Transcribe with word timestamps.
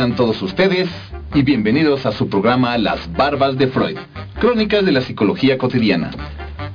tengan 0.00 0.16
todos 0.16 0.40
ustedes 0.40 0.88
y 1.34 1.42
bienvenidos 1.42 2.06
a 2.06 2.12
su 2.12 2.30
programa 2.30 2.78
Las 2.78 3.12
Barbas 3.12 3.58
de 3.58 3.66
Freud, 3.66 3.98
Crónicas 4.40 4.82
de 4.82 4.92
la 4.92 5.02
Psicología 5.02 5.58
Cotidiana. 5.58 6.10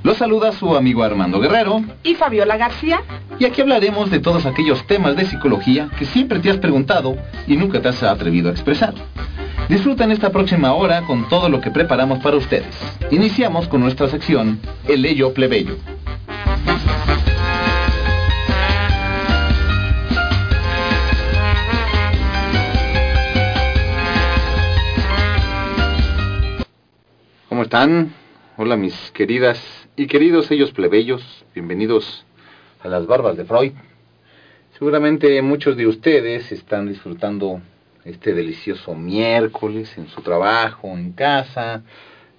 Los 0.04 0.18
saluda 0.18 0.52
su 0.52 0.76
amigo 0.76 1.02
Armando 1.02 1.40
Guerrero 1.40 1.82
y 2.04 2.14
Fabiola 2.14 2.56
García. 2.56 3.02
Y 3.40 3.44
aquí 3.44 3.62
hablaremos 3.62 4.12
de 4.12 4.20
todos 4.20 4.46
aquellos 4.46 4.86
temas 4.86 5.16
de 5.16 5.24
psicología 5.24 5.88
que 5.98 6.04
siempre 6.04 6.38
te 6.38 6.50
has 6.50 6.58
preguntado 6.58 7.16
y 7.48 7.56
nunca 7.56 7.82
te 7.82 7.88
has 7.88 8.00
atrevido 8.04 8.48
a 8.48 8.52
expresar. 8.52 8.94
Disfruten 9.68 10.12
esta 10.12 10.30
próxima 10.30 10.72
hora 10.74 11.02
con 11.02 11.28
todo 11.28 11.48
lo 11.48 11.60
que 11.60 11.72
preparamos 11.72 12.20
para 12.20 12.36
ustedes. 12.36 12.76
Iniciamos 13.10 13.66
con 13.66 13.80
nuestra 13.80 14.06
sección 14.06 14.60
El 14.86 15.04
Ello 15.04 15.34
Plebeyo. 15.34 15.74
Están? 27.66 28.14
Hola 28.56 28.76
mis 28.76 29.10
queridas 29.10 29.60
y 29.96 30.06
queridos 30.06 30.52
ellos 30.52 30.70
plebeyos, 30.70 31.44
bienvenidos 31.52 32.24
a 32.80 32.86
las 32.86 33.08
barbas 33.08 33.36
de 33.36 33.44
Freud. 33.44 33.72
Seguramente 34.78 35.42
muchos 35.42 35.76
de 35.76 35.88
ustedes 35.88 36.52
están 36.52 36.86
disfrutando 36.86 37.60
este 38.04 38.34
delicioso 38.34 38.94
miércoles 38.94 39.98
en 39.98 40.06
su 40.06 40.22
trabajo, 40.22 40.86
en 40.96 41.10
casa, 41.10 41.82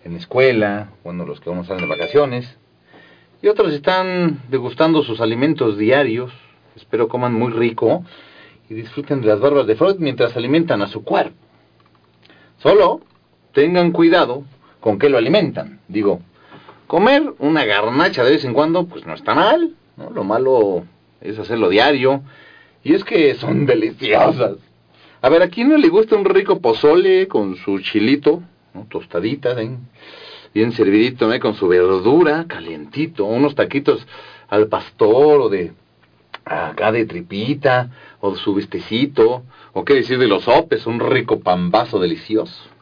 en 0.06 0.16
escuela, 0.16 0.94
bueno, 1.04 1.26
los 1.26 1.42
que 1.42 1.50
vamos 1.50 1.66
a 1.66 1.76
salen 1.76 1.90
de 1.90 1.94
vacaciones. 1.98 2.58
Y 3.42 3.50
otros 3.50 3.74
están 3.74 4.44
degustando 4.50 5.04
sus 5.04 5.20
alimentos 5.20 5.78
diarios, 5.78 6.32
espero 6.78 7.10
coman 7.10 7.34
muy 7.34 7.52
rico 7.52 8.06
y 8.70 8.76
disfruten 8.76 9.20
de 9.20 9.28
las 9.28 9.42
barbas 9.42 9.68
de 9.68 9.76
Freud 9.76 9.98
mientras 10.00 10.38
alimentan 10.38 10.82
a 10.82 10.88
su 10.88 11.04
cuerpo. 11.04 11.36
Solo 12.60 13.02
tengan 13.52 13.92
cuidado 13.92 14.46
con 14.88 15.00
qué 15.00 15.10
lo 15.10 15.18
alimentan. 15.18 15.82
Digo, 15.90 16.22
comer 16.88 17.34
una 17.40 17.66
garnacha 17.66 18.24
de 18.24 18.32
vez 18.32 18.46
en 18.46 18.54
cuando, 18.54 18.86
pues 18.86 19.06
no 19.06 19.16
está 19.16 19.36
mal, 19.36 19.74
¿no? 19.98 20.12
Lo 20.12 20.24
malo 20.24 20.86
es 21.20 21.38
hacerlo 21.38 21.68
diario. 21.68 22.22
Y 22.86 22.94
es 22.94 23.04
que 23.04 23.36
son 23.36 23.66
deliciosas. 23.66 24.54
A 25.22 25.28
ver, 25.28 25.42
¿a 25.42 25.50
quién 25.50 25.68
no 25.68 25.76
le 25.76 25.90
gusta 25.90 26.16
un 26.16 26.24
rico 26.24 26.62
pozole 26.62 27.28
con 27.28 27.58
su 27.58 27.80
chilito, 27.80 28.44
tostadita, 28.88 29.58
bien 30.54 30.72
servidito, 30.72 31.34
¿eh? 31.34 31.42
con 31.42 31.54
su 31.56 31.68
verdura, 31.68 32.46
calientito, 32.48 33.26
unos 33.26 33.56
taquitos 33.56 34.08
al 34.48 34.68
pastor 34.68 35.42
o 35.42 35.50
de 35.50 35.74
acá 36.46 36.94
de 36.94 37.06
tripita, 37.06 37.90
o 38.22 38.38
su 38.38 38.56
vistecito, 38.56 39.44
o 39.74 39.84
qué 39.84 39.96
decir 39.96 40.18
de 40.18 40.30
los 40.30 40.46
sopes, 40.46 40.88
un 40.88 41.02
rico 41.02 41.42
pambazo 41.42 42.00
delicioso. 42.00 42.77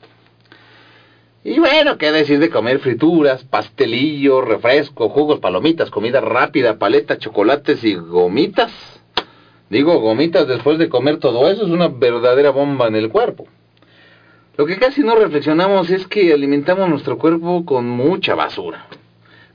Y 1.48 1.60
bueno, 1.60 2.00
qué 2.00 2.12
decir 2.12 2.40
de 2.40 2.50
comer 2.50 2.80
frituras, 2.80 3.44
pastelillo, 3.44 4.42
refresco, 4.42 5.10
jugos, 5.10 5.40
palomitas, 5.40 5.92
comida 5.92 6.20
rápida, 6.20 6.80
paleta, 6.80 7.20
chocolates 7.20 7.84
y 7.84 7.94
gomitas. 7.94 8.74
Digo, 9.70 10.00
gomitas 10.00 10.48
después 10.48 10.80
de 10.80 10.90
comer 10.90 11.18
todo 11.18 11.48
eso 11.48 11.68
es 11.68 11.70
una 11.70 11.88
verdadera 11.88 12.50
bomba 12.50 12.88
en 12.88 12.96
el 12.96 13.10
cuerpo. 13.10 13.46
Lo 14.58 14.66
que 14.66 14.80
casi 14.80 15.02
no 15.02 15.14
reflexionamos 15.14 15.92
es 15.92 16.08
que 16.08 16.34
alimentamos 16.34 16.90
nuestro 16.90 17.20
cuerpo 17.20 17.64
con 17.64 17.88
mucha 17.88 18.34
basura. 18.34 18.88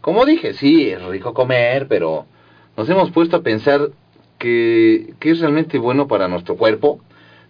Como 0.00 0.24
dije, 0.24 0.54
sí, 0.54 0.88
es 0.90 1.02
rico 1.02 1.34
comer, 1.34 1.88
pero 1.88 2.24
nos 2.76 2.88
hemos 2.88 3.10
puesto 3.10 3.38
a 3.38 3.42
pensar 3.42 3.90
que, 4.38 5.14
que 5.18 5.32
es 5.32 5.40
realmente 5.40 5.76
bueno 5.78 6.06
para 6.06 6.28
nuestro 6.28 6.54
cuerpo. 6.54 7.00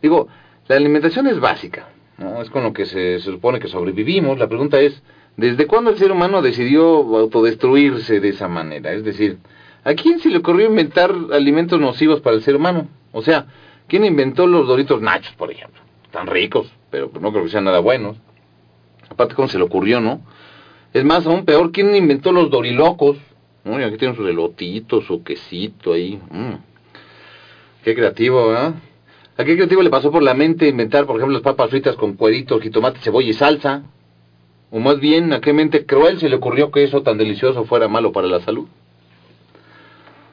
Digo, 0.01 0.29
la 0.67 0.77
alimentación 0.77 1.27
es 1.27 1.39
básica, 1.41 1.90
¿no? 2.21 2.41
Es 2.43 2.51
con 2.51 2.63
lo 2.63 2.73
que 2.73 2.87
se, 2.87 3.19
supone 3.19 3.59
que 3.59 3.67
sobrevivimos. 3.67 4.39
La 4.39 4.47
pregunta 4.47 4.79
es, 4.81 5.03
¿desde 5.37 5.67
cuándo 5.67 5.91
el 5.91 5.99
ser 5.99 6.13
humano 6.13 6.43
decidió 6.43 6.99
autodestruirse 7.19 8.21
de 8.21 8.29
esa 8.29 8.47
manera? 8.47 8.93
Es 8.93 9.03
decir, 9.03 9.39
¿a 9.83 9.95
quién 9.95 10.21
se 10.21 10.29
le 10.29 10.39
ocurrió 10.39 10.67
inventar 10.67 11.13
alimentos 11.33 11.81
nocivos 11.81 12.21
para 12.21 12.37
el 12.37 12.43
ser 12.43 12.55
humano? 12.55 12.87
O 13.13 13.23
sea, 13.23 13.47
¿quién 13.89 14.05
inventó 14.05 14.47
los 14.47 14.69
doritos 14.69 15.01
nachos, 15.01 15.35
por 15.35 15.51
ejemplo? 15.51 15.81
Tan 16.13 16.27
ricos, 16.27 16.71
pero 16.91 17.11
no 17.21 17.33
creo 17.33 17.45
que 17.45 17.51
sean 17.51 17.65
nada 17.65 17.81
buenos. 17.81 18.19
Aparte, 19.09 19.35
¿cómo 19.35 19.49
se 19.49 19.59
le 19.59 19.65
ocurrió, 19.65 20.01
no? 20.01 20.21
Es 20.93 21.05
más, 21.05 21.27
aún 21.27 21.45
peor, 21.45 21.73
¿quién 21.73 21.95
inventó 21.97 22.33
los 22.33 22.51
dorilocos? 22.51 23.17
Aquí 23.65 23.97
tienen 23.99 24.17
sus 24.17 24.29
elotitos, 24.29 25.05
su 25.05 25.23
quesito 25.23 25.93
ahí. 25.93 26.21
Mm. 26.31 26.55
Qué 27.85 27.95
creativo, 27.95 28.49
¿verdad? 28.49 28.75
¿A 29.41 29.45
qué 29.45 29.57
creativo 29.57 29.83
le 29.83 29.89
pasó 29.89 30.13
por 30.13 30.23
la 30.23 30.35
mente 30.35 30.69
inventar, 30.69 31.07
por 31.07 31.17
ejemplo, 31.17 31.33
las 31.33 31.43
papas 31.43 31.71
fritas 31.71 31.97
con 31.97 32.13
cueritos, 32.13 32.61
jitomate, 32.61 33.01
cebolla 33.01 33.31
y 33.31 33.33
salsa? 33.33 33.85
O 34.71 34.81
más 34.81 35.01
bien, 35.01 35.33
¿a 35.33 35.41
qué 35.41 35.55
mente 35.55 35.87
cruel 35.87 36.21
se 36.21 36.29
le 36.29 36.37
ocurrió 36.37 36.71
que 36.71 36.85
eso 36.85 37.03
tan 37.03 37.17
delicioso 37.17 37.65
fuera 37.65 37.89
malo 37.89 38.13
para 38.13 38.27
la 38.27 38.41
salud? 38.41 38.69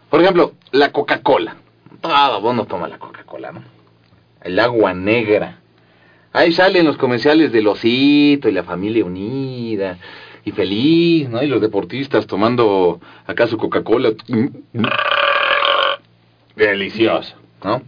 Por 0.09 0.21
ejemplo, 0.21 0.55
la 0.73 0.91
Coca-Cola. 0.91 1.55
Todo 2.01 2.41
mundo 2.41 2.65
toma 2.65 2.89
la 2.89 2.99
Coca-Cola, 2.99 3.53
¿no? 3.53 3.61
El 4.43 4.59
agua 4.59 4.93
negra. 4.93 5.59
Ahí 6.33 6.51
salen 6.51 6.85
los 6.85 6.97
comerciales 6.97 7.53
del 7.53 7.67
osito 7.67 8.49
y 8.49 8.51
la 8.51 8.63
familia 8.63 9.05
unida 9.05 9.99
y 10.43 10.51
feliz, 10.51 11.29
¿no? 11.29 11.41
Y 11.41 11.47
los 11.47 11.61
deportistas 11.61 12.27
tomando 12.27 12.99
acá 13.25 13.47
su 13.47 13.57
Coca-Cola. 13.57 14.11
Delicioso, 16.57 17.37
¿no? 17.63 17.81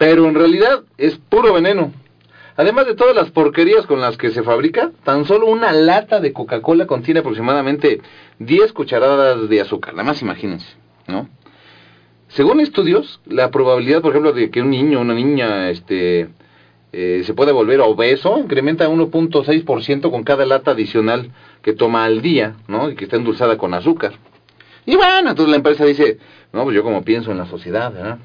Pero 0.00 0.26
en 0.26 0.34
realidad 0.34 0.84
es 0.96 1.18
puro 1.18 1.52
veneno. 1.52 1.92
Además 2.56 2.86
de 2.86 2.94
todas 2.94 3.14
las 3.14 3.30
porquerías 3.30 3.84
con 3.84 4.00
las 4.00 4.16
que 4.16 4.30
se 4.30 4.42
fabrica, 4.42 4.92
tan 5.04 5.26
solo 5.26 5.44
una 5.44 5.72
lata 5.72 6.20
de 6.20 6.32
Coca-Cola 6.32 6.86
contiene 6.86 7.20
aproximadamente 7.20 8.00
10 8.38 8.72
cucharadas 8.72 9.46
de 9.50 9.60
azúcar. 9.60 9.92
Nada 9.92 10.04
más 10.04 10.22
imagínense, 10.22 10.66
¿no? 11.06 11.28
Según 12.28 12.60
estudios, 12.60 13.20
la 13.26 13.50
probabilidad, 13.50 14.00
por 14.00 14.12
ejemplo, 14.12 14.32
de 14.32 14.50
que 14.50 14.62
un 14.62 14.70
niño 14.70 15.00
o 15.00 15.02
una 15.02 15.12
niña 15.12 15.68
este, 15.68 16.30
eh, 16.94 17.20
se 17.26 17.34
pueda 17.34 17.52
volver 17.52 17.82
obeso 17.82 18.38
incrementa 18.38 18.88
1.6% 18.88 20.10
con 20.10 20.22
cada 20.22 20.46
lata 20.46 20.70
adicional 20.70 21.30
que 21.60 21.74
toma 21.74 22.06
al 22.06 22.22
día, 22.22 22.54
¿no? 22.68 22.88
Y 22.88 22.94
que 22.94 23.04
está 23.04 23.16
endulzada 23.16 23.58
con 23.58 23.74
azúcar. 23.74 24.14
Y 24.86 24.96
bueno, 24.96 25.28
entonces 25.28 25.50
la 25.50 25.56
empresa 25.56 25.84
dice, 25.84 26.16
no, 26.54 26.64
pues 26.64 26.74
yo 26.74 26.82
como 26.82 27.02
pienso 27.02 27.32
en 27.32 27.36
la 27.36 27.44
sociedad, 27.44 27.92
¿verdad? 27.92 28.18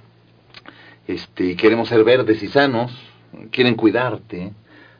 Este, 1.07 1.55
queremos 1.55 1.89
ser 1.89 2.03
verdes 2.03 2.41
y 2.43 2.47
sanos, 2.47 2.91
quieren 3.51 3.75
cuidarte, 3.75 4.51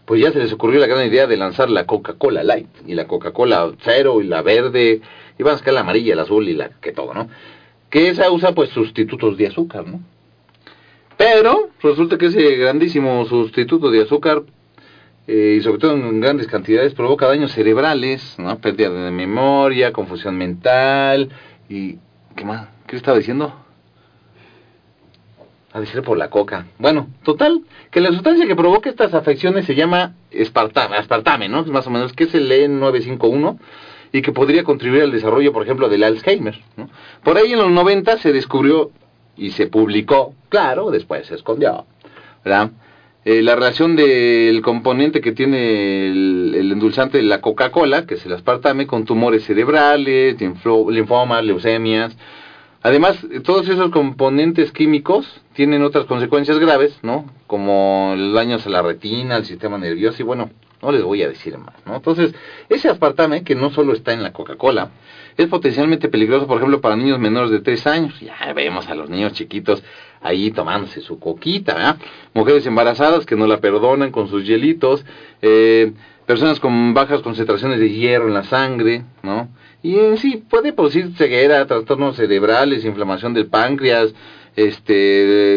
pues 0.06 0.22
ya 0.22 0.32
se 0.32 0.40
les 0.40 0.54
ocurrió 0.54 0.80
la 0.80 0.88
gran 0.88 1.08
idea 1.08 1.28
de 1.28 1.38
lanzar 1.38 1.70
la 1.70 1.86
Coca-Cola 1.86 2.44
Light 2.44 2.70
y 2.86 2.94
la 2.94 3.08
Coca-Cola 3.08 3.72
Cero 3.82 4.22
y 4.22 4.26
la 4.26 4.42
verde, 4.42 5.02
y 5.38 5.44
van 5.44 5.56
a 5.56 5.58
sacar 5.58 5.74
la 5.74 5.82
amarilla, 5.82 6.16
la 6.16 6.24
azul 6.24 6.48
y 6.48 6.54
la 6.54 6.70
que 6.70 6.92
todo, 6.92 7.14
¿no? 7.14 7.28
Que 7.90 8.10
esa 8.10 8.30
usa 8.32 8.54
pues 8.54 8.70
sustitutos 8.70 9.38
de 9.38 9.48
azúcar, 9.48 9.88
¿no? 9.88 10.02
Pero 11.18 11.70
resulta 11.82 12.18
que 12.18 12.28
ese 12.28 12.56
grandísimo 12.58 13.26
sustituto 13.26 13.90
de 13.90 14.04
azúcar, 14.04 14.44
eh, 15.28 15.56
y 15.58 15.62
sobre 15.62 15.80
todo 15.80 15.94
en 15.94 16.20
grandes 16.22 16.48
cantidades, 16.48 16.94
provoca 16.94 17.28
daños 17.28 17.52
cerebrales, 17.54 18.36
¿no? 18.38 18.58
Pérdida 18.60 18.90
de 18.90 19.12
memoria, 19.12 19.92
confusión 19.92 20.38
mental 20.38 21.30
y... 21.70 21.98
¿Qué 22.36 22.44
más? 22.44 22.68
¿Qué 22.86 22.98
estaba 22.98 23.18
diciendo? 23.18 23.65
A 25.76 25.82
decir 25.82 26.02
por 26.04 26.18
la 26.18 26.30
coca. 26.30 26.68
Bueno, 26.80 27.10
total, 27.24 27.62
que 27.92 28.00
la 28.00 28.10
sustancia 28.10 28.48
que 28.48 28.56
provoca 28.56 28.90
estas 28.90 29.14
afecciones 29.14 29.66
se 29.66 29.76
llama 29.76 30.16
espartame, 30.32 30.96
aspartame, 30.96 31.50
¿no? 31.50 31.66
Más 31.66 31.86
o 31.86 31.90
menos, 31.90 32.14
que 32.14 32.24
es 32.24 32.34
el 32.34 32.50
E951 32.50 33.60
y 34.14 34.22
que 34.22 34.32
podría 34.32 34.64
contribuir 34.64 35.04
al 35.04 35.12
desarrollo, 35.12 35.52
por 35.52 35.64
ejemplo, 35.64 35.90
del 35.90 36.06
Alzheimer. 36.06 36.62
¿no? 36.78 36.90
Por 37.26 37.38
ahí 37.38 37.52
en 37.52 37.60
los 37.60 37.72
90 37.72 38.20
se 38.20 38.32
descubrió 38.32 38.92
y 39.36 39.52
se 39.52 39.68
publicó, 39.68 40.34
claro, 40.48 40.92
después 40.92 41.28
se 41.28 41.36
escondió, 41.36 41.86
¿verdad? 42.46 42.72
eh, 43.26 43.42
la 43.42 43.56
relación 43.56 43.96
del 43.96 44.62
componente 44.62 45.20
que 45.20 45.32
tiene 45.32 46.08
el, 46.08 46.72
endulzante 46.72 47.18
de 47.18 47.24
la 47.24 47.42
Coca-Cola, 47.42 48.06
que 48.06 48.14
es 48.14 48.26
el 48.26 48.34
aspartame, 48.34 48.86
con 48.88 49.04
tumores 49.04 49.44
cerebrales, 49.44 50.38
linfomas, 50.40 51.44
leucemias. 51.44 52.16
Además, 52.86 53.18
todos 53.44 53.68
esos 53.68 53.90
componentes 53.90 54.72
químicos 54.72 55.42
tienen 55.56 55.82
otras 55.82 56.06
consecuencias 56.06 56.60
graves, 56.60 57.00
¿no? 57.02 57.26
Como 57.48 58.14
daños 58.36 58.68
a 58.68 58.70
la 58.70 58.84
retina, 58.84 59.38
al 59.38 59.46
sistema 59.46 59.80
nervioso 59.80 60.22
y 60.22 60.24
bueno, 60.24 60.52
no 60.84 60.92
les 60.92 61.02
voy 61.02 61.24
a 61.24 61.28
decir 61.28 61.58
más, 61.58 61.74
¿no? 61.88 61.96
Entonces, 61.96 62.36
ese 62.70 62.88
aspartame, 62.88 63.44
que 63.44 63.56
no 63.56 63.72
solo 63.72 63.94
está 63.94 64.14
en 64.14 64.22
la 64.22 64.34
Coca-Cola, 64.34 64.92
es 65.36 65.48
potencialmente 65.48 66.10
peligroso, 66.10 66.46
por 66.46 66.58
ejemplo, 66.58 66.80
para 66.80 66.96
niños 66.96 67.18
menores 67.18 67.50
de 67.50 67.62
3 67.62 67.88
años. 67.88 68.20
Ya 68.20 68.54
vemos 68.54 68.88
a 68.88 68.94
los 68.94 69.10
niños 69.10 69.34
chiquitos 69.34 69.82
ahí 70.22 70.52
tomándose 70.52 71.02
su 71.02 71.18
coquita, 71.18 71.74
¿verdad? 71.74 71.98
Mujeres 72.36 72.68
embarazadas 72.68 73.26
que 73.26 73.36
no 73.36 73.48
la 73.48 73.62
perdonan 73.62 74.12
con 74.12 74.28
sus 74.28 74.46
hielitos, 74.46 75.04
eh, 75.42 75.92
personas 76.28 76.60
con 76.60 76.94
bajas 76.94 77.24
concentraciones 77.24 77.80
de 77.80 77.90
hierro 77.90 78.28
en 78.28 78.36
la 78.36 78.44
sangre, 78.44 79.06
¿no? 79.24 79.50
Y 79.86 80.00
en 80.00 80.18
sí 80.18 80.38
puede 80.38 80.74
producir 80.74 81.12
ceguera, 81.16 81.68
trastornos 81.68 82.16
cerebrales, 82.16 82.84
inflamación 82.86 83.36
del 83.36 83.46
páncreas, 83.46 84.16
este, 84.56 84.94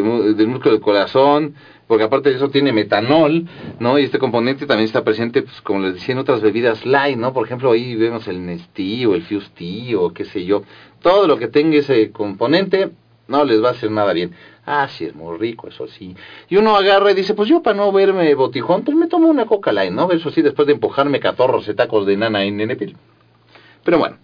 del 0.04 0.48
músculo 0.48 0.72
del 0.72 0.82
corazón, 0.82 1.54
porque 1.86 2.04
aparte 2.04 2.28
de 2.28 2.36
eso 2.36 2.50
tiene 2.50 2.74
metanol, 2.74 3.46
¿no? 3.80 3.98
Y 3.98 4.04
este 4.04 4.18
componente 4.18 4.66
también 4.66 4.84
está 4.84 5.02
presente, 5.02 5.40
pues 5.40 5.62
como 5.62 5.80
les 5.80 5.94
decía, 5.94 6.12
en 6.12 6.18
otras 6.18 6.42
bebidas 6.42 6.84
light, 6.84 7.16
¿no? 7.16 7.32
Por 7.32 7.46
ejemplo, 7.46 7.72
ahí 7.72 7.96
vemos 7.96 8.28
el 8.28 8.44
Nestí 8.44 9.06
o 9.06 9.14
el 9.14 9.22
Fusty 9.22 9.94
o 9.94 10.12
qué 10.12 10.26
sé 10.26 10.44
yo. 10.44 10.62
Todo 11.00 11.26
lo 11.26 11.38
que 11.38 11.48
tenga 11.48 11.78
ese 11.78 12.12
componente 12.12 12.90
no 13.28 13.46
les 13.46 13.64
va 13.64 13.68
a 13.68 13.72
hacer 13.72 13.90
nada 13.90 14.12
bien. 14.12 14.32
Ah, 14.66 14.88
sí, 14.90 15.06
es 15.06 15.14
muy 15.14 15.38
rico, 15.38 15.68
eso 15.68 15.88
sí. 15.88 16.14
Y 16.50 16.58
uno 16.58 16.76
agarra 16.76 17.12
y 17.12 17.14
dice, 17.14 17.32
pues 17.32 17.48
yo 17.48 17.62
para 17.62 17.78
no 17.78 17.90
verme 17.92 18.34
botijón, 18.34 18.84
pues 18.84 18.94
me 18.94 19.06
tomo 19.06 19.28
una 19.28 19.46
coca 19.46 19.72
light, 19.72 19.90
¿no? 19.90 20.12
Eso 20.12 20.30
sí, 20.30 20.42
después 20.42 20.66
de 20.66 20.74
empujarme 20.74 21.18
catorros 21.18 21.64
de 21.64 21.72
tacos 21.72 22.04
de 22.04 22.18
nana 22.18 22.44
en 22.44 22.58
Nenepil. 22.58 22.94
Pero 23.88 24.00
bueno, 24.00 24.18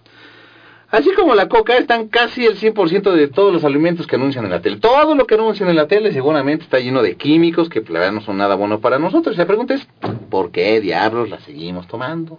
Así 0.91 1.11
como 1.15 1.35
la 1.35 1.49
coca, 1.49 1.79
están 1.79 2.09
casi 2.09 2.45
el 2.45 2.57
100% 2.57 3.15
de 3.15 3.29
todos 3.29 3.51
los 3.51 3.65
alimentos 3.65 4.07
que 4.07 4.17
anuncian 4.17 4.45
en 4.45 4.51
la 4.51 4.61
tele. 4.61 4.77
Todo 4.77 5.15
lo 5.15 5.27
que 5.27 5.37
anuncian 5.37 5.71
en 5.71 5.77
la 5.77 5.89
tele 5.89 6.13
seguramente 6.13 6.65
está 6.65 6.79
lleno 6.79 7.03
de 7.03 7.17
químicos 7.17 7.71
que 7.71 7.81
la 7.81 7.99
verdad 7.99 8.13
no 8.13 8.21
son 8.21 8.37
nada 8.37 8.57
bueno 8.57 8.81
para 8.81 8.99
nosotros. 8.99 9.35
Y 9.35 9.39
la 9.39 9.47
pregunta 9.47 9.73
es, 9.73 9.89
¿por 10.31 10.53
qué 10.53 10.81
diablos 10.83 11.31
la 11.31 11.41
seguimos 11.41 11.89
tomando? 11.89 12.39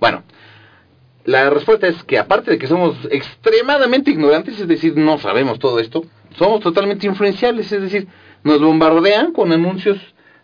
Bueno, 0.00 0.24
la 1.24 1.48
respuesta 1.48 1.86
es 1.86 2.02
que 2.02 2.18
aparte 2.18 2.50
de 2.50 2.58
que 2.58 2.66
somos 2.66 2.96
extremadamente 3.10 4.10
ignorantes, 4.10 4.60
es 4.60 4.66
decir, 4.66 4.94
no 4.96 5.16
sabemos 5.18 5.60
todo 5.60 5.78
esto, 5.78 6.04
somos 6.36 6.60
totalmente 6.60 7.06
influenciables, 7.06 7.70
es 7.70 7.80
decir, 7.80 8.08
nos 8.42 8.60
bombardean 8.60 9.32
con 9.32 9.52
anuncios 9.52 9.96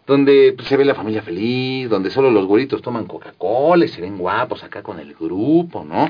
donde 0.06 0.52
pues, 0.56 0.68
se 0.68 0.76
ve 0.76 0.84
la 0.84 0.94
familia 0.94 1.22
feliz, 1.22 1.88
donde 1.88 2.10
solo 2.10 2.30
los 2.30 2.46
güeritos 2.46 2.82
toman 2.82 3.06
Coca-Cola 3.06 3.84
y 3.84 3.88
se 3.88 4.00
ven 4.00 4.18
guapos 4.18 4.64
acá 4.64 4.82
con 4.82 4.98
el 4.98 5.14
grupo, 5.14 5.84
¿no? 5.84 6.08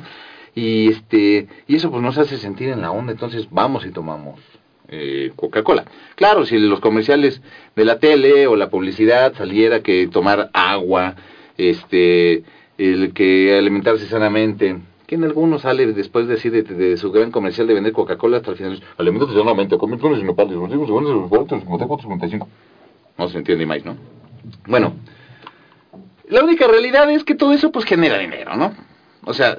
y 0.55 0.89
este 0.89 1.49
y 1.67 1.77
eso 1.77 1.91
pues 1.91 2.03
nos 2.03 2.19
hace 2.19 2.37
sentir 2.39 2.69
en 2.71 2.81
la 2.81 2.91
onda. 2.91 3.12
Entonces 3.12 3.49
vamos 3.50 3.87
y 3.87 3.91
tomamos 3.91 4.41
eh, 4.89 5.33
Coca-Cola. 5.37 5.85
Claro 6.15 6.44
si 6.47 6.59
los 6.59 6.81
comerciales 6.81 7.43
de 7.75 7.85
la 7.85 7.99
tele 7.99 8.47
o 8.47 8.56
la 8.56 8.71
publicidad 8.71 9.35
saliera 9.35 9.83
que 9.83 10.09
tomar 10.09 10.50
agua 10.53 11.17
este 11.56 12.45
el 12.79 13.12
que 13.12 13.56
alimentarse 13.56 14.06
sanamente 14.06 14.79
que 15.06 15.15
en 15.17 15.25
algunos 15.25 15.62
sale 15.62 15.93
después 15.93 16.27
de, 16.27 16.37
de, 16.37 16.62
de, 16.62 16.97
su 16.97 17.12
gran 17.12 17.31
comercial 17.31 17.67
de 17.67 17.75
vender 17.75 17.93
Coca-Cola 17.93 18.38
hasta 18.38 18.53
el 18.53 18.56
final. 18.56 18.83
Alimentarse 18.97 19.35
sanamente 19.35 19.77
comer 19.77 19.99
y 20.03 20.23
nopales 20.23 20.56
no 23.19 23.29
se 23.29 23.38
entiende 23.38 23.67
más 23.67 23.85
no 23.85 23.97
bueno 24.67 24.94
la 26.29 26.43
única 26.43 26.67
realidad 26.67 27.11
es 27.11 27.25
que 27.25 27.35
todo 27.35 27.53
eso 27.53 27.70
pues 27.70 27.85
genera 27.85 28.19
dinero 28.19 28.56
no 28.56 28.75
o 29.25 29.35
sea 29.35 29.56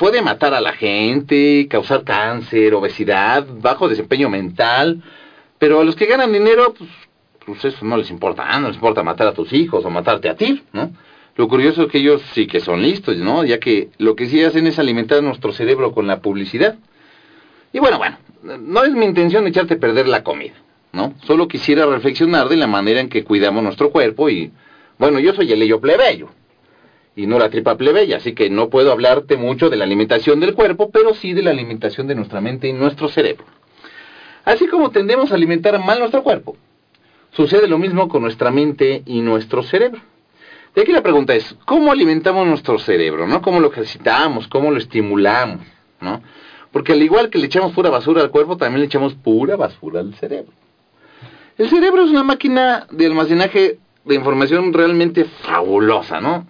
puede 0.00 0.22
matar 0.22 0.54
a 0.54 0.62
la 0.62 0.72
gente, 0.72 1.68
causar 1.68 2.04
cáncer, 2.04 2.72
obesidad, 2.72 3.46
bajo 3.46 3.86
desempeño 3.86 4.30
mental, 4.30 5.02
pero 5.58 5.78
a 5.78 5.84
los 5.84 5.94
que 5.94 6.06
ganan 6.06 6.32
dinero, 6.32 6.72
pues, 6.72 6.88
pues 7.44 7.62
eso 7.66 7.84
no 7.84 7.98
les 7.98 8.10
importa, 8.10 8.58
no 8.58 8.68
les 8.68 8.76
importa 8.76 9.02
matar 9.02 9.26
a 9.26 9.34
tus 9.34 9.52
hijos 9.52 9.84
o 9.84 9.90
matarte 9.90 10.30
a 10.30 10.36
ti, 10.36 10.62
¿no? 10.72 10.90
Lo 11.36 11.48
curioso 11.48 11.82
es 11.82 11.92
que 11.92 11.98
ellos 11.98 12.22
sí 12.32 12.46
que 12.46 12.60
son 12.60 12.80
listos, 12.80 13.18
¿no? 13.18 13.44
Ya 13.44 13.60
que 13.60 13.90
lo 13.98 14.16
que 14.16 14.24
sí 14.24 14.42
hacen 14.42 14.66
es 14.66 14.78
alimentar 14.78 15.22
nuestro 15.22 15.52
cerebro 15.52 15.92
con 15.92 16.06
la 16.06 16.22
publicidad. 16.22 16.76
Y 17.74 17.78
bueno, 17.78 17.98
bueno, 17.98 18.16
no 18.42 18.82
es 18.84 18.92
mi 18.92 19.04
intención 19.04 19.46
echarte 19.46 19.74
a 19.74 19.78
perder 19.78 20.08
la 20.08 20.24
comida, 20.24 20.54
¿no? 20.92 21.14
Solo 21.24 21.48
quisiera 21.48 21.86
reflexionar 21.86 22.48
de 22.48 22.56
la 22.56 22.66
manera 22.66 23.00
en 23.00 23.08
que 23.08 23.24
cuidamos 23.24 23.62
nuestro 23.62 23.90
cuerpo 23.90 24.28
y, 24.28 24.52
bueno, 24.98 25.18
yo 25.18 25.34
soy 25.34 25.52
el 25.52 25.62
ello 25.62 25.80
plebeyo, 25.80 26.28
y 27.16 27.26
no 27.26 27.38
la 27.38 27.50
tripa 27.50 27.76
plebeya, 27.76 28.18
así 28.18 28.34
que 28.34 28.50
no 28.50 28.70
puedo 28.70 28.92
hablarte 28.92 29.36
mucho 29.36 29.68
de 29.68 29.76
la 29.76 29.84
alimentación 29.84 30.40
del 30.40 30.54
cuerpo, 30.54 30.90
pero 30.90 31.14
sí 31.14 31.32
de 31.32 31.42
la 31.42 31.50
alimentación 31.50 32.06
de 32.06 32.14
nuestra 32.14 32.40
mente 32.40 32.68
y 32.68 32.72
nuestro 32.72 33.08
cerebro. 33.08 33.44
Así 34.44 34.66
como 34.68 34.90
tendemos 34.90 35.30
a 35.30 35.34
alimentar 35.34 35.78
mal 35.84 35.98
nuestro 35.98 36.22
cuerpo, 36.22 36.56
sucede 37.32 37.68
lo 37.68 37.78
mismo 37.78 38.08
con 38.08 38.22
nuestra 38.22 38.50
mente 38.50 39.02
y 39.06 39.20
nuestro 39.20 39.62
cerebro. 39.62 40.00
De 40.74 40.82
aquí 40.82 40.92
la 40.92 41.02
pregunta 41.02 41.34
es, 41.34 41.56
¿cómo 41.66 41.90
alimentamos 41.90 42.46
nuestro 42.46 42.78
cerebro? 42.78 43.26
¿no? 43.26 43.42
¿Cómo 43.42 43.60
lo 43.60 43.70
ejercitamos? 43.70 44.46
¿Cómo 44.46 44.70
lo 44.70 44.78
estimulamos? 44.78 45.66
¿no? 46.00 46.22
Porque 46.70 46.92
al 46.92 47.02
igual 47.02 47.28
que 47.28 47.38
le 47.38 47.46
echamos 47.46 47.72
pura 47.72 47.90
basura 47.90 48.22
al 48.22 48.30
cuerpo, 48.30 48.56
también 48.56 48.80
le 48.80 48.86
echamos 48.86 49.14
pura 49.14 49.56
basura 49.56 50.00
al 50.00 50.14
cerebro. 50.14 50.52
El 51.60 51.68
cerebro 51.68 52.04
es 52.04 52.10
una 52.10 52.22
máquina 52.22 52.86
de 52.90 53.04
almacenaje 53.04 53.76
de 54.06 54.14
información 54.14 54.72
realmente 54.72 55.26
fabulosa, 55.26 56.18
¿no? 56.18 56.46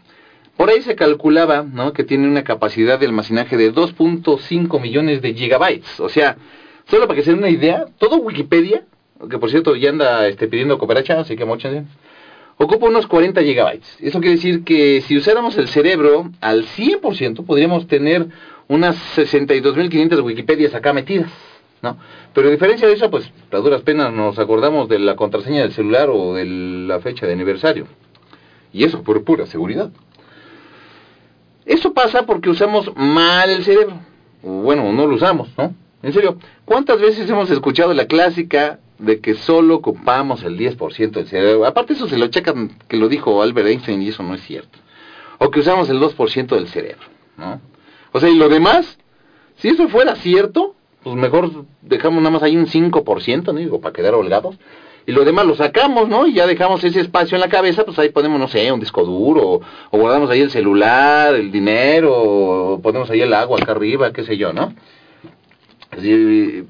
Por 0.56 0.70
ahí 0.70 0.82
se 0.82 0.94
calculaba 0.94 1.64
¿no? 1.64 1.92
que 1.92 2.04
tiene 2.04 2.28
una 2.28 2.44
capacidad 2.44 2.96
de 2.96 3.06
almacenaje 3.06 3.56
de 3.56 3.74
2.5 3.74 4.80
millones 4.80 5.20
de 5.20 5.34
gigabytes. 5.34 5.98
O 5.98 6.08
sea, 6.08 6.36
solo 6.88 7.08
para 7.08 7.16
que 7.16 7.24
se 7.24 7.30
den 7.30 7.40
una 7.40 7.50
idea, 7.50 7.86
todo 7.98 8.18
Wikipedia, 8.18 8.84
que 9.28 9.38
por 9.38 9.50
cierto 9.50 9.74
ya 9.74 9.90
anda 9.90 10.28
este, 10.28 10.46
pidiendo 10.46 10.78
cooperación, 10.78 11.18
así 11.18 11.34
que 11.34 11.44
mochense, 11.44 11.88
ocupa 12.56 12.86
unos 12.86 13.08
40 13.08 13.42
gigabytes. 13.42 13.96
Eso 13.98 14.20
quiere 14.20 14.36
decir 14.36 14.62
que 14.62 15.00
si 15.00 15.16
usáramos 15.16 15.58
el 15.58 15.66
cerebro 15.66 16.30
al 16.40 16.66
100%, 16.66 17.44
podríamos 17.44 17.88
tener 17.88 18.28
unas 18.68 18.94
62.500 19.16 20.22
Wikipedias 20.22 20.72
acá 20.72 20.92
metidas. 20.92 21.49
¿No? 21.82 21.96
Pero 22.34 22.48
a 22.48 22.50
diferencia 22.50 22.86
de 22.86 22.94
eso, 22.94 23.10
pues 23.10 23.30
a 23.50 23.56
duras 23.58 23.82
penas 23.82 24.12
nos 24.12 24.38
acordamos 24.38 24.88
de 24.88 24.98
la 24.98 25.16
contraseña 25.16 25.62
del 25.62 25.72
celular 25.72 26.10
o 26.10 26.34
de 26.34 26.44
la 26.44 27.00
fecha 27.00 27.26
de 27.26 27.32
aniversario. 27.32 27.86
Y 28.72 28.84
eso 28.84 29.02
por 29.02 29.24
pura 29.24 29.46
seguridad. 29.46 29.90
Eso 31.64 31.92
pasa 31.92 32.24
porque 32.24 32.50
usamos 32.50 32.90
mal 32.96 33.50
el 33.50 33.64
cerebro. 33.64 34.00
Bueno, 34.42 34.92
no 34.92 35.06
lo 35.06 35.16
usamos, 35.16 35.48
¿no? 35.56 35.74
En 36.02 36.12
serio, 36.12 36.38
¿cuántas 36.64 37.00
veces 37.00 37.28
hemos 37.28 37.50
escuchado 37.50 37.92
la 37.92 38.06
clásica 38.06 38.80
de 38.98 39.20
que 39.20 39.34
solo 39.34 39.76
ocupamos 39.76 40.42
el 40.42 40.58
10% 40.58 41.10
del 41.10 41.26
cerebro? 41.26 41.66
Aparte 41.66 41.92
eso 41.92 42.08
se 42.08 42.16
lo 42.16 42.28
checan 42.28 42.78
que 42.88 42.96
lo 42.96 43.08
dijo 43.08 43.42
Albert 43.42 43.68
Einstein 43.68 44.00
y 44.02 44.08
eso 44.08 44.22
no 44.22 44.34
es 44.34 44.42
cierto. 44.42 44.78
O 45.38 45.50
que 45.50 45.60
usamos 45.60 45.90
el 45.90 46.00
2% 46.00 46.46
del 46.54 46.68
cerebro, 46.68 47.06
¿no? 47.36 47.60
O 48.12 48.20
sea, 48.20 48.28
y 48.28 48.36
lo 48.36 48.48
demás, 48.48 48.98
si 49.56 49.68
eso 49.68 49.88
fuera 49.88 50.16
cierto, 50.16 50.74
pues 51.02 51.16
mejor 51.16 51.64
dejamos 51.82 52.22
nada 52.22 52.30
más 52.30 52.42
ahí 52.42 52.56
un 52.56 52.66
5%, 52.66 53.44
¿no? 53.46 53.52
Digo, 53.54 53.80
para 53.80 53.92
quedar 53.92 54.14
holgados 54.14 54.56
y 55.06 55.12
lo 55.12 55.24
demás 55.24 55.46
lo 55.46 55.56
sacamos, 55.56 56.08
¿no? 56.08 56.26
Y 56.26 56.34
ya 56.34 56.46
dejamos 56.46 56.84
ese 56.84 57.00
espacio 57.00 57.36
en 57.36 57.40
la 57.40 57.48
cabeza, 57.48 57.84
pues 57.84 57.98
ahí 57.98 58.10
ponemos, 58.10 58.38
no 58.38 58.48
sé, 58.48 58.70
un 58.70 58.80
disco 58.80 59.04
duro, 59.04 59.60
o, 59.90 59.98
guardamos 59.98 60.30
ahí 60.30 60.40
el 60.40 60.50
celular, 60.50 61.34
el 61.34 61.50
dinero, 61.50 62.12
o 62.14 62.80
ponemos 62.80 63.10
ahí 63.10 63.20
el 63.20 63.32
agua 63.32 63.58
acá 63.60 63.72
arriba, 63.72 64.12
qué 64.12 64.24
sé 64.24 64.36
yo, 64.36 64.52
¿no? 64.52 64.74
Y, 66.00 66.64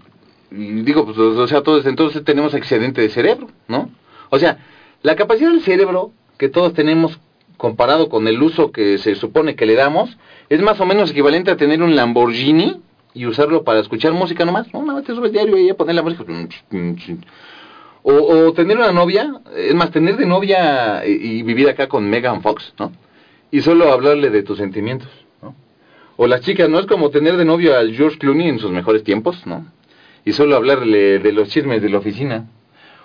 digo, 0.51 1.05
pues, 1.05 1.19
o 1.19 1.47
sea, 1.47 1.63
todos, 1.63 1.85
entonces 1.87 2.25
tenemos 2.25 2.55
excedente 2.55 3.01
de 3.01 3.09
cerebro, 3.09 3.49
¿no? 3.69 3.91
O 4.31 4.39
sea, 4.39 4.59
la 5.03 5.17
capacidad 5.17 5.51
del 5.51 5.63
cerebro 5.63 6.13
que 6.39 6.49
todos 6.49 6.73
tenemos 6.73 7.19
comparado 7.57 8.09
con 8.09 8.27
el 8.27 8.43
uso 8.43 8.73
que 8.73 8.97
se 8.99 9.17
supone 9.17 9.55
que 9.55 9.67
le 9.67 9.75
damos, 9.75 10.17
es 10.49 10.63
más 10.63 10.81
o 10.81 10.87
menos 10.87 11.11
equivalente 11.11 11.51
a 11.51 11.57
tener 11.57 11.83
un 11.83 11.95
Lamborghini 11.95 12.81
y 13.14 13.26
usarlo 13.26 13.64
para 13.64 13.81
escuchar 13.81 14.12
música 14.12 14.45
nomás, 14.45 14.73
¿no? 14.73 14.81
Una 14.81 14.95
vez 14.95 15.05
te 15.05 15.14
subes 15.14 15.33
diario 15.33 15.59
y 15.59 15.71
a 15.71 15.76
poner 15.76 15.95
la 15.95 16.02
música 16.02 16.25
o, 18.02 18.52
tener 18.55 18.79
una 18.79 18.93
novia, 18.93 19.40
es 19.55 19.75
más, 19.75 19.90
tener 19.90 20.17
de 20.17 20.26
novia 20.26 21.02
y, 21.07 21.43
vivir 21.43 21.69
acá 21.69 21.88
con 21.88 22.09
Megan 22.09 22.40
Fox, 22.40 22.73
¿no? 22.79 22.93
Y 23.50 23.61
solo 23.61 23.93
hablarle 23.93 24.31
de 24.31 24.43
tus 24.43 24.59
sentimientos, 24.59 25.09
¿no? 25.43 25.55
O 26.17 26.26
las 26.26 26.40
chicas, 26.40 26.69
¿no? 26.69 26.79
Es 26.79 26.87
como 26.87 27.11
tener 27.11 27.37
de 27.37 27.45
novio 27.45 27.76
al 27.76 27.95
George 27.95 28.19
Clooney 28.19 28.49
en 28.49 28.59
sus 28.59 28.71
mejores 28.71 29.05
tiempos, 29.05 29.47
¿no? 29.47 29.67
Y 30.25 30.33
solo 30.33 30.57
hablarle 30.57 31.19
de 31.19 31.33
los 31.33 31.49
chismes 31.49 31.83
de 31.83 31.90
la 31.90 31.99
oficina. 31.99 32.47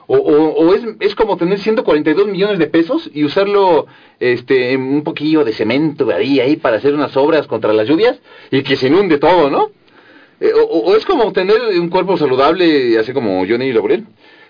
O, 0.07 0.17
o, 0.17 0.73
es, 0.75 0.83
es, 0.99 1.15
como 1.15 1.35
tener 1.35 1.57
142 1.57 2.27
millones 2.27 2.59
de 2.59 2.67
pesos 2.67 3.09
y 3.11 3.23
usarlo 3.23 3.87
este 4.19 4.77
un 4.77 5.03
poquillo 5.03 5.43
de 5.43 5.51
cemento 5.51 6.07
ahí, 6.11 6.39
ahí 6.39 6.57
para 6.57 6.77
hacer 6.77 6.93
unas 6.93 7.17
obras 7.17 7.47
contra 7.47 7.73
las 7.73 7.87
lluvias 7.87 8.19
y 8.51 8.61
que 8.61 8.75
se 8.75 8.87
inunde 8.87 9.17
todo, 9.17 9.49
¿no? 9.49 9.71
Eh, 10.39 10.51
o, 10.53 10.95
es 10.95 11.05
como 11.05 11.31
tener 11.31 11.61
un 11.79 11.89
cuerpo 11.89 12.17
saludable, 12.17 12.97
así 12.99 13.13
como 13.13 13.45
Johnny 13.47 13.71
Laurel, 13.71 14.05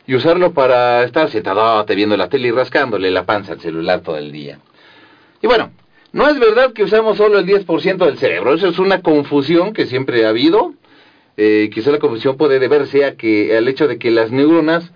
y 0.07 0.15
usarlo 0.15 0.53
para 0.53 1.03
estar 1.03 1.29
sentado 1.29 1.83
viendo 1.95 2.17
la 2.17 2.29
tele 2.29 2.47
y 2.47 2.51
rascándole 2.51 3.11
la 3.11 3.25
panza 3.25 3.53
al 3.53 3.61
celular 3.61 4.01
todo 4.01 4.17
el 4.17 4.31
día. 4.31 4.59
Y 5.41 5.47
bueno, 5.47 5.71
no 6.11 6.27
es 6.27 6.39
verdad 6.39 6.73
que 6.73 6.83
usamos 6.83 7.17
solo 7.17 7.39
el 7.39 7.45
10% 7.45 7.97
del 8.05 8.17
cerebro, 8.17 8.53
eso 8.53 8.67
es 8.67 8.79
una 8.79 9.01
confusión 9.01 9.73
que 9.73 9.85
siempre 9.85 10.25
ha 10.25 10.29
habido. 10.29 10.73
Eh, 11.37 11.69
quizá 11.73 11.91
la 11.91 11.99
confusión 11.99 12.37
puede 12.37 12.59
deberse 12.59 13.05
a 13.05 13.15
que, 13.15 13.55
al 13.57 13.67
hecho 13.67 13.87
de 13.87 13.99
que 13.99 14.11
las 14.11 14.31
neuronas 14.31 14.91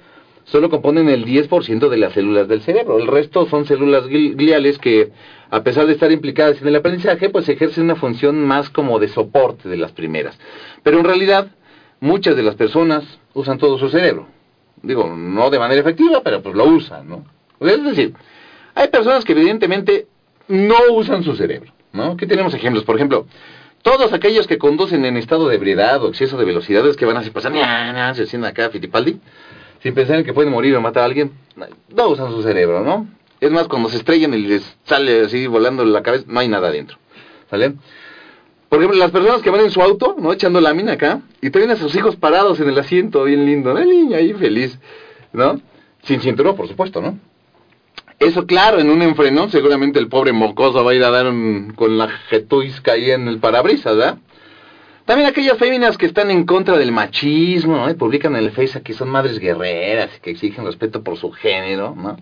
solo 0.51 0.69
componen 0.69 1.09
el 1.09 1.25
10% 1.25 1.89
de 1.89 1.97
las 1.97 2.13
células 2.13 2.47
del 2.47 2.61
cerebro. 2.61 2.97
El 2.97 3.07
resto 3.07 3.45
son 3.47 3.65
células 3.65 4.07
gliales 4.07 4.79
que, 4.79 5.11
a 5.49 5.63
pesar 5.63 5.85
de 5.85 5.93
estar 5.93 6.11
implicadas 6.11 6.61
en 6.61 6.67
el 6.67 6.75
aprendizaje, 6.75 7.29
pues 7.29 7.47
ejercen 7.49 7.85
una 7.85 7.95
función 7.95 8.43
más 8.45 8.69
como 8.69 8.99
de 8.99 9.07
soporte 9.09 9.69
de 9.69 9.77
las 9.77 9.91
primeras. 9.91 10.39
Pero 10.83 10.97
en 10.97 11.05
realidad, 11.05 11.47
muchas 11.99 12.35
de 12.35 12.43
las 12.43 12.55
personas 12.55 13.03
usan 13.33 13.57
todo 13.57 13.77
su 13.77 13.89
cerebro. 13.89 14.27
Digo, 14.81 15.13
no 15.15 15.49
de 15.49 15.59
manera 15.59 15.81
efectiva, 15.81 16.21
pero 16.23 16.41
pues 16.41 16.55
lo 16.55 16.65
usan, 16.65 17.07
¿no? 17.07 17.25
Es 17.59 17.83
decir, 17.83 18.13
hay 18.73 18.87
personas 18.87 19.25
que 19.25 19.33
evidentemente 19.33 20.07
no 20.47 20.77
usan 20.93 21.23
su 21.23 21.35
cerebro, 21.35 21.73
¿no? 21.93 22.11
Aquí 22.13 22.25
tenemos 22.25 22.53
ejemplos, 22.53 22.85
por 22.85 22.95
ejemplo, 22.95 23.27
todos 23.81 24.13
aquellos 24.13 24.47
que 24.47 24.57
conducen 24.57 25.05
en 25.05 25.15
estado 25.17 25.47
de 25.47 25.55
ebriedad 25.55 26.03
o 26.03 26.09
exceso 26.09 26.37
de 26.37 26.45
velocidades 26.45 26.97
que 26.97 27.05
van 27.05 27.17
así 27.17 27.29
pasando, 27.29 27.59
se 28.15 28.25
sienten 28.25 28.49
acá 28.49 28.69
Fittipaldi, 28.69 29.19
sin 29.81 29.93
pensar 29.93 30.17
en 30.17 30.25
que 30.25 30.33
pueden 30.33 30.51
morir 30.51 30.75
o 30.75 30.81
matar 30.81 31.03
a 31.03 31.05
alguien, 31.05 31.31
no 31.95 32.07
usan 32.09 32.31
su 32.31 32.43
cerebro, 32.43 32.83
¿no? 32.83 33.07
Es 33.39 33.51
más, 33.51 33.67
cuando 33.67 33.89
se 33.89 33.97
estrellan 33.97 34.33
y 34.33 34.39
les 34.39 34.77
sale 34.83 35.21
así 35.21 35.47
volando 35.47 35.85
la 35.85 36.03
cabeza, 36.03 36.25
no 36.27 36.39
hay 36.39 36.47
nada 36.47 36.67
adentro, 36.67 36.97
¿sale? 37.49 37.73
Por 38.67 38.79
ejemplo, 38.79 38.99
las 38.99 39.11
personas 39.11 39.41
que 39.41 39.49
van 39.49 39.61
en 39.61 39.71
su 39.71 39.81
auto, 39.81 40.15
¿no? 40.19 40.33
Echando 40.33 40.61
lámina 40.61 40.93
acá, 40.93 41.21
y 41.41 41.49
tienen 41.49 41.71
a 41.71 41.75
sus 41.75 41.95
hijos 41.95 42.15
parados 42.17 42.59
en 42.59 42.69
el 42.69 42.77
asiento, 42.77 43.23
bien 43.23 43.45
lindo, 43.45 43.73
¿no? 43.73 43.79
El 43.79 43.89
niño 43.89 44.17
ahí 44.17 44.33
feliz, 44.33 44.77
¿no? 45.33 45.59
Sin 46.03 46.19
cinturón, 46.21 46.55
por 46.55 46.67
supuesto, 46.67 47.01
¿no? 47.01 47.17
Eso, 48.19 48.45
claro, 48.45 48.79
en 48.79 48.89
un 48.89 49.01
enfrenón, 49.01 49.49
seguramente 49.49 49.97
el 49.97 50.09
pobre 50.09 50.33
mocoso 50.33 50.83
va 50.83 50.91
a 50.91 50.93
ir 50.93 51.03
a 51.05 51.09
dar 51.09 51.33
con 51.75 51.97
la 51.97 52.09
jetuisca 52.09 52.91
ahí 52.91 53.11
en 53.11 53.29
el 53.29 53.39
parabrisas, 53.39 53.95
¿verdad? 53.95 54.17
También 55.09 55.27
aquellas 55.27 55.57
féminas 55.57 55.97
que 55.97 56.05
están 56.05 56.29
en 56.29 56.45
contra 56.45 56.77
del 56.77 56.91
machismo, 56.91 57.77
¿no? 57.77 57.89
Y 57.89 57.95
publican 57.95 58.35
en 58.35 58.43
el 58.43 58.51
Facebook 58.51 58.83
que 58.83 58.93
son 58.93 59.09
madres 59.09 59.39
guerreras 59.39 60.11
y 60.15 60.19
que 60.19 60.29
exigen 60.29 60.63
respeto 60.63 61.03
por 61.03 61.17
su 61.17 61.31
género, 61.31 61.95
¿no? 61.97 62.15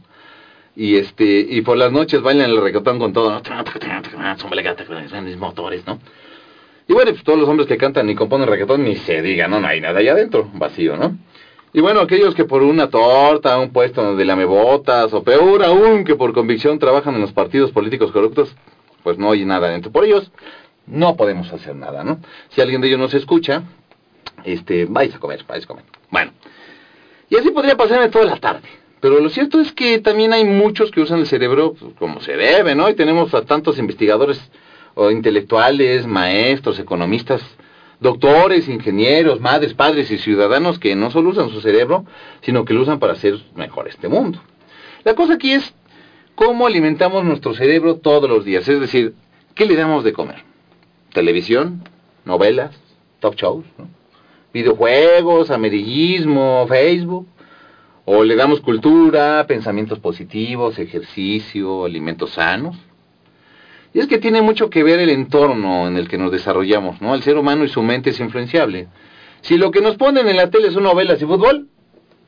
Y 0.74 0.96
este, 0.96 1.46
y 1.50 1.60
por 1.64 1.76
las 1.76 1.92
noches 1.92 2.22
bailan 2.22 2.50
el 2.50 2.62
reggaetón 2.62 2.98
con 2.98 3.12
todo, 3.12 3.30
¿no? 3.30 3.42
Son 5.10 5.26
mis 5.26 5.36
motores, 5.36 5.86
¿no? 5.86 6.00
Y 6.88 6.94
bueno, 6.94 7.12
pues 7.12 7.26
todos 7.26 7.38
los 7.38 7.50
hombres 7.50 7.68
que 7.68 7.76
cantan 7.76 8.10
y 8.10 8.16
componen 8.16 8.48
reggaetón 8.48 8.86
ni 8.86 8.96
se 8.96 9.22
diga, 9.22 9.50
no, 9.50 9.60
no 9.60 9.68
hay 9.68 9.82
nada 9.82 10.00
allá 10.00 10.14
adentro, 10.14 10.50
vacío, 10.54 10.96
¿no? 10.96 11.18
Y 11.74 11.82
bueno, 11.82 12.00
aquellos 12.00 12.36
que 12.36 12.46
por 12.46 12.64
una 12.64 12.90
torta, 12.90 13.60
un 13.60 13.74
puesto 13.74 14.02
donde 14.02 14.24
lamebotas, 14.24 15.14
o 15.14 15.24
peor 15.26 15.62
aún, 15.66 16.06
que 16.06 16.16
por 16.16 16.32
convicción 16.32 16.80
trabajan 16.80 17.16
en 17.16 17.20
los 17.20 17.34
partidos 17.34 17.74
políticos 17.74 18.14
corruptos, 18.14 18.56
pues 19.04 19.18
no 19.18 19.32
hay 19.32 19.44
nada 19.44 19.68
adentro. 19.68 19.92
Por 19.92 20.06
ellos, 20.06 20.32
no 20.88 21.16
podemos 21.16 21.52
hacer 21.54 21.76
nada, 21.76 22.04
¿no? 22.04 22.20
Si 22.50 22.62
alguien 22.62 22.82
de 22.82 22.88
ellos 22.88 23.00
nos 23.00 23.14
escucha, 23.14 23.64
este, 24.44 24.86
vais 24.86 25.14
a 25.14 25.20
comer, 25.20 25.44
vais 25.48 25.64
a 25.64 25.68
comer. 25.68 25.86
Bueno, 26.10 26.32
y 27.30 27.36
así 27.36 27.52
podría 27.52 27.76
pasarme 27.76 28.10
toda 28.10 28.26
la 28.26 28.38
tarde. 28.38 28.68
Pero 29.00 29.20
lo 29.20 29.30
cierto 29.30 29.60
es 29.60 29.72
que 29.74 30.00
también 30.00 30.34
hay 30.34 30.44
muchos 30.44 30.90
que 30.92 31.02
usan 31.02 31.20
el 31.20 31.28
cerebro 31.28 31.74
pues, 31.74 31.94
como 32.00 32.20
se 32.22 32.36
debe, 32.36 32.74
¿no? 32.74 32.90
Y 32.90 32.96
tenemos 32.96 33.34
a 33.34 33.44
tantos 33.44 33.78
investigadores 33.78 34.42
o 34.96 35.12
intelectuales, 35.12 36.08
maestros, 36.08 36.80
economistas, 36.80 37.44
doctores, 38.00 38.68
ingenieros, 38.68 39.40
madres, 39.40 39.74
padres 39.76 40.10
y 40.10 40.18
ciudadanos 40.18 40.80
que 40.80 40.96
no 40.96 41.12
solo 41.12 41.30
usan 41.30 41.50
su 41.50 41.62
cerebro, 41.62 42.06
sino 42.42 42.66
que 42.66 42.74
lo 42.74 42.82
usan 42.82 43.00
para 43.00 43.14
hacer 43.14 43.40
mejor 43.56 43.88
este 43.88 44.08
mundo. 44.08 44.42
La 45.04 45.14
cosa 45.14 45.34
aquí 45.34 45.54
es 45.54 45.74
cómo 46.34 46.66
alimentamos 46.66 47.24
nuestro 47.24 47.54
cerebro 47.54 47.98
todos 47.98 48.30
los 48.30 48.46
días, 48.46 48.68
es 48.68 48.80
decir, 48.80 49.14
¿qué 49.54 49.66
le 49.66 49.76
damos 49.76 50.04
de 50.04 50.14
comer? 50.14 50.47
Televisión, 51.18 51.82
novelas, 52.26 52.80
talk 53.20 53.34
shows, 53.34 53.66
videojuegos, 54.54 55.50
amarillismo, 55.50 56.68
Facebook, 56.68 57.26
o 58.06 58.24
le 58.24 58.36
damos 58.36 58.62
cultura, 58.62 59.44
pensamientos 59.48 59.98
positivos, 59.98 60.78
ejercicio, 60.78 61.86
alimentos 61.86 62.34
sanos. 62.34 62.78
Y 63.96 64.00
es 64.00 64.06
que 64.06 64.20
tiene 64.20 64.44
mucho 64.44 64.70
que 64.70 64.84
ver 64.84 65.00
el 65.00 65.10
entorno 65.10 65.88
en 65.88 65.98
el 65.98 66.08
que 66.08 66.20
nos 66.20 66.32
desarrollamos, 66.32 67.02
¿no? 67.02 67.16
El 67.16 67.24
ser 67.24 67.36
humano 67.36 67.66
y 67.66 67.70
su 67.70 67.82
mente 67.82 68.12
es 68.12 68.20
influenciable. 68.20 68.88
Si 69.42 69.58
lo 69.58 69.72
que 69.72 69.82
nos 69.82 69.96
ponen 69.96 70.28
en 70.28 70.38
la 70.38 70.52
tele 70.52 70.70
son 70.70 70.84
novelas 70.84 71.20
y 71.20 71.26
fútbol, 71.26 71.68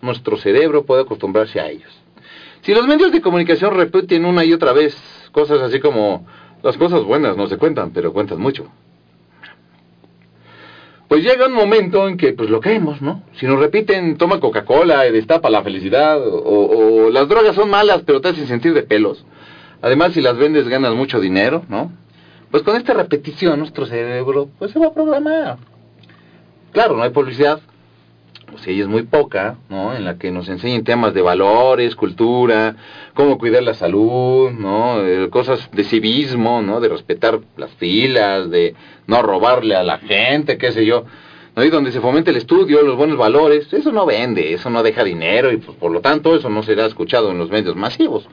nuestro 0.02 0.36
cerebro 0.38 0.84
puede 0.84 1.04
acostumbrarse 1.04 1.60
a 1.60 1.70
ellos. 1.70 1.96
Si 2.62 2.74
los 2.74 2.88
medios 2.88 3.12
de 3.12 3.22
comunicación 3.22 3.76
repiten 3.76 4.26
una 4.26 4.44
y 4.46 4.52
otra 4.52 4.74
vez 4.74 4.98
cosas 5.32 5.62
así 5.62 5.80
como 5.80 6.26
las 6.62 6.78
cosas 6.78 7.04
buenas 7.04 7.38
no 7.38 7.48
se 7.48 7.58
cuentan, 7.58 7.92
pero 7.92 8.14
cuentan 8.14 8.40
mucho. 8.40 8.68
Pues 11.08 11.24
llega 11.24 11.48
un 11.48 11.54
momento 11.54 12.08
en 12.08 12.18
que 12.18 12.34
pues 12.34 12.50
lo 12.52 12.62
creemos, 12.62 13.02
¿no? 13.02 13.24
Si 13.34 13.48
nos 13.48 13.60
repiten, 13.60 14.18
toma 14.18 14.40
Coca-Cola 14.40 15.08
y 15.08 15.12
destapa 15.12 15.50
la 15.50 15.64
felicidad, 15.64 16.22
o, 16.22 16.38
o, 16.38 17.10
las 17.10 17.28
drogas 17.28 17.56
son 17.56 17.70
malas, 17.70 18.04
pero 18.06 18.22
te 18.22 18.30
hacen 18.30 18.46
sentir 18.46 18.76
de 18.76 18.84
pelos. 18.84 19.26
Además, 19.82 20.14
si 20.14 20.22
las 20.22 20.38
vendes 20.38 20.68
ganas 20.68 20.94
mucho 20.94 21.20
dinero, 21.20 21.64
¿no? 21.68 21.92
Pues 22.52 22.64
con 22.64 22.76
esta 22.76 22.94
repetición 22.94 23.60
nuestro 23.60 23.86
cerebro 23.86 24.50
pues 24.60 24.72
se 24.72 24.80
va 24.80 24.88
a 24.88 24.94
programar. 24.94 25.58
Claro, 26.72 26.96
no 26.96 27.04
hay 27.04 27.10
publicidad, 27.10 27.60
pues 28.52 28.66
ella 28.68 28.84
es 28.84 28.88
muy 28.88 29.04
poca, 29.04 29.58
¿no? 29.70 29.96
En 29.96 30.06
la 30.06 30.18
que 30.18 30.32
nos 30.32 30.50
enseñen 30.50 30.84
temas 30.84 31.14
de 31.14 31.22
valores, 31.22 31.96
cultura, 31.96 32.76
cómo 33.14 33.38
cuidar 33.38 33.64
la 33.64 33.74
salud, 33.74 34.52
¿no? 34.52 35.06
Eh, 35.06 35.30
cosas 35.30 35.70
de 35.72 35.84
civismo, 35.84 36.62
¿no? 36.62 36.80
De 36.80 36.90
respetar 36.90 37.40
las 37.58 37.72
filas, 37.72 38.50
de 38.50 38.76
no 39.08 39.22
robarle 39.22 39.76
a 39.76 39.84
la 39.84 39.98
gente, 40.00 40.58
qué 40.58 40.72
sé 40.72 40.86
yo. 40.86 41.06
¿no? 41.56 41.64
Y 41.64 41.70
donde 41.70 41.92
se 41.92 42.02
fomente 42.02 42.32
el 42.32 42.38
estudio, 42.38 42.82
los 42.82 42.98
buenos 42.98 43.18
valores, 43.18 43.72
eso 43.74 43.92
no 43.92 44.06
vende, 44.06 44.54
eso 44.54 44.70
no 44.70 44.84
deja 44.84 45.04
dinero 45.04 45.52
y 45.52 45.58
pues, 45.58 45.78
por 45.78 45.92
lo 45.92 46.02
tanto 46.02 46.36
eso 46.36 46.50
no 46.50 46.64
será 46.64 46.86
escuchado 46.86 47.32
en 47.32 47.38
los 47.38 47.50
medios 47.50 47.76
masivos. 47.76 48.28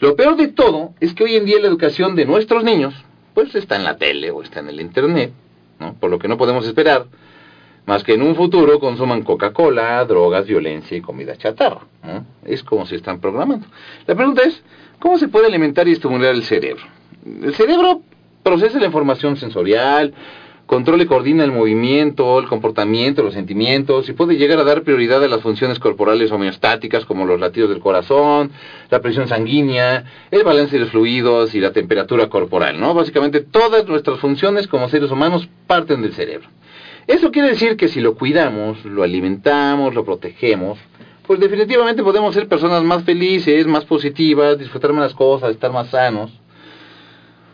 Lo 0.00 0.16
peor 0.16 0.36
de 0.36 0.48
todo 0.48 0.92
es 1.00 1.14
que 1.14 1.24
hoy 1.24 1.36
en 1.36 1.44
día 1.44 1.60
la 1.60 1.68
educación 1.68 2.16
de 2.16 2.26
nuestros 2.26 2.64
niños, 2.64 2.94
pues 3.34 3.54
está 3.54 3.76
en 3.76 3.84
la 3.84 3.96
tele 3.96 4.30
o 4.30 4.42
está 4.42 4.60
en 4.60 4.68
el 4.68 4.80
internet, 4.80 5.32
¿no? 5.78 5.94
Por 5.94 6.10
lo 6.10 6.18
que 6.18 6.28
no 6.28 6.36
podemos 6.36 6.66
esperar 6.66 7.06
más 7.86 8.02
que 8.02 8.14
en 8.14 8.22
un 8.22 8.34
futuro 8.34 8.78
consuman 8.78 9.22
Coca-Cola, 9.22 10.04
drogas, 10.04 10.46
violencia 10.46 10.96
y 10.96 11.00
comida 11.00 11.36
chatarra. 11.36 11.80
Es 12.44 12.62
como 12.62 12.86
se 12.86 12.96
están 12.96 13.20
programando. 13.20 13.66
La 14.06 14.14
pregunta 14.14 14.42
es, 14.42 14.62
¿cómo 14.98 15.18
se 15.18 15.28
puede 15.28 15.46
alimentar 15.46 15.86
y 15.88 15.92
estimular 15.92 16.34
el 16.34 16.42
cerebro? 16.42 16.84
El 17.42 17.54
cerebro 17.54 18.02
procesa 18.42 18.78
la 18.78 18.86
información 18.86 19.36
sensorial, 19.36 20.14
controla 20.66 21.02
y 21.02 21.06
coordina 21.06 21.44
el 21.44 21.52
movimiento, 21.52 22.38
el 22.38 22.46
comportamiento, 22.46 23.22
los 23.22 23.34
sentimientos 23.34 24.08
y 24.08 24.14
puede 24.14 24.36
llegar 24.36 24.58
a 24.58 24.64
dar 24.64 24.82
prioridad 24.82 25.22
a 25.22 25.28
las 25.28 25.42
funciones 25.42 25.78
corporales 25.78 26.32
homeostáticas 26.32 27.04
como 27.04 27.26
los 27.26 27.38
latidos 27.38 27.68
del 27.68 27.80
corazón, 27.80 28.50
la 28.90 29.00
presión 29.00 29.28
sanguínea, 29.28 30.04
el 30.30 30.42
balance 30.42 30.76
de 30.76 30.80
los 30.80 30.90
fluidos 30.90 31.54
y 31.54 31.60
la 31.60 31.72
temperatura 31.72 32.28
corporal, 32.28 32.80
¿no? 32.80 32.94
Básicamente 32.94 33.40
todas 33.40 33.86
nuestras 33.86 34.20
funciones 34.20 34.66
como 34.66 34.88
seres 34.88 35.10
humanos 35.10 35.48
parten 35.66 36.00
del 36.00 36.14
cerebro. 36.14 36.48
Eso 37.06 37.30
quiere 37.30 37.48
decir 37.48 37.76
que 37.76 37.88
si 37.88 38.00
lo 38.00 38.14
cuidamos, 38.14 38.84
lo 38.84 39.02
alimentamos, 39.02 39.94
lo 39.94 40.04
protegemos, 40.04 40.78
pues 41.26 41.40
definitivamente 41.40 42.02
podemos 42.02 42.34
ser 42.34 42.48
personas 42.48 42.82
más 42.82 43.04
felices, 43.04 43.66
más 43.66 43.84
positivas, 43.84 44.58
disfrutar 44.58 44.92
más 44.92 45.04
las 45.04 45.14
cosas, 45.14 45.50
estar 45.50 45.72
más 45.72 45.88
sanos. 45.88 46.32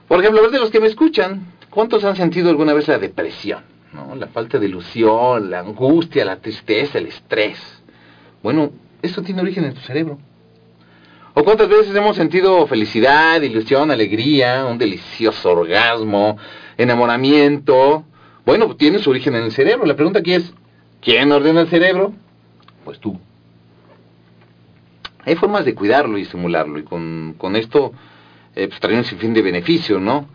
Por 0.09 0.19
ejemplo, 0.19 0.40
a 0.40 0.42
ver 0.42 0.50
de 0.50 0.59
los 0.59 0.71
que 0.71 0.80
me 0.80 0.88
escuchan, 0.88 1.47
¿cuántos 1.71 2.04
han 2.04 2.16
sentido 2.16 2.50
alguna 2.50 2.75
vez 2.75 2.88
la 2.88 2.99
depresión? 2.99 3.62
La 4.16 4.28
falta 4.28 4.59
de 4.59 4.66
ilusión, 4.66 5.50
la 5.50 5.61
angustia, 5.61 6.25
la 6.25 6.37
tristeza, 6.37 6.99
el 6.99 7.07
estrés. 7.07 7.59
Bueno, 8.42 8.71
eso 9.02 9.23
tiene 9.23 9.42
origen 9.42 9.64
en 9.64 9.75
tu 9.75 9.80
cerebro. 9.80 10.19
¿O 11.35 11.45
cuántas 11.45 11.69
veces 11.69 11.95
hemos 11.95 12.16
sentido 12.16 12.66
felicidad, 12.66 13.40
ilusión, 13.40 13.90
alegría, 13.90 14.64
un 14.64 14.78
delicioso 14.78 15.50
orgasmo, 15.50 16.37
enamoramiento, 16.76 18.04
bueno, 18.50 18.75
tiene 18.75 18.99
su 18.99 19.11
origen 19.11 19.37
en 19.37 19.45
el 19.45 19.52
cerebro. 19.52 19.87
La 19.87 19.95
pregunta 19.95 20.19
aquí 20.19 20.33
es, 20.33 20.52
¿quién 21.00 21.30
ordena 21.30 21.61
el 21.61 21.69
cerebro? 21.69 22.12
Pues 22.85 22.99
tú. 22.99 23.16
Hay 25.25 25.37
formas 25.37 25.64
de 25.64 25.73
cuidarlo 25.73 26.19
y 26.19 26.23
estimularlo 26.23 26.80
y 26.80 26.83
con, 26.83 27.37
con 27.38 27.54
esto 27.54 27.92
eh, 28.57 28.66
pues, 28.66 28.80
trae 28.80 28.97
un 28.97 29.04
sinfín 29.04 29.35
de 29.35 29.42
beneficios, 29.42 30.02
¿no? 30.02 30.26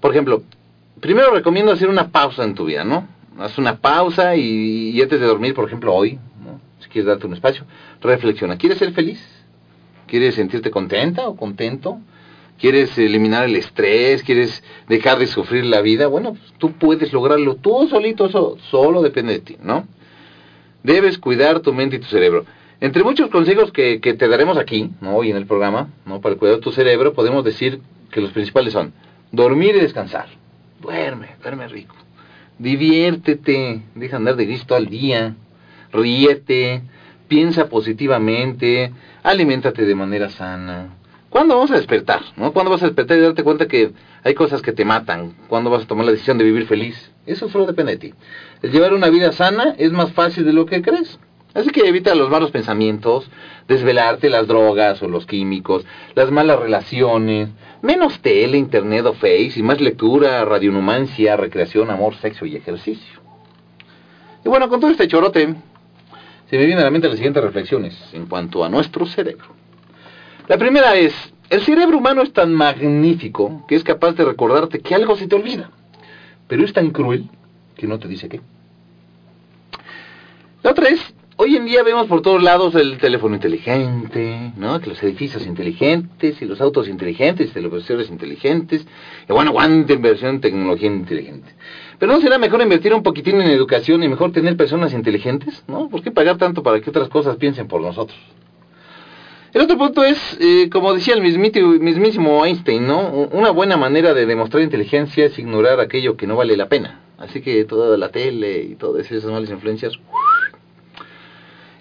Por 0.00 0.12
ejemplo, 0.12 0.42
primero 1.02 1.32
recomiendo 1.32 1.70
hacer 1.70 1.90
una 1.90 2.08
pausa 2.08 2.44
en 2.44 2.54
tu 2.54 2.64
vida, 2.64 2.82
¿no? 2.82 3.06
Haz 3.38 3.58
una 3.58 3.76
pausa 3.76 4.36
y, 4.36 4.92
y 4.94 5.02
antes 5.02 5.20
de 5.20 5.26
dormir, 5.26 5.52
por 5.52 5.66
ejemplo, 5.66 5.92
hoy, 5.92 6.18
¿no? 6.42 6.62
si 6.78 6.88
quieres 6.88 7.08
darte 7.08 7.26
un 7.26 7.34
espacio, 7.34 7.66
reflexiona. 8.00 8.56
¿Quieres 8.56 8.78
ser 8.78 8.92
feliz? 8.92 9.22
¿Quieres 10.06 10.34
sentirte 10.34 10.70
contenta 10.70 11.28
o 11.28 11.36
contento? 11.36 11.98
Quieres 12.60 12.96
eliminar 12.98 13.44
el 13.44 13.56
estrés, 13.56 14.22
quieres 14.22 14.62
dejar 14.88 15.18
de 15.18 15.26
sufrir 15.26 15.64
la 15.64 15.80
vida, 15.80 16.06
bueno, 16.06 16.34
pues, 16.34 16.52
tú 16.58 16.72
puedes 16.72 17.12
lograrlo 17.12 17.56
tú 17.56 17.88
solito, 17.88 18.26
eso 18.26 18.58
solo 18.70 19.02
depende 19.02 19.32
de 19.32 19.40
ti, 19.40 19.56
¿no? 19.62 19.86
Debes 20.82 21.18
cuidar 21.18 21.60
tu 21.60 21.72
mente 21.72 21.96
y 21.96 21.98
tu 22.00 22.06
cerebro. 22.06 22.44
Entre 22.80 23.02
muchos 23.02 23.28
consejos 23.28 23.72
que, 23.72 23.98
te 23.98 24.28
daremos 24.28 24.56
aquí, 24.56 24.90
¿no? 25.00 25.16
hoy 25.16 25.30
en 25.30 25.36
el 25.36 25.46
programa, 25.46 25.88
¿no? 26.06 26.20
para 26.20 26.36
cuidar 26.36 26.58
tu 26.60 26.72
cerebro, 26.72 27.12
podemos 27.12 27.44
decir 27.44 27.80
que 28.10 28.22
los 28.22 28.30
principales 28.30 28.72
son 28.72 28.92
dormir 29.32 29.76
y 29.76 29.80
descansar. 29.80 30.28
Duerme, 30.80 31.28
duerme 31.42 31.68
rico. 31.68 31.94
Diviértete, 32.58 33.82
deja 33.94 34.16
andar 34.16 34.36
de 34.36 34.46
gris 34.46 34.64
todo 34.64 34.78
el 34.78 34.86
día. 34.86 35.34
Ríete, 35.92 36.82
piensa 37.28 37.68
positivamente, 37.68 38.92
aliméntate 39.22 39.84
de 39.84 39.94
manera 39.94 40.30
sana. 40.30 40.99
¿Cuándo 41.30 41.54
vamos 41.54 41.70
a 41.70 41.76
despertar? 41.76 42.22
¿no? 42.36 42.52
¿Cuándo 42.52 42.72
vas 42.72 42.82
a 42.82 42.86
despertar 42.86 43.16
y 43.16 43.20
darte 43.20 43.44
cuenta 43.44 43.68
que 43.68 43.92
hay 44.24 44.34
cosas 44.34 44.62
que 44.62 44.72
te 44.72 44.84
matan? 44.84 45.36
¿Cuándo 45.46 45.70
vas 45.70 45.84
a 45.84 45.86
tomar 45.86 46.04
la 46.04 46.10
decisión 46.10 46.38
de 46.38 46.44
vivir 46.44 46.66
feliz? 46.66 47.12
Eso 47.24 47.48
solo 47.48 47.66
depende 47.66 47.92
de 47.92 47.98
ti. 47.98 48.14
El 48.62 48.72
llevar 48.72 48.92
una 48.94 49.10
vida 49.10 49.30
sana 49.30 49.76
es 49.78 49.92
más 49.92 50.12
fácil 50.12 50.44
de 50.44 50.52
lo 50.52 50.66
que 50.66 50.82
crees. 50.82 51.20
Así 51.54 51.70
que 51.70 51.86
evita 51.86 52.16
los 52.16 52.30
malos 52.30 52.50
pensamientos, 52.50 53.30
desvelarte, 53.68 54.28
las 54.28 54.48
drogas 54.48 55.02
o 55.04 55.08
los 55.08 55.24
químicos, 55.26 55.86
las 56.16 56.32
malas 56.32 56.58
relaciones, 56.58 57.48
menos 57.80 58.18
tele, 58.20 58.58
internet 58.58 59.06
o 59.06 59.12
face 59.12 59.52
y 59.54 59.62
más 59.62 59.80
lectura, 59.80 60.44
radionumancia, 60.44 61.36
recreación, 61.36 61.90
amor, 61.90 62.16
sexo 62.16 62.44
y 62.44 62.56
ejercicio. 62.56 63.20
Y 64.44 64.48
bueno, 64.48 64.68
con 64.68 64.80
todo 64.80 64.90
este 64.90 65.06
chorote, 65.06 65.54
se 66.48 66.58
me 66.58 66.66
vienen 66.66 66.80
a 66.80 66.84
la 66.86 66.90
mente 66.90 67.06
las 67.06 67.16
siguientes 67.16 67.42
reflexiones 67.42 67.96
en 68.12 68.26
cuanto 68.26 68.64
a 68.64 68.68
nuestro 68.68 69.06
cerebro. 69.06 69.59
La 70.50 70.58
primera 70.58 70.96
es, 70.96 71.14
el 71.48 71.60
cerebro 71.60 71.98
humano 71.98 72.22
es 72.22 72.32
tan 72.32 72.52
magnífico 72.52 73.64
que 73.68 73.76
es 73.76 73.84
capaz 73.84 74.14
de 74.14 74.24
recordarte 74.24 74.80
que 74.80 74.96
algo 74.96 75.14
se 75.14 75.28
te 75.28 75.36
olvida, 75.36 75.70
pero 76.48 76.64
es 76.64 76.72
tan 76.72 76.90
cruel 76.90 77.30
que 77.76 77.86
no 77.86 78.00
te 78.00 78.08
dice 78.08 78.28
qué. 78.28 78.40
La 80.64 80.72
otra 80.72 80.88
es, 80.88 81.14
Hoy 81.36 81.56
en 81.56 81.64
día 81.64 81.82
vemos 81.82 82.06
por 82.06 82.20
todos 82.20 82.42
lados 82.42 82.74
el 82.74 82.98
teléfono 82.98 83.34
inteligente, 83.34 84.52
¿no? 84.58 84.78
los 84.78 85.02
edificios 85.02 85.46
inteligentes 85.46 86.42
y 86.42 86.44
los 86.44 86.60
autos 86.60 86.86
inteligentes 86.86 87.48
y 87.48 87.52
televisores 87.54 88.10
inteligentes. 88.10 88.86
Y 89.26 89.32
bueno, 89.32 89.52
cuánta 89.52 89.94
inversión 89.94 90.34
en 90.34 90.40
tecnología 90.42 90.88
inteligente. 90.88 91.54
Pero 91.98 92.12
¿no 92.12 92.20
será 92.20 92.36
mejor 92.36 92.60
invertir 92.60 92.92
un 92.92 93.02
poquitín 93.02 93.40
en 93.40 93.48
educación 93.48 94.02
y 94.02 94.08
mejor 94.08 94.32
tener 94.32 94.54
personas 94.54 94.92
inteligentes? 94.92 95.64
¿No? 95.66 95.88
¿Por 95.88 96.02
qué 96.02 96.10
pagar 96.10 96.36
tanto 96.36 96.62
para 96.62 96.78
que 96.82 96.90
otras 96.90 97.08
cosas 97.08 97.36
piensen 97.36 97.68
por 97.68 97.80
nosotros? 97.80 98.18
El 99.52 99.62
otro 99.62 99.76
punto 99.76 100.04
es, 100.04 100.38
eh, 100.40 100.68
como 100.70 100.94
decía 100.94 101.14
el 101.14 101.22
mismísimo 101.22 102.44
Einstein, 102.44 102.86
¿no? 102.86 103.08
Una 103.10 103.50
buena 103.50 103.76
manera 103.76 104.14
de 104.14 104.26
demostrar 104.26 104.62
inteligencia 104.62 105.26
es 105.26 105.38
ignorar 105.38 105.80
aquello 105.80 106.16
que 106.16 106.26
no 106.26 106.36
vale 106.36 106.56
la 106.56 106.68
pena. 106.68 107.00
Así 107.18 107.40
que 107.40 107.64
toda 107.64 107.98
la 107.98 108.10
tele 108.10 108.62
y 108.62 108.76
todas 108.76 109.10
esas 109.10 109.30
malas 109.30 109.50
influencias, 109.50 109.98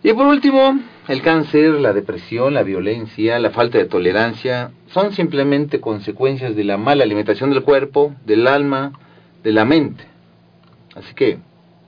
y 0.02 0.14
por 0.14 0.28
último, 0.28 0.80
el 1.10 1.22
cáncer, 1.22 1.74
la 1.74 1.92
depresión, 1.92 2.54
la 2.54 2.64
violencia, 2.64 3.38
la 3.38 3.50
falta 3.50 3.78
de 3.78 3.86
tolerancia 3.86 4.72
son 4.88 5.12
simplemente 5.12 5.82
consecuencias 5.82 6.56
de 6.56 6.64
la 6.64 6.78
mala 6.78 7.04
alimentación 7.04 7.50
del 7.50 7.64
cuerpo, 7.64 8.16
del 8.26 8.48
alma, 8.48 8.94
de 9.44 9.52
la 9.52 9.66
mente. 9.66 10.06
Así 10.96 11.14
que, 11.14 11.40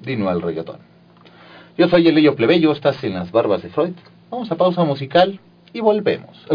dino 0.01 0.27
al 0.27 0.41
reggaetón. 0.41 0.79
Yo 1.77 1.87
soy 1.87 2.09
el 2.09 2.17
Elio 2.17 2.35
Plebeyo, 2.35 2.73
estás 2.73 3.01
en 3.05 3.13
las 3.13 3.31
barbas 3.31 3.63
de 3.63 3.69
Freud. 3.69 3.93
Vamos 4.29 4.51
a 4.51 4.57
pausa 4.57 4.83
musical 4.83 5.39
y 5.73 5.79
volvemos. 5.79 6.47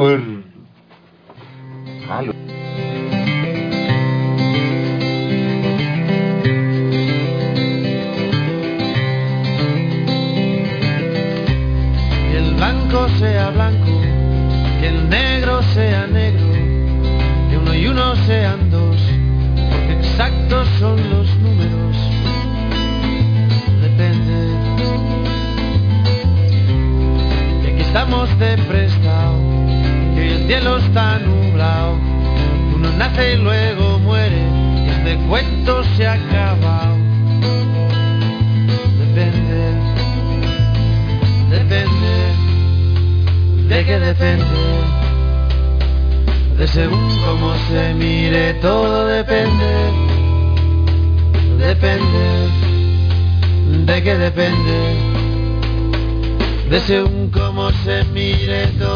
De 56.71 56.81
según 56.81 57.31
cómo 57.31 57.71
se 57.85 58.03
mire, 58.13 58.67
todo 58.79 58.96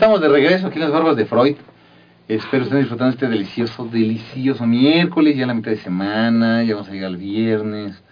Estamos 0.00 0.22
de 0.22 0.28
regreso 0.28 0.68
aquí 0.68 0.76
en 0.76 0.84
las 0.84 0.92
barbas 0.92 1.14
de 1.14 1.26
Freud. 1.26 1.56
Espero 2.26 2.64
estén 2.64 2.78
disfrutando 2.78 3.12
este 3.12 3.28
delicioso, 3.28 3.84
delicioso 3.84 4.66
miércoles, 4.66 5.36
ya 5.36 5.46
la 5.46 5.52
mitad 5.52 5.72
de 5.72 5.76
semana, 5.76 6.64
ya 6.64 6.72
vamos 6.72 6.88
a 6.88 6.92
llegar 6.92 7.08
al 7.08 7.18
viernes. 7.18 8.02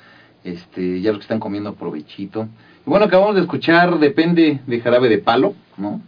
Este, 0.44 1.00
ya 1.00 1.12
los 1.12 1.20
que 1.20 1.22
están 1.22 1.40
comiendo 1.40 1.72
provechito. 1.76 2.46
Y 2.86 2.90
bueno, 2.90 3.06
acabamos 3.06 3.36
de 3.36 3.40
escuchar 3.40 3.98
Depende 4.00 4.60
de 4.66 4.80
Jarabe 4.82 5.08
de 5.08 5.16
Palo, 5.16 5.54
¿no? 5.78 6.02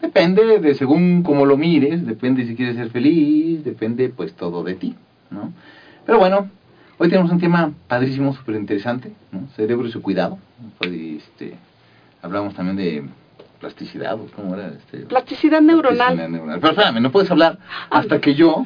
Depende 0.00 0.58
de 0.58 0.74
según 0.74 1.22
como 1.22 1.44
lo 1.44 1.58
mires, 1.58 2.06
depende 2.06 2.46
si 2.46 2.56
quieres 2.56 2.76
ser 2.76 2.88
feliz, 2.88 3.62
depende 3.62 4.08
pues 4.08 4.32
todo 4.32 4.64
de 4.64 4.72
ti, 4.72 4.94
¿no? 5.28 5.52
Pero 6.06 6.18
bueno, 6.18 6.48
hoy 6.96 7.10
tenemos 7.10 7.30
un 7.30 7.40
tema 7.40 7.74
padrísimo, 7.88 8.32
súper 8.32 8.54
interesante, 8.54 9.12
¿no? 9.32 9.48
Cerebro 9.54 9.86
y 9.86 9.92
su 9.92 10.00
cuidado. 10.00 10.38
Este, 10.80 11.56
hablamos 12.22 12.54
también 12.54 12.78
de 12.78 13.04
plasticidad, 13.60 14.18
¿cómo 14.34 14.54
era? 14.54 14.68
Este, 14.68 15.06
plasticidad 15.06 15.60
neuronal. 15.60 15.96
plasticidad 15.96 16.28
neuronal. 16.28 16.60
Pero 16.60 16.72
espérame, 16.72 17.00
no 17.02 17.12
puedes 17.12 17.30
hablar 17.30 17.58
hasta 17.90 18.20
que 18.20 18.34
yo 18.34 18.64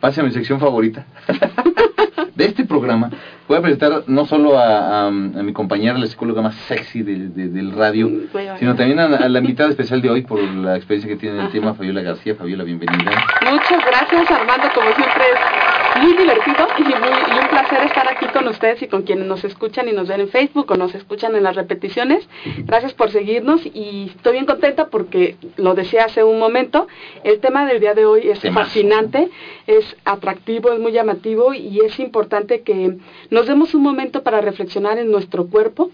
pase 0.00 0.20
a 0.20 0.24
mi 0.24 0.30
sección 0.30 0.60
favorita 0.60 1.06
de 2.34 2.44
este 2.44 2.64
programa. 2.66 3.10
Voy 3.48 3.56
a 3.56 3.62
presentar 3.62 4.04
no 4.06 4.26
solo 4.26 4.58
a, 4.58 5.04
a, 5.04 5.06
a 5.06 5.10
mi 5.10 5.52
compañera, 5.54 5.96
la 5.96 6.06
psicóloga 6.06 6.42
más 6.42 6.54
sexy 6.66 7.02
de, 7.02 7.28
de, 7.28 7.48
del 7.48 7.72
radio, 7.72 8.10
sino 8.58 8.74
también 8.74 9.00
a, 9.00 9.04
a, 9.04 9.28
la 9.28 9.38
invitada 9.38 9.70
especial 9.70 10.02
de 10.02 10.10
hoy 10.10 10.22
por 10.22 10.40
la 10.42 10.76
experiencia 10.76 11.08
que 11.08 11.16
tiene 11.16 11.38
en 11.38 11.46
el 11.46 11.50
tema, 11.50 11.74
Fabiola 11.74 12.02
García. 12.02 12.34
Fabiola, 12.34 12.64
bienvenida. 12.64 13.12
Muchas 13.50 13.84
gracias, 13.84 14.30
Armando. 14.30 14.68
Como 14.74 14.92
siempre 14.94 15.24
es 15.32 15.63
muy 16.00 16.12
divertido 16.16 16.66
y, 16.78 16.82
muy, 16.82 16.92
y 16.92 17.38
un 17.40 17.48
placer 17.48 17.82
estar 17.84 18.08
aquí 18.08 18.26
con 18.26 18.48
ustedes 18.48 18.82
y 18.82 18.88
con 18.88 19.02
quienes 19.02 19.26
nos 19.26 19.44
escuchan 19.44 19.88
y 19.88 19.92
nos 19.92 20.08
ven 20.08 20.20
en 20.20 20.28
Facebook 20.28 20.70
o 20.70 20.76
nos 20.76 20.94
escuchan 20.94 21.36
en 21.36 21.42
las 21.42 21.56
repeticiones. 21.56 22.28
Gracias 22.64 22.94
por 22.94 23.10
seguirnos 23.10 23.64
y 23.64 24.10
estoy 24.16 24.32
bien 24.32 24.46
contenta 24.46 24.88
porque 24.88 25.36
lo 25.56 25.74
decía 25.74 26.04
hace 26.04 26.24
un 26.24 26.38
momento, 26.38 26.86
el 27.22 27.40
tema 27.40 27.66
del 27.66 27.80
día 27.80 27.94
de 27.94 28.06
hoy 28.06 28.28
es 28.28 28.40
fascinante, 28.52 29.30
es 29.66 29.96
atractivo, 30.04 30.72
es 30.72 30.80
muy 30.80 30.92
llamativo 30.92 31.54
y 31.54 31.80
es 31.80 31.98
importante 32.00 32.62
que 32.62 32.96
nos 33.30 33.46
demos 33.46 33.74
un 33.74 33.82
momento 33.82 34.22
para 34.22 34.40
reflexionar 34.40 34.98
en 34.98 35.10
nuestro 35.10 35.46
cuerpo. 35.46 35.90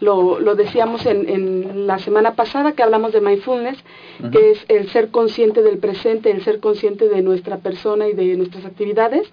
Lo, 0.00 0.38
lo 0.40 0.54
decíamos 0.54 1.04
en, 1.06 1.28
en, 1.28 1.86
la 1.86 1.98
semana 1.98 2.34
pasada 2.34 2.72
que 2.72 2.82
hablamos 2.82 3.12
de 3.12 3.20
mindfulness, 3.20 3.78
uh 3.78 4.24
-huh. 4.24 4.30
que 4.30 4.50
es 4.52 4.64
el 4.68 4.88
ser 4.90 5.10
consciente 5.10 5.62
del 5.62 5.78
presente, 5.78 6.30
el 6.30 6.42
ser 6.42 6.60
consciente 6.60 7.08
de 7.08 7.22
nuestra 7.22 7.58
persona 7.58 8.08
y 8.08 8.12
de 8.12 8.36
nuestras 8.36 8.64
actividades. 8.64 9.30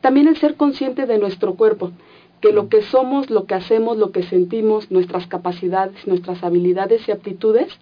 También 0.00 0.28
el 0.28 0.36
ser 0.36 0.56
consciente 0.56 1.06
de 1.06 1.18
nuestro 1.18 1.54
cuerpo, 1.54 1.92
que 2.40 2.52
lo 2.52 2.68
que 2.68 2.82
somos, 2.82 3.30
lo 3.30 3.46
que 3.46 3.54
hacemos, 3.54 3.96
lo 3.96 4.12
que 4.12 4.22
sentimos, 4.22 4.90
nuestras 4.90 5.26
capacidades, 5.26 6.06
nuestras 6.06 6.44
habilidades 6.44 7.08
y 7.08 7.12
aptitudes, 7.12 7.78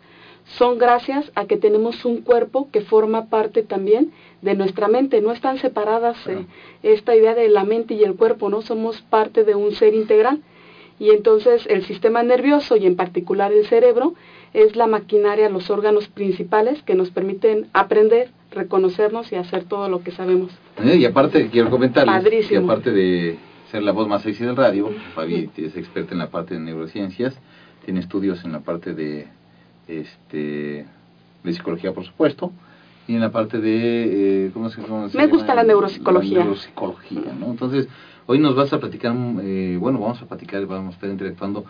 son 0.47 0.79
gracias 0.79 1.31
a 1.35 1.47
que 1.47 1.57
tenemos 1.57 2.05
un 2.05 2.23
cuerpo 2.23 2.69
que 2.71 2.81
forma 2.81 3.27
parte 3.27 3.63
también 3.63 4.13
de 4.43 4.55
nuestra 4.55 4.87
mente. 4.87 5.21
No 5.21 5.33
están 5.33 5.59
separadas 5.59 6.17
eh, 6.29 6.47
esta 6.83 7.17
idea 7.17 7.35
de 7.35 7.49
la 7.49 7.65
mente 7.65 7.95
y 7.95 8.05
el 8.05 8.15
cuerpo, 8.15 8.49
¿no? 8.49 8.63
Somos 8.63 9.03
parte 9.03 9.43
de 9.43 9.57
un 9.57 9.73
ser 9.73 9.95
integral. 9.95 10.41
Y 10.99 11.11
entonces 11.11 11.67
el 11.67 11.85
sistema 11.85 12.23
nervioso 12.23 12.77
y 12.77 12.87
en 12.87 12.97
particular 12.97 13.53
el 13.53 13.67
cerebro 13.67 14.15
es 14.55 14.77
la 14.77 14.87
maquinaria, 14.87 15.51
los 15.51 15.69
órganos 15.69 16.09
principales 16.09 16.83
que 16.83 16.95
nos 16.95 17.11
permiten 17.11 17.69
aprender, 17.75 18.31
reconocernos 18.51 19.31
y 19.33 19.37
hacer 19.37 19.65
todo 19.65 19.89
lo 19.89 20.03
que 20.03 20.11
sabemos. 20.13 20.53
Eh, 20.85 20.97
y 20.97 21.05
aparte, 21.05 21.49
quiero 21.51 21.71
comentarles 21.71 22.15
Padrísimo. 22.23 22.49
que 22.61 22.65
aparte 22.65 22.91
de 22.93 23.39
ser 23.71 23.83
la 23.83 23.93
voz 23.93 24.09
más 24.09 24.23
sexy 24.23 24.45
del 24.45 24.57
radio, 24.57 24.91
Fabi 25.15 25.51
es 25.57 25.77
experta 25.77 26.13
en 26.13 26.19
la 26.19 26.29
parte 26.29 26.55
de 26.55 26.61
neurociencias, 26.61 27.39
tiene 27.85 28.01
estudios 28.01 28.45
en 28.45 28.53
la 28.53 28.61
parte 28.61 28.95
de 28.95 29.27
este 29.89 30.87
de 31.45 31.53
psicología, 31.53 31.93
por 31.93 32.05
supuesto, 32.05 32.51
y 33.07 33.15
en 33.15 33.21
la 33.21 33.31
parte 33.31 33.61
de... 33.61 34.47
Eh, 34.47 34.51
¿cómo 34.53 34.69
se, 34.69 34.83
cómo 34.83 35.09
se 35.09 35.17
Me 35.17 35.25
llama? 35.25 35.37
gusta 35.37 35.55
la 35.55 35.63
neuropsicología. 35.63 36.39
La 36.39 36.45
neuropsicología, 36.45 37.33
¿no? 37.39 37.47
Entonces, 37.47 37.89
hoy 38.27 38.41
nos 38.41 38.57
vas 38.57 38.73
a 38.73 38.81
platicar, 38.81 39.15
eh, 39.43 39.77
bueno, 39.79 40.01
vamos 40.01 40.21
a 40.21 40.27
platicar, 40.27 40.67
vamos 40.67 40.95
a 40.95 40.97
estar 40.97 41.09
interactuando 41.11 41.65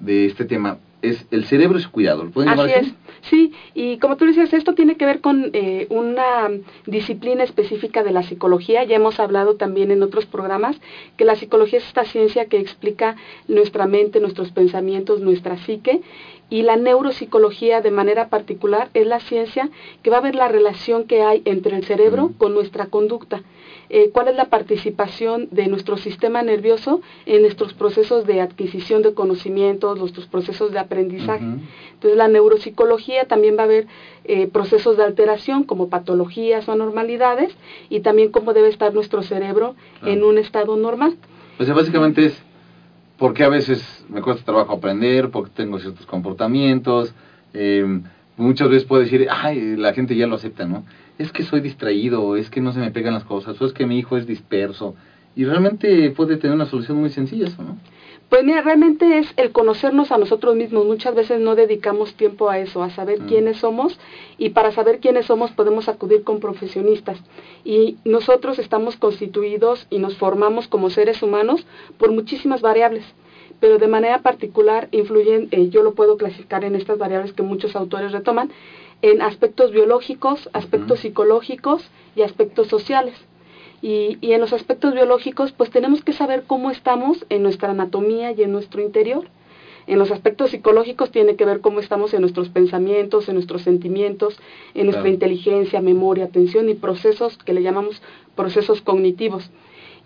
de 0.00 0.26
este 0.26 0.44
tema. 0.44 0.78
Es 1.02 1.26
el 1.30 1.44
cerebro 1.44 1.78
su 1.78 1.90
cuidado. 1.90 2.24
¿Lo 2.24 2.30
pueden 2.30 2.48
Así 2.48 2.60
llamar 2.60 2.84
es, 2.84 2.94
sí, 3.22 3.52
y 3.74 3.98
como 3.98 4.16
tú 4.16 4.24
dices, 4.24 4.52
esto 4.52 4.74
tiene 4.74 4.96
que 4.96 5.04
ver 5.04 5.20
con 5.20 5.50
eh, 5.52 5.86
una 5.90 6.48
disciplina 6.86 7.44
específica 7.44 8.02
de 8.02 8.12
la 8.12 8.22
psicología. 8.22 8.84
Ya 8.84 8.96
hemos 8.96 9.20
hablado 9.20 9.56
también 9.56 9.90
en 9.90 10.02
otros 10.02 10.26
programas 10.26 10.76
que 11.16 11.24
la 11.24 11.36
psicología 11.36 11.78
es 11.78 11.86
esta 11.86 12.04
ciencia 12.04 12.46
que 12.46 12.58
explica 12.58 13.16
nuestra 13.48 13.86
mente, 13.86 14.20
nuestros 14.20 14.52
pensamientos, 14.52 15.20
nuestra 15.20 15.56
psique, 15.58 16.00
y 16.52 16.60
la 16.60 16.76
neuropsicología 16.76 17.80
de 17.80 17.90
manera 17.90 18.28
particular 18.28 18.90
es 18.92 19.06
la 19.06 19.20
ciencia 19.20 19.70
que 20.02 20.10
va 20.10 20.18
a 20.18 20.20
ver 20.20 20.34
la 20.34 20.48
relación 20.48 21.04
que 21.04 21.22
hay 21.22 21.40
entre 21.46 21.74
el 21.74 21.84
cerebro 21.86 22.28
-huh. 22.28 22.36
con 22.36 22.52
nuestra 22.52 22.88
conducta. 22.88 23.42
Eh, 23.88 24.10
cuál 24.12 24.28
es 24.28 24.36
la 24.36 24.44
participación 24.50 25.48
de 25.50 25.66
nuestro 25.68 25.96
sistema 25.96 26.42
nervioso 26.42 27.00
en 27.24 27.40
nuestros 27.40 27.72
procesos 27.72 28.26
de 28.26 28.42
adquisición 28.42 29.00
de 29.00 29.14
conocimientos, 29.14 29.98
nuestros 29.98 30.26
procesos 30.26 30.72
de 30.72 30.78
aprendizaje. 30.78 31.42
Uh 31.42 31.52
-huh. 31.52 31.60
Entonces 31.94 32.18
la 32.18 32.28
neuropsicología 32.28 33.24
también 33.24 33.56
va 33.58 33.62
a 33.62 33.74
ver 33.74 33.86
eh, 34.24 34.46
procesos 34.46 34.98
de 34.98 35.04
alteración 35.04 35.64
como 35.64 35.88
patologías 35.88 36.68
o 36.68 36.72
anormalidades 36.72 37.56
y 37.88 38.00
también 38.00 38.30
cómo 38.30 38.52
debe 38.52 38.68
estar 38.68 38.92
nuestro 38.92 39.22
cerebro 39.22 39.74
en 40.04 40.22
un 40.22 40.36
estado 40.36 40.76
normal. 40.76 41.16
O 41.58 41.64
sea, 41.64 41.72
básicamente 41.72 42.26
es 42.26 42.51
porque 43.22 43.44
a 43.44 43.48
veces 43.48 44.04
me 44.08 44.20
cuesta 44.20 44.44
trabajo 44.44 44.72
aprender, 44.72 45.30
porque 45.30 45.52
tengo 45.54 45.78
ciertos 45.78 46.06
comportamientos. 46.06 47.14
Eh, 47.54 48.00
muchas 48.36 48.68
veces 48.68 48.84
puedo 48.84 49.00
decir, 49.00 49.28
ay, 49.30 49.76
la 49.76 49.94
gente 49.94 50.16
ya 50.16 50.26
lo 50.26 50.34
acepta, 50.34 50.66
¿no? 50.66 50.82
Es 51.18 51.30
que 51.30 51.44
soy 51.44 51.60
distraído, 51.60 52.34
es 52.34 52.50
que 52.50 52.60
no 52.60 52.72
se 52.72 52.80
me 52.80 52.90
pegan 52.90 53.14
las 53.14 53.22
cosas, 53.22 53.62
o 53.62 53.64
es 53.64 53.72
que 53.72 53.86
mi 53.86 53.96
hijo 53.96 54.16
es 54.16 54.26
disperso. 54.26 54.96
Y 55.36 55.44
realmente 55.44 56.10
puede 56.10 56.36
tener 56.36 56.56
una 56.56 56.66
solución 56.66 56.98
muy 56.98 57.10
sencilla 57.10 57.46
eso, 57.46 57.62
¿no? 57.62 57.76
Pues 58.32 58.44
mira, 58.44 58.62
realmente 58.62 59.18
es 59.18 59.30
el 59.36 59.52
conocernos 59.52 60.10
a 60.10 60.16
nosotros 60.16 60.56
mismos. 60.56 60.86
Muchas 60.86 61.14
veces 61.14 61.38
no 61.38 61.54
dedicamos 61.54 62.14
tiempo 62.14 62.48
a 62.48 62.58
eso, 62.58 62.82
a 62.82 62.88
saber 62.88 63.20
mm. 63.20 63.26
quiénes 63.26 63.58
somos 63.58 64.00
y 64.38 64.48
para 64.48 64.72
saber 64.72 65.00
quiénes 65.00 65.26
somos 65.26 65.50
podemos 65.50 65.86
acudir 65.86 66.24
con 66.24 66.40
profesionistas. 66.40 67.18
Y 67.62 67.98
nosotros 68.06 68.58
estamos 68.58 68.96
constituidos 68.96 69.86
y 69.90 69.98
nos 69.98 70.16
formamos 70.16 70.66
como 70.66 70.88
seres 70.88 71.22
humanos 71.22 71.66
por 71.98 72.10
muchísimas 72.10 72.62
variables 72.62 73.04
pero 73.60 73.78
de 73.78 73.86
manera 73.86 74.22
particular 74.22 74.88
influyen, 74.90 75.46
eh, 75.52 75.68
yo 75.68 75.84
lo 75.84 75.92
puedo 75.92 76.16
clasificar 76.16 76.64
en 76.64 76.74
estas 76.74 76.98
variables 76.98 77.32
que 77.32 77.44
muchos 77.44 77.76
autores 77.76 78.10
retoman, 78.10 78.50
en 79.02 79.22
aspectos 79.22 79.70
biológicos, 79.70 80.50
aspectos 80.52 80.98
uh 80.98 81.00
-huh. 81.00 81.02
psicológicos 81.02 81.88
y 82.16 82.22
aspectos 82.22 82.66
sociales. 82.66 83.14
Y, 83.82 84.16
y, 84.20 84.32
en 84.32 84.40
los 84.40 84.52
aspectos 84.52 84.94
biológicos, 84.94 85.52
pues 85.52 85.70
tenemos 85.70 86.04
que 86.04 86.12
saber 86.12 86.44
cómo 86.46 86.70
estamos 86.70 87.26
en 87.28 87.42
nuestra 87.42 87.70
anatomía 87.70 88.30
y 88.30 88.42
en 88.42 88.52
nuestro 88.52 88.80
interior. 88.80 89.26
En 89.86 89.98
los 89.98 90.10
aspectos 90.10 90.50
psicológicos 90.50 91.10
tiene 91.10 91.34
que 91.36 91.44
ver 91.44 91.60
cómo 91.60 91.80
estamos 91.80 92.14
en 92.14 92.20
nuestros 92.20 92.48
pensamientos, 92.48 93.28
en 93.28 93.34
nuestros 93.34 93.62
sentimientos, 93.62 94.38
en 94.74 94.84
nuestra 94.84 95.02
claro. 95.02 95.14
inteligencia, 95.14 95.80
memoria, 95.80 96.26
atención 96.26 96.68
y 96.68 96.74
procesos 96.74 97.36
que 97.38 97.52
le 97.52 97.62
llamamos 97.62 98.00
procesos 98.36 98.80
cognitivos. 98.80 99.50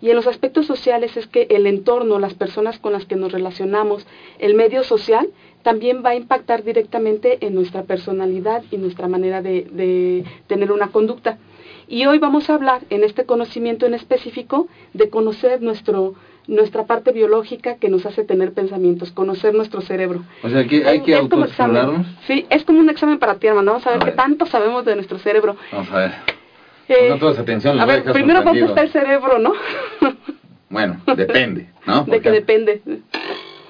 Y 0.01 0.09
en 0.09 0.15
los 0.15 0.27
aspectos 0.27 0.67
sociales 0.67 1.17
es 1.17 1.27
que 1.27 1.47
el 1.49 1.65
entorno, 1.65 2.19
las 2.19 2.35
personas 2.35 2.77
con 2.79 2.93
las 2.93 3.05
que 3.05 3.15
nos 3.15 3.31
relacionamos, 3.31 4.05
el 4.39 4.53
medio 4.53 4.83
social, 4.83 5.29
también 5.63 6.03
va 6.05 6.11
a 6.11 6.15
impactar 6.15 6.63
directamente 6.63 7.45
en 7.45 7.55
nuestra 7.55 7.83
personalidad 7.83 8.63
y 8.71 8.77
nuestra 8.77 9.07
manera 9.07 9.41
de, 9.41 9.63
de 9.71 10.23
tener 10.47 10.71
una 10.71 10.89
conducta. 10.89 11.39
Y 11.87 12.05
hoy 12.05 12.19
vamos 12.19 12.49
a 12.49 12.55
hablar 12.55 12.81
en 12.89 13.03
este 13.03 13.25
conocimiento 13.25 13.85
en 13.85 13.93
específico 13.93 14.67
de 14.93 15.09
conocer 15.09 15.61
nuestro, 15.61 16.15
nuestra 16.45 16.85
parte 16.85 17.13
biológica 17.13 17.75
que 17.75 17.87
nos 17.87 18.05
hace 18.05 18.25
tener 18.25 18.51
pensamientos, 18.51 19.11
conocer 19.11 19.53
nuestro 19.53 19.79
cerebro. 19.81 20.23
O 20.43 20.49
sea, 20.49 20.65
que 20.67 20.85
hay 20.85 21.01
que 21.01 21.15
autoexplorarnos. 21.15 22.05
Sí, 22.27 22.45
es 22.49 22.65
como 22.65 22.79
un 22.79 22.89
examen 22.89 23.19
para 23.19 23.35
ti, 23.35 23.47
hermano. 23.47 23.71
Vamos 23.71 23.87
a 23.87 23.91
ver, 23.91 24.01
a 24.01 24.05
ver. 24.05 24.13
qué 24.13 24.17
tanto 24.17 24.45
sabemos 24.45 24.83
de 24.83 24.95
nuestro 24.95 25.17
cerebro. 25.19 25.55
Vamos 25.71 25.91
a 25.91 25.97
ver. 25.97 26.11
Eh, 26.89 27.09
no 27.09 27.17
todas 27.17 27.39
atención, 27.39 27.79
a 27.79 27.85
ver, 27.85 28.07
a 28.07 28.13
primero 28.13 28.41
dónde 28.43 28.65
está 28.65 28.81
el 28.81 28.89
cerebro, 28.89 29.39
¿no? 29.39 29.53
bueno, 30.69 31.01
depende, 31.17 31.69
¿no? 31.85 32.05
Porque 32.05 32.11
de 32.17 32.21
que 32.21 32.31
depende. 32.31 32.81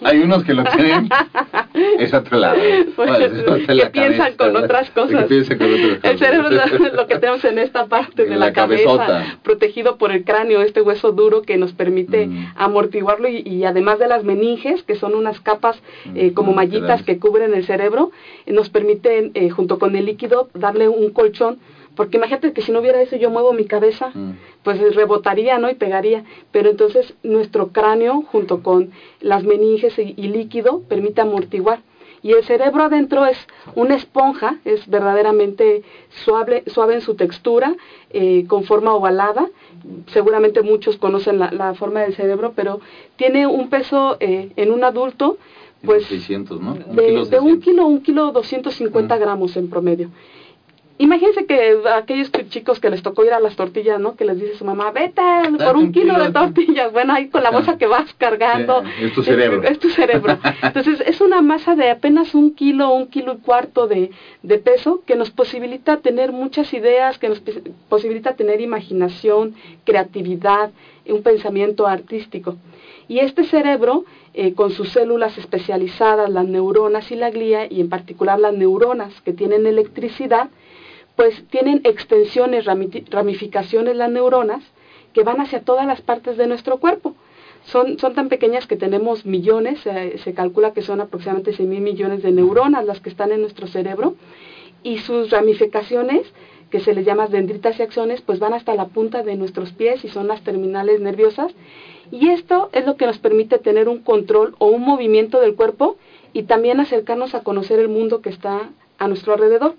Hay 0.04 0.20
unos 0.20 0.44
que 0.44 0.54
lo 0.54 0.64
creen, 0.64 1.10
es 2.00 2.14
otro 2.14 2.38
lado. 2.38 2.58
Pues, 2.96 3.68
que 3.68 3.86
piensan 3.88 4.34
con 4.36 4.56
otras 4.56 4.90
cosas. 4.92 5.24
Que 5.24 5.28
piensan 5.28 5.58
con 5.58 5.74
otras 5.74 6.00
el 6.04 6.20
cerebro 6.20 6.50
es 6.50 6.94
lo 6.94 7.08
que 7.08 7.16
tenemos 7.20 7.46
en 7.46 7.60
esta 7.60 7.86
parte 7.86 8.24
en 8.24 8.30
de 8.30 8.36
la, 8.36 8.48
la 8.48 8.54
cabeza, 8.54 9.38
protegido 9.44 9.98
por 9.98 10.12
el 10.12 10.24
cráneo, 10.24 10.62
este 10.62 10.82
hueso 10.82 11.12
duro 11.12 11.44
que 11.44 11.58
nos 11.58 11.74
permite 11.74 12.28
mm. 12.28 12.54
amortiguarlo 12.56 13.28
y, 13.28 13.42
y, 13.46 13.64
además 13.64 14.00
de 14.00 14.08
las 14.08 14.24
meninges, 14.24 14.84
que 14.84 14.96
son 14.96 15.16
unas 15.16 15.40
capas 15.40 15.82
eh, 16.16 16.34
como 16.34 16.48
Mm, 16.52 16.56
mallitas 16.56 17.04
que 17.04 17.20
cubren 17.20 17.54
el 17.54 17.66
cerebro, 17.66 18.12
nos 18.46 18.70
permiten, 18.70 19.32
eh, 19.34 19.50
junto 19.50 19.80
con 19.80 19.96
el 19.96 20.06
líquido, 20.06 20.50
darle 20.54 20.88
un 20.88 21.12
colchón 21.12 21.60
porque 21.98 22.16
imagínate 22.18 22.54
que 22.54 22.62
si 22.62 22.72
no 22.72 22.80
hubiera 22.80 23.02
eso 23.02 23.18
yo 23.18 23.30
muevo 23.30 23.52
mi 23.52 23.66
cabeza, 23.66 24.12
Mm. 24.14 24.32
pues 24.64 24.96
rebotaría, 24.96 25.58
¿no? 25.58 25.70
Y 25.70 25.76
pegaría. 25.76 26.24
Pero 26.52 26.70
entonces 26.70 27.14
nuestro 27.24 27.70
cráneo 27.70 28.22
junto 28.32 28.64
con 28.64 28.92
las 29.20 29.44
meninges 29.44 30.00
y, 30.00 30.14
y 30.16 30.30
líquido 30.30 30.84
permite 30.88 31.20
amortiguar. 31.20 31.80
Y 32.24 32.34
el 32.34 32.44
cerebro 32.44 32.84
adentro 32.84 33.26
es 33.26 33.38
una 33.76 33.96
esponja, 33.96 34.58
es 34.66 34.88
verdaderamente 34.88 35.84
suave, 36.10 36.64
suave 36.68 36.96
en 36.96 37.02
su 37.02 37.16
textura, 37.16 37.76
eh, 38.10 38.46
con 38.48 38.64
forma 38.64 38.94
ovalada. 38.94 39.48
Seguramente 40.08 40.62
muchos 40.62 40.98
conocen 40.98 41.40
la, 41.40 41.74
forma 41.76 42.02
del 42.02 42.16
cerebro, 42.16 42.54
pero 42.56 42.80
tiene 43.16 43.48
un 43.48 43.70
peso 43.70 44.18
eh, 44.20 44.52
en 44.56 44.72
un 44.72 44.84
adulto 44.84 45.38
pues 45.84 46.06
600, 46.06 46.60
¿no? 46.60 46.74
de, 46.74 47.40
un 47.40 47.62
kilo, 47.62 47.86
un 47.86 48.02
kilo 48.02 48.32
250 48.32 49.18
gramos 49.18 49.56
en 49.56 49.70
promedio. 49.70 50.10
Imagínense 51.00 51.46
que 51.46 51.78
aquellos 51.94 52.32
chicos 52.50 52.80
que 52.80 52.90
les 52.90 53.04
tocó 53.04 53.24
ir 53.24 53.32
a 53.32 53.40
las 53.40 53.56
tortillas, 53.56 54.00
¿no? 54.00 54.16
Que 54.16 54.26
les 54.26 54.40
dice 54.40 54.56
su 54.56 54.66
mamá, 54.66 54.92
vete 54.92 55.22
por 55.64 55.76
un, 55.76 55.92
kilo, 55.92 56.18
de 56.18 56.32
tortillas. 56.32 56.92
Bueno, 56.92 57.14
ahí 57.14 57.30
con 57.30 57.44
la 57.44 57.52
bolsa 57.52 57.78
que 57.78 57.86
vas 57.86 58.12
cargando. 58.16 58.84
es 59.00 59.14
tu 59.14 59.22
cerebro. 59.22 59.62
Es, 59.62 59.78
tu 59.78 59.90
cerebro. 59.90 60.40
Entonces, 60.64 61.04
es 61.06 61.22
una 61.22 61.42
masa 61.42 61.76
de 61.76 61.92
apenas 61.92 62.34
un 62.34 62.56
kilo, 62.56 62.92
un 62.94 63.08
kilo 63.08 63.34
y 63.34 63.38
cuarto 63.38 63.88
de, 63.88 64.10
de 64.42 64.58
peso 64.58 65.04
que 65.06 65.16
nos 65.16 65.30
posibilita 65.30 65.98
tener 65.98 66.32
muchas 66.32 66.74
ideas, 66.74 67.20
que 67.20 67.30
nos 67.30 67.44
posibilita 67.90 68.36
tener 68.36 68.60
imaginación, 68.60 69.54
creatividad, 69.84 70.72
un 71.08 71.22
pensamiento 71.22 71.86
artístico. 71.86 72.58
Y 73.08 73.20
este 73.20 73.44
cerebro, 73.44 74.06
eh, 74.34 74.54
con 74.54 74.72
sus 74.72 74.90
células 74.90 75.38
especializadas, 75.38 76.30
las 76.30 76.46
neuronas 76.48 77.12
y 77.12 77.16
la 77.16 77.30
glía, 77.30 77.72
y 77.72 77.82
en 77.82 77.90
particular 77.90 78.40
las 78.40 78.54
neuronas 78.54 79.22
que 79.22 79.34
tienen 79.34 79.66
electricidad, 79.66 80.50
pues 81.18 81.44
tienen 81.50 81.82
extensiones, 81.84 82.66
ramificaciones 83.10 83.96
las 83.98 84.12
neuronas 84.12 84.64
que 85.14 85.24
van 85.24 85.42
hacia 85.42 85.62
todas 85.62 85.88
las 85.88 86.00
partes 86.02 86.38
de 86.38 86.46
nuestro 86.46 86.78
cuerpo. 86.78 87.16
Son, 87.66 87.98
son 87.98 88.14
tan 88.14 88.30
pequeñas 88.30 88.68
que 88.68 88.78
tenemos 88.78 89.26
millones, 89.26 89.80
se 89.82 90.34
calcula 90.36 90.74
que 90.74 90.84
son 90.84 91.02
aproximadamente 91.02 91.54
6 91.54 91.68
mil 91.68 91.82
millones 91.82 92.22
de 92.22 92.32
neuronas 92.32 92.86
las 92.86 93.02
que 93.02 93.10
están 93.10 93.32
en 93.32 93.42
nuestro 93.42 93.68
cerebro 93.68 94.14
y 94.84 95.00
sus 95.00 95.32
ramificaciones, 95.32 96.32
que 96.70 96.80
se 96.80 96.94
les 96.94 97.04
llama 97.04 97.28
dendritas 97.28 97.80
y 97.80 97.82
axones, 97.82 98.22
pues 98.22 98.38
van 98.38 98.54
hasta 98.54 98.76
la 98.76 98.86
punta 98.86 99.24
de 99.24 99.36
nuestros 99.36 99.72
pies 99.72 100.06
y 100.06 100.10
son 100.10 100.28
las 100.28 100.42
terminales 100.42 101.02
nerviosas. 101.02 101.52
Y 102.12 102.30
esto 102.30 102.70
es 102.74 102.86
lo 102.86 102.96
que 102.96 103.08
nos 103.08 103.18
permite 103.18 103.58
tener 103.58 103.90
un 103.90 104.00
control 104.00 104.56
o 104.60 104.68
un 104.68 104.84
movimiento 104.84 105.42
del 105.42 105.56
cuerpo 105.56 105.98
y 106.32 106.44
también 106.44 106.80
acercarnos 106.80 107.34
a 107.34 107.42
conocer 107.42 107.80
el 107.80 107.90
mundo 107.90 108.22
que 108.22 108.30
está 108.30 108.70
a 109.00 109.08
nuestro 109.08 109.34
alrededor. 109.34 109.76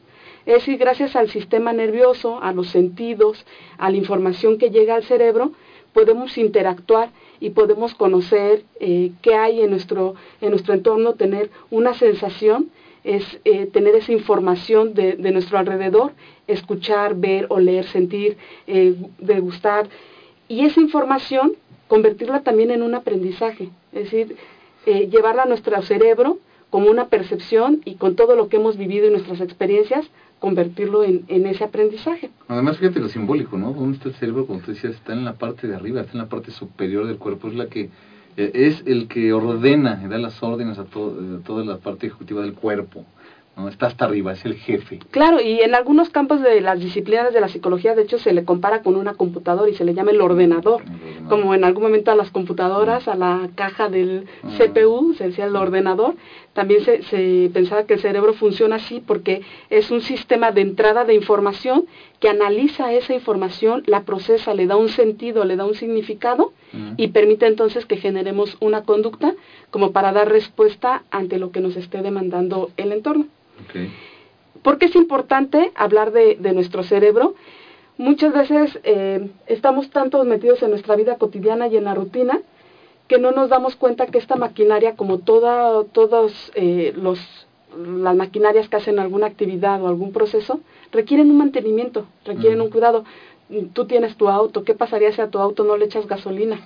Es 0.48 0.54
decir, 0.54 0.78
gracias 0.78 1.14
al 1.14 1.28
sistema 1.28 1.74
nervioso, 1.74 2.42
a 2.42 2.54
los 2.54 2.68
sentidos, 2.68 3.44
a 3.76 3.90
la 3.90 3.98
información 3.98 4.56
que 4.56 4.70
llega 4.70 4.94
al 4.94 5.04
cerebro, 5.04 5.52
podemos 5.92 6.38
interactuar 6.38 7.10
y 7.38 7.50
podemos 7.50 7.94
conocer 7.94 8.64
eh, 8.80 9.12
qué 9.20 9.34
hay 9.34 9.60
en 9.60 9.68
nuestro, 9.68 10.14
en 10.40 10.52
nuestro 10.52 10.72
entorno, 10.72 11.12
tener 11.12 11.50
una 11.70 11.92
sensación, 11.92 12.70
es 13.04 13.38
eh, 13.44 13.66
tener 13.66 13.94
esa 13.94 14.12
información 14.12 14.94
de, 14.94 15.16
de, 15.16 15.32
nuestro 15.32 15.58
alrededor, 15.58 16.12
escuchar, 16.46 17.14
ver, 17.14 17.44
oler, 17.50 17.84
sentir, 17.84 18.38
eh, 18.66 18.94
degustar, 19.18 19.90
y 20.48 20.64
esa 20.64 20.80
información 20.80 21.56
convertirla 21.88 22.40
también 22.40 22.70
en 22.70 22.82
un 22.82 22.94
aprendizaje, 22.94 23.68
es 23.92 24.04
decir, 24.04 24.36
llevarla 24.86 25.42
a 25.42 25.46
nuestro 25.46 25.82
cerebro 25.82 26.38
como 26.70 26.90
una 26.90 27.08
percepción 27.08 27.80
y 27.84 27.94
con 27.94 28.16
todo 28.16 28.36
lo 28.36 28.48
que 28.48 28.56
hemos 28.56 28.76
vivido 28.76 29.06
y 29.06 29.10
nuestras 29.10 29.40
experiencias, 29.40 30.10
convertirlo 30.38 31.04
en, 31.04 31.24
en, 31.28 31.46
ese 31.46 31.64
aprendizaje. 31.64 32.30
Además, 32.48 32.78
fíjate 32.78 33.00
lo 33.00 33.08
simbólico, 33.08 33.58
¿no? 33.58 33.72
¿Dónde 33.72 33.96
está 33.96 34.08
el 34.08 34.14
cerebro? 34.14 34.46
Como 34.46 34.60
tú 34.60 34.72
decías, 34.72 34.94
está 34.94 35.12
en 35.12 35.24
la 35.24 35.34
parte 35.34 35.66
de 35.66 35.74
arriba, 35.74 36.00
está 36.00 36.12
en 36.12 36.18
la 36.18 36.28
parte 36.28 36.50
superior 36.50 37.06
del 37.06 37.18
cuerpo, 37.18 37.48
es 37.48 37.54
la 37.54 37.66
que 37.66 37.90
eh, 38.36 38.52
es 38.54 38.84
el 38.86 39.08
que 39.08 39.32
ordena, 39.32 39.96
da 40.08 40.18
las 40.18 40.40
órdenes 40.42 40.78
a, 40.78 40.84
todo, 40.84 41.38
a 41.38 41.44
toda 41.44 41.64
la 41.64 41.78
parte 41.78 42.06
ejecutiva 42.06 42.42
del 42.42 42.54
cuerpo. 42.54 43.04
Está 43.66 43.86
hasta 43.86 44.04
arriba, 44.04 44.32
es 44.32 44.44
el 44.44 44.54
jefe. 44.54 45.00
Claro, 45.10 45.40
y 45.40 45.60
en 45.60 45.74
algunos 45.74 46.10
campos 46.10 46.40
de 46.40 46.60
las 46.60 46.78
disciplinas 46.78 47.32
de 47.34 47.40
la 47.40 47.48
psicología, 47.48 47.96
de 47.96 48.02
hecho, 48.02 48.18
se 48.18 48.32
le 48.32 48.44
compara 48.44 48.82
con 48.82 48.94
una 48.94 49.14
computadora 49.14 49.68
y 49.68 49.74
se 49.74 49.84
le 49.84 49.94
llama 49.94 50.12
el 50.12 50.20
ordenador. 50.20 50.82
Como 51.28 51.54
en 51.54 51.64
algún 51.64 51.82
momento 51.82 52.12
a 52.12 52.14
las 52.14 52.30
computadoras, 52.30 53.08
a 53.08 53.16
la 53.16 53.48
caja 53.56 53.88
del 53.88 54.26
ah. 54.44 54.50
CPU, 54.56 55.14
se 55.14 55.24
decía 55.24 55.46
el 55.46 55.56
ordenador. 55.56 56.14
También 56.58 56.84
se, 56.84 57.04
se 57.04 57.48
pensaba 57.54 57.84
que 57.84 57.94
el 57.94 58.00
cerebro 58.00 58.34
funciona 58.34 58.74
así 58.74 59.00
porque 59.00 59.42
es 59.70 59.92
un 59.92 60.00
sistema 60.00 60.50
de 60.50 60.62
entrada 60.62 61.04
de 61.04 61.14
información 61.14 61.86
que 62.18 62.28
analiza 62.28 62.92
esa 62.92 63.14
información, 63.14 63.84
la 63.86 64.02
procesa, 64.02 64.54
le 64.54 64.66
da 64.66 64.74
un 64.76 64.88
sentido, 64.88 65.44
le 65.44 65.54
da 65.54 65.64
un 65.64 65.76
significado 65.76 66.52
y 66.96 67.06
permite 67.08 67.46
entonces 67.46 67.86
que 67.86 67.96
generemos 67.96 68.56
una 68.58 68.82
conducta 68.82 69.36
como 69.70 69.92
para 69.92 70.10
dar 70.10 70.28
respuesta 70.28 71.04
ante 71.12 71.38
lo 71.38 71.52
que 71.52 71.60
nos 71.60 71.76
esté 71.76 72.02
demandando 72.02 72.72
el 72.76 72.90
entorno. 72.90 73.26
Okay. 73.68 73.92
¿Por 74.60 74.78
qué 74.78 74.86
es 74.86 74.96
importante 74.96 75.70
hablar 75.76 76.10
de, 76.10 76.52
nuestro 76.52 76.82
cerebro? 76.82 77.36
Muchas 77.98 78.32
veces 78.32 78.80
eh, 78.82 79.30
estamos 79.46 79.90
tanto 79.90 80.24
metidos 80.24 80.60
en 80.64 80.70
nuestra 80.70 80.96
vida 80.96 81.18
cotidiana 81.18 81.68
y 81.68 81.76
en 81.76 81.84
la 81.84 81.94
rutina 81.94 82.40
que 83.08 83.18
no 83.18 83.32
nos 83.32 83.48
damos 83.48 83.74
cuenta 83.74 84.06
que 84.06 84.18
esta 84.18 84.36
maquinaria, 84.36 84.94
como 84.94 85.18
toda, 85.18 85.82
todas 85.84 86.52
eh, 86.54 86.94
las 86.96 88.16
maquinarias 88.16 88.68
que 88.68 88.76
hacen 88.76 88.98
alguna 88.98 89.26
actividad 89.26 89.82
o 89.82 89.88
algún 89.88 90.12
proceso, 90.12 90.60
requieren 90.92 91.30
un 91.30 91.38
mantenimiento, 91.38 92.06
requieren 92.24 92.60
un 92.60 92.70
cuidado. 92.70 93.04
Tú 93.72 93.86
tienes 93.86 94.16
tu 94.16 94.28
auto, 94.28 94.62
¿qué 94.62 94.74
pasaría 94.74 95.10
si 95.12 95.22
a 95.22 95.30
tu 95.30 95.38
auto 95.38 95.64
no 95.64 95.78
le 95.78 95.86
echas 95.86 96.06
gasolina? 96.06 96.60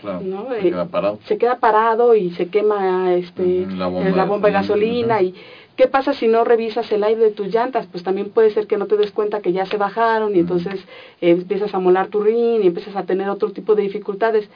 Claro, 0.00 0.20
se 0.50 0.70
queda 0.70 0.86
parado. 0.86 1.18
Se 1.26 1.38
queda 1.38 1.58
parado 1.58 2.14
y 2.14 2.30
se 2.32 2.48
quema 2.48 3.14
este, 3.14 3.66
la, 3.66 3.86
bomba, 3.86 4.48
de 4.48 4.52
gasolina 4.52 5.22
y 5.22 5.34
¿Qué 5.78 5.86
pasa 5.86 6.12
si 6.12 6.26
no 6.26 6.42
revisas 6.42 6.90
el 6.90 7.04
aire 7.04 7.20
de 7.20 7.30
tus 7.30 7.54
llantas? 7.54 7.86
Pues 7.86 8.02
también 8.02 8.30
puede 8.30 8.50
ser 8.50 8.66
que 8.66 8.76
no 8.76 8.86
te 8.86 8.96
des 8.96 9.12
cuenta 9.12 9.40
que 9.40 9.52
ya 9.52 9.64
se 9.64 9.76
bajaron 9.76 10.34
y 10.34 10.40
entonces 10.40 10.80
eh, 11.20 11.30
empiezas 11.30 11.72
a 11.72 11.78
molar 11.78 12.08
tu 12.08 12.20
rin 12.20 12.64
y 12.64 12.66
empiezas 12.66 12.96
a 12.96 13.04
tener 13.04 13.28
otro 13.28 13.52
tipo 13.52 13.76
de 13.76 13.82
dificultades. 13.82 14.50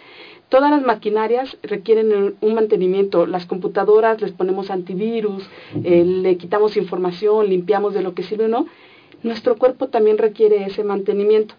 Todas 0.52 0.70
las 0.70 0.82
maquinarias 0.82 1.56
requieren 1.62 2.36
un 2.38 2.54
mantenimiento. 2.54 3.24
Las 3.24 3.46
computadoras 3.46 4.20
les 4.20 4.32
ponemos 4.32 4.70
antivirus, 4.70 5.48
eh, 5.82 6.04
le 6.04 6.36
quitamos 6.36 6.76
información, 6.76 7.48
limpiamos 7.48 7.94
de 7.94 8.02
lo 8.02 8.12
que 8.12 8.22
sirve 8.22 8.44
o 8.44 8.48
no. 8.48 8.66
Nuestro 9.22 9.56
cuerpo 9.56 9.88
también 9.88 10.18
requiere 10.18 10.66
ese 10.66 10.84
mantenimiento. 10.84 11.54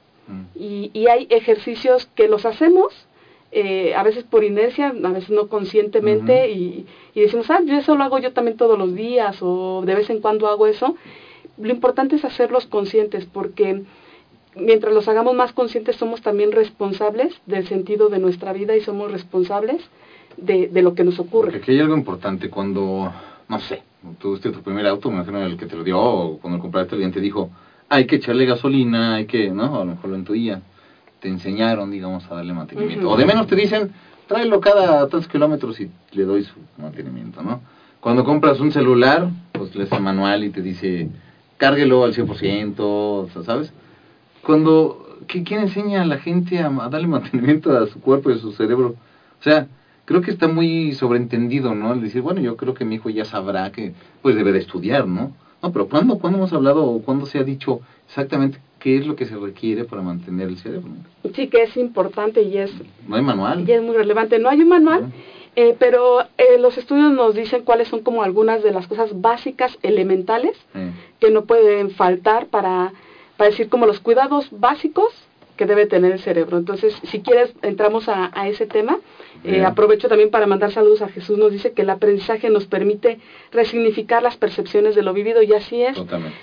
Y, 0.54 0.92
y 0.94 1.08
hay 1.08 1.26
ejercicios 1.32 2.08
que 2.14 2.28
los 2.28 2.46
hacemos 2.46 3.08
eh, 3.52 3.96
a 3.96 4.04
veces 4.04 4.26
por 4.26 4.44
inercia, 4.44 4.90
a 4.90 5.10
veces 5.10 5.32
no 5.32 5.48
conscientemente, 5.48 6.52
y, 6.52 6.86
y, 7.16 7.22
decimos, 7.22 7.50
ah, 7.50 7.62
yo 7.66 7.76
eso 7.76 7.96
lo 7.96 8.04
hago 8.04 8.20
yo 8.20 8.32
también 8.32 8.58
todos 8.58 8.78
los 8.78 8.94
días, 8.94 9.38
o 9.42 9.82
de 9.84 9.96
vez 9.96 10.12
en 10.12 10.22
cuando 10.22 10.48
hago 10.48 10.68
eso. 10.68 10.96
Lo 11.58 11.72
importante 11.72 12.18
es 12.18 12.26
hacerlos 12.26 12.68
conscientes, 12.68 13.26
porque 13.26 13.82
mientras 14.56 14.94
los 14.94 15.08
hagamos 15.08 15.36
más 15.36 15.54
conscientes, 15.54 15.96
somos 15.96 16.22
también 16.22 16.52
responsables 16.52 17.34
del 17.46 17.68
sentido 17.68 18.10
de 18.10 18.20
nuestra 18.20 18.54
vida 18.54 18.76
y 18.76 18.82
somos 18.82 19.12
responsables 19.12 19.82
de, 20.38 20.68
de 20.68 20.82
lo 20.82 20.96
que 20.96 21.04
nos 21.04 21.20
ocurre. 21.20 21.52
Porque 21.52 21.58
aquí 21.63 21.72
hay 21.72 21.80
algo 21.80 21.96
importante, 21.96 22.50
cuando, 22.50 23.12
no 23.48 23.60
sé, 23.60 23.84
tuviste 24.20 24.52
tu 24.52 24.62
primer 24.62 24.88
auto, 24.88 25.10
me 25.10 25.18
imagino 25.18 25.46
el 25.46 25.58
que 25.58 25.66
te 25.66 25.76
lo 25.76 25.84
dio, 25.84 26.00
o 26.00 26.39
cuando 26.39 26.58
lo 26.58 26.62
compraste 26.62 26.96
alguien 26.96 27.12
te 27.12 27.22
dijo, 27.22 27.50
hay 27.89 28.06
que 28.06 28.16
echarle 28.18 28.46
gasolina, 28.46 29.16
hay 29.16 29.26
que, 29.26 29.50
¿no? 29.50 29.76
A 29.76 29.86
lo 29.86 29.92
mejor 29.92 30.10
lo 30.10 30.18
intuía 30.18 30.62
te 31.24 31.30
enseñaron, 31.30 31.89
digamos, 31.89 32.30
a 32.30 32.36
darle 32.36 32.54
mantenimiento. 32.54 33.10
O 33.10 33.16
de 33.16 33.26
menos 33.26 33.48
te 33.48 33.56
dicen, 33.56 33.92
tráelo 34.28 34.60
cada 34.60 35.08
tantos 35.08 35.30
kilómetros 35.30 35.80
y 35.80 35.89
le 36.12 36.24
doy 36.26 36.44
su 36.44 36.56
mantenimiento, 36.78 37.42
¿no? 37.42 37.62
Cuando 38.02 38.26
compras 38.26 38.60
un 38.60 38.74
celular, 38.74 39.30
pues 39.54 39.74
lees 39.74 39.89
el 39.94 40.02
manual 40.02 40.44
y 40.44 40.50
te 40.50 40.62
dice, 40.62 41.08
cárguelo 41.56 42.04
al 42.04 42.13
100%, 42.13 43.46
¿sabes? 43.46 43.72
Cuando, 44.46 45.18
¿quién 45.28 45.62
enseña 45.62 46.02
a 46.02 46.06
la 46.06 46.18
gente 46.18 46.60
a, 46.60 46.70
darle 46.90 47.08
mantenimiento 47.20 47.76
a 47.76 47.88
su 47.88 48.00
cuerpo 48.00 48.30
y 48.30 48.34
a 48.34 48.38
su 48.38 48.52
cerebro? 48.52 48.96
O 49.40 49.44
sea, 49.44 49.68
creo 50.06 50.22
que 50.22 50.32
está 50.32 50.48
muy 50.48 50.94
sobreentendido, 50.94 51.76
¿no? 51.76 51.94
El 51.94 52.02
decir, 52.02 52.22
bueno, 52.22 52.42
yo 52.42 52.58
creo 52.58 52.74
que 52.74 52.86
mi 52.86 52.96
hijo 52.96 53.10
ya 53.10 53.26
sabrá 53.26 53.72
que, 53.72 53.94
pues 54.22 54.36
debe 54.36 54.52
de 54.52 54.60
estudiar, 54.60 55.08
¿no? 55.08 55.32
No, 55.62 55.72
pero 55.72 55.88
¿cuándo, 55.88 56.20
¿cuándo 56.20 56.40
hemos 56.40 56.52
hablado 56.52 56.86
o 56.86 57.02
cuándo 57.02 57.26
se 57.26 57.40
ha 57.40 57.44
dicho 57.44 57.80
exactamente 58.08 58.60
qué 58.84 58.98
es 58.98 59.08
lo 59.08 59.16
que 59.16 59.26
se 59.26 59.38
requiere 59.38 59.86
para 59.86 60.02
mantener 60.02 60.50
el 60.50 60.58
cerebro. 60.58 60.90
Sí, 61.34 61.48
que 61.48 61.64
es 61.64 61.78
importante 61.78 62.42
y 62.42 62.58
es... 62.58 62.70
No 63.08 63.16
hay 63.16 63.22
manual. 63.22 63.64
Y 63.66 63.72
es 63.72 63.82
muy 63.82 63.96
relevante. 63.96 64.40
No 64.40 64.50
hay 64.50 64.60
un 64.60 64.68
manual, 64.68 65.06
eh, 65.56 65.74
pero 65.80 66.20
eh, 66.38 66.58
los 66.60 66.78
estudios 66.78 67.14
nos 67.14 67.34
dicen 67.34 67.64
cuáles 67.64 67.88
son 67.88 68.02
como 68.02 68.24
algunas 68.24 68.62
de 68.62 68.72
las 68.72 68.88
cosas 68.88 69.22
básicas, 69.22 69.80
elementales, 69.84 70.58
que 71.22 71.32
no 71.32 71.46
pueden 71.46 71.92
faltar 71.92 72.48
para, 72.48 72.92
para 73.38 73.50
decir 73.50 73.69
como 73.69 73.86
los 73.86 74.00
cuidados 74.00 74.48
básicos 74.52 75.13
que 75.58 75.65
debe 75.67 75.86
tener 75.86 76.12
el 76.12 76.19
cerebro. 76.19 76.58
Entonces, 76.58 76.96
si 77.04 77.22
quieres, 77.22 77.54
entramos 77.62 78.10
a, 78.10 78.32
a 78.34 78.48
ese 78.48 78.65
tema. 78.65 79.00
Eh, 79.43 79.63
aprovecho 79.63 80.08
también 80.08 80.32
para 80.32 80.48
mandar 80.48 80.72
saludos 80.72 81.02
a 81.04 81.10
Jesús. 81.10 81.38
Nos 81.38 81.52
dice 81.52 81.74
que 81.74 81.84
el 81.84 81.89
aprendizaje 81.91 82.50
nos 82.50 82.65
permite 82.65 83.19
resignificar 83.52 84.24
las 84.24 84.36
percepciones 84.38 84.96
de 84.96 85.04
lo 85.04 85.13
vivido 85.13 85.43
y 85.43 85.54
así 85.54 85.84
es. 85.84 85.98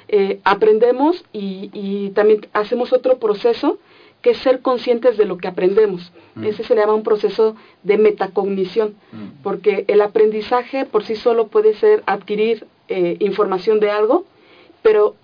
Eh, 0.09 0.39
aprendemos 0.45 1.25
y, 1.33 1.71
y, 1.73 2.11
también 2.11 2.47
hacemos 2.53 2.93
otro 2.93 3.19
proceso 3.19 3.79
que 4.23 4.31
es 4.31 4.39
ser 4.39 4.61
conscientes 4.61 5.17
de 5.17 5.25
lo 5.25 5.39
que 5.39 5.49
aprendemos. 5.49 6.13
Mm. 6.37 6.45
Ese 6.45 6.63
se 6.63 6.75
le 6.75 6.83
llama 6.83 6.95
un 6.95 7.03
proceso 7.03 7.57
de 7.83 7.97
metacognición, 7.99 8.95
Mm. 9.13 9.43
porque 9.43 9.87
el 9.89 10.03
aprendizaje 10.03 10.85
por 10.85 11.03
sí 11.05 11.17
solo 11.17 11.49
puede 11.49 11.75
ser 11.75 12.03
adquirir 12.07 12.67
eh, 12.89 13.17
información 13.21 13.81
de 13.81 13.91
algo, 13.91 14.25
pero 14.83 15.17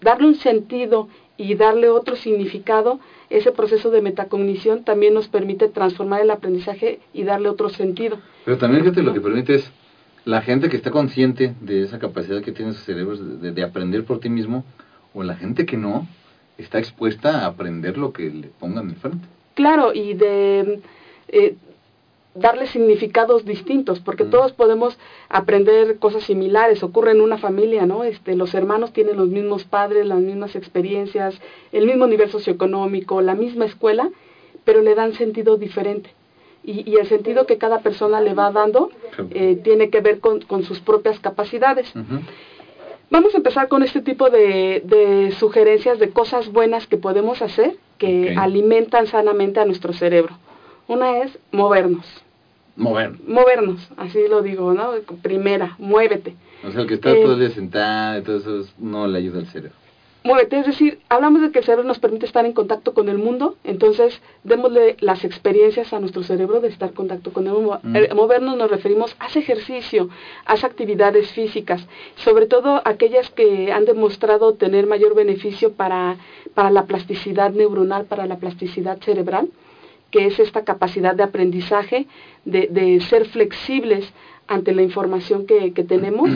darle 0.00 0.26
un 0.28 0.34
sentido 0.36 1.08
y 1.36 1.54
darle 1.54 1.88
otro 1.88 2.16
significado, 2.16 3.00
ese 3.30 3.52
proceso 3.52 3.90
de 3.90 4.02
metacognición 4.02 4.84
también 4.84 5.14
nos 5.14 5.28
permite 5.28 5.68
transformar 5.68 6.20
el 6.20 6.30
aprendizaje 6.30 7.00
y 7.14 7.22
darle 7.24 7.48
otro 7.48 7.68
sentido. 7.70 8.18
Pero 8.44 8.58
también 8.58 8.82
fíjate 8.82 9.02
lo 9.02 9.12
que 9.14 9.20
permite 9.20 9.54
es 9.54 9.70
la 10.24 10.42
gente 10.42 10.68
que 10.68 10.76
está 10.76 10.90
consciente 10.90 11.54
de 11.60 11.82
esa 11.82 11.98
capacidad 11.98 12.42
que 12.42 12.52
tiene 12.52 12.72
sus 12.74 12.82
cerebros 12.84 13.20
de, 13.20 13.36
de- 13.48 13.52
de 13.52 13.62
aprender 13.62 14.04
por 14.04 14.20
ti 14.20 14.28
mismo, 14.28 14.64
o 15.14 15.22
la 15.22 15.34
gente 15.36 15.64
que 15.64 15.76
no, 15.76 16.06
está 16.58 16.78
expuesta 16.78 17.40
a 17.40 17.46
aprender 17.46 17.96
lo 17.96 18.12
que 18.12 18.28
le 18.30 18.48
pongan 18.48 18.90
enfrente. 18.90 19.26
Claro, 19.54 19.92
y 19.94 20.12
de 20.14 20.80
eh, 21.28 21.54
darle 22.40 22.66
significados 22.66 23.44
distintos, 23.44 24.00
porque 24.00 24.24
Mm. 24.24 24.30
todos 24.30 24.52
podemos 24.52 24.98
aprender 25.28 25.98
cosas 25.98 26.24
similares, 26.24 26.82
ocurre 26.82 27.12
en 27.12 27.20
una 27.20 27.38
familia, 27.38 27.86
¿no? 27.86 28.04
Este, 28.04 28.34
los 28.34 28.54
hermanos 28.54 28.92
tienen 28.92 29.16
los 29.16 29.28
mismos 29.28 29.64
padres, 29.64 30.06
las 30.06 30.20
mismas 30.20 30.56
experiencias, 30.56 31.40
el 31.72 31.86
mismo 31.86 32.06
nivel 32.06 32.28
socioeconómico, 32.30 33.20
la 33.20 33.34
misma 33.34 33.64
escuela, 33.66 34.10
pero 34.64 34.80
le 34.82 34.94
dan 34.94 35.14
sentido 35.14 35.56
diferente. 35.56 36.10
Y, 36.62 36.88
y 36.90 36.96
el 36.96 37.06
sentido 37.06 37.46
que 37.46 37.56
cada 37.56 37.78
persona 37.80 38.20
le 38.20 38.34
va 38.34 38.50
dando 38.50 38.90
eh, 39.30 39.56
tiene 39.64 39.88
que 39.88 40.00
ver 40.00 40.20
con, 40.20 40.40
con 40.42 40.62
sus 40.62 40.80
propias 40.80 41.18
capacidades. 41.18 41.90
Vamos 43.10 43.34
a 43.34 43.38
empezar 43.38 43.68
con 43.68 43.82
este 43.82 44.02
tipo 44.02 44.30
de, 44.30 44.82
de 44.84 45.32
sugerencias 45.32 45.98
de 45.98 46.10
cosas 46.10 46.52
buenas 46.52 46.86
que 46.86 46.96
podemos 46.96 47.42
hacer 47.42 47.76
que 47.98 48.34
alimentan 48.38 49.06
sanamente 49.06 49.58
a 49.58 49.64
nuestro 49.64 49.92
cerebro. 49.92 50.34
Una 50.86 51.18
es 51.22 51.38
movernos, 51.50 52.06
Mover. 52.76 53.12
movernos, 53.26 53.88
así 53.96 54.18
lo 54.28 54.42
digo, 54.42 54.72
¿no? 54.72 54.92
Primera, 55.22 55.76
muévete. 55.78 56.34
O 56.66 56.70
sea, 56.70 56.82
el 56.82 56.86
que 56.86 56.94
está 56.94 57.10
Eh, 57.10 57.22
todo 57.22 57.34
el 57.34 57.40
día 57.40 57.50
sentado 57.50 58.18
y 58.18 58.22
todo 58.22 58.36
eso 58.38 58.60
es- 58.60 58.74
no 58.78 59.06
le 59.06 59.18
ayuda 59.18 59.40
al 59.40 59.46
cerebro. 59.46 59.76
Muévete, 60.22 60.58
es 60.58 60.66
decir, 60.66 60.98
hablamos 61.08 61.40
de 61.40 61.50
que 61.50 61.60
el 61.60 61.64
cerebro 61.64 61.84
nos 61.84 61.98
permite 61.98 62.26
estar 62.26 62.44
en 62.44 62.52
contacto 62.52 62.92
con 62.92 63.08
el 63.08 63.16
mundo, 63.16 63.56
entonces 63.64 64.20
démosle 64.44 64.96
las 65.00 65.24
experiencias 65.24 65.94
a 65.94 65.98
nuestro 66.00 66.22
cerebro 66.22 66.60
de 66.60 66.68
estar 66.68 66.90
en 66.90 66.94
contacto 66.94 67.32
con 67.32 67.46
el 67.46 67.54
mundo. 67.54 67.80
Mm. 67.82 67.96
Eh, 67.96 68.10
movernos 68.14 68.54
nos 68.58 68.70
referimos, 68.70 69.16
haz 69.18 69.36
ejercicio, 69.36 70.10
haz 70.44 70.62
actividades 70.62 71.32
físicas, 71.32 71.86
sobre 72.16 72.44
todo 72.44 72.82
aquellas 72.84 73.30
que 73.30 73.72
han 73.72 73.86
demostrado 73.86 74.52
tener 74.52 74.86
mayor 74.86 75.14
beneficio 75.14 75.72
para, 75.72 76.16
para 76.52 76.70
la 76.70 76.84
plasticidad 76.84 77.52
neuronal, 77.52 78.04
para 78.04 78.26
la 78.26 78.36
plasticidad 78.36 78.98
cerebral, 79.00 79.48
que 80.10 80.26
es 80.26 80.38
esta 80.38 80.64
capacidad 80.64 81.14
de 81.14 81.22
aprendizaje, 81.22 82.06
de, 82.44 82.68
de 82.70 83.00
ser 83.00 83.26
flexibles 83.26 84.12
ante 84.48 84.72
la 84.72 84.82
información 84.82 85.46
que, 85.46 85.72
que 85.72 85.84
tenemos. 85.84 86.30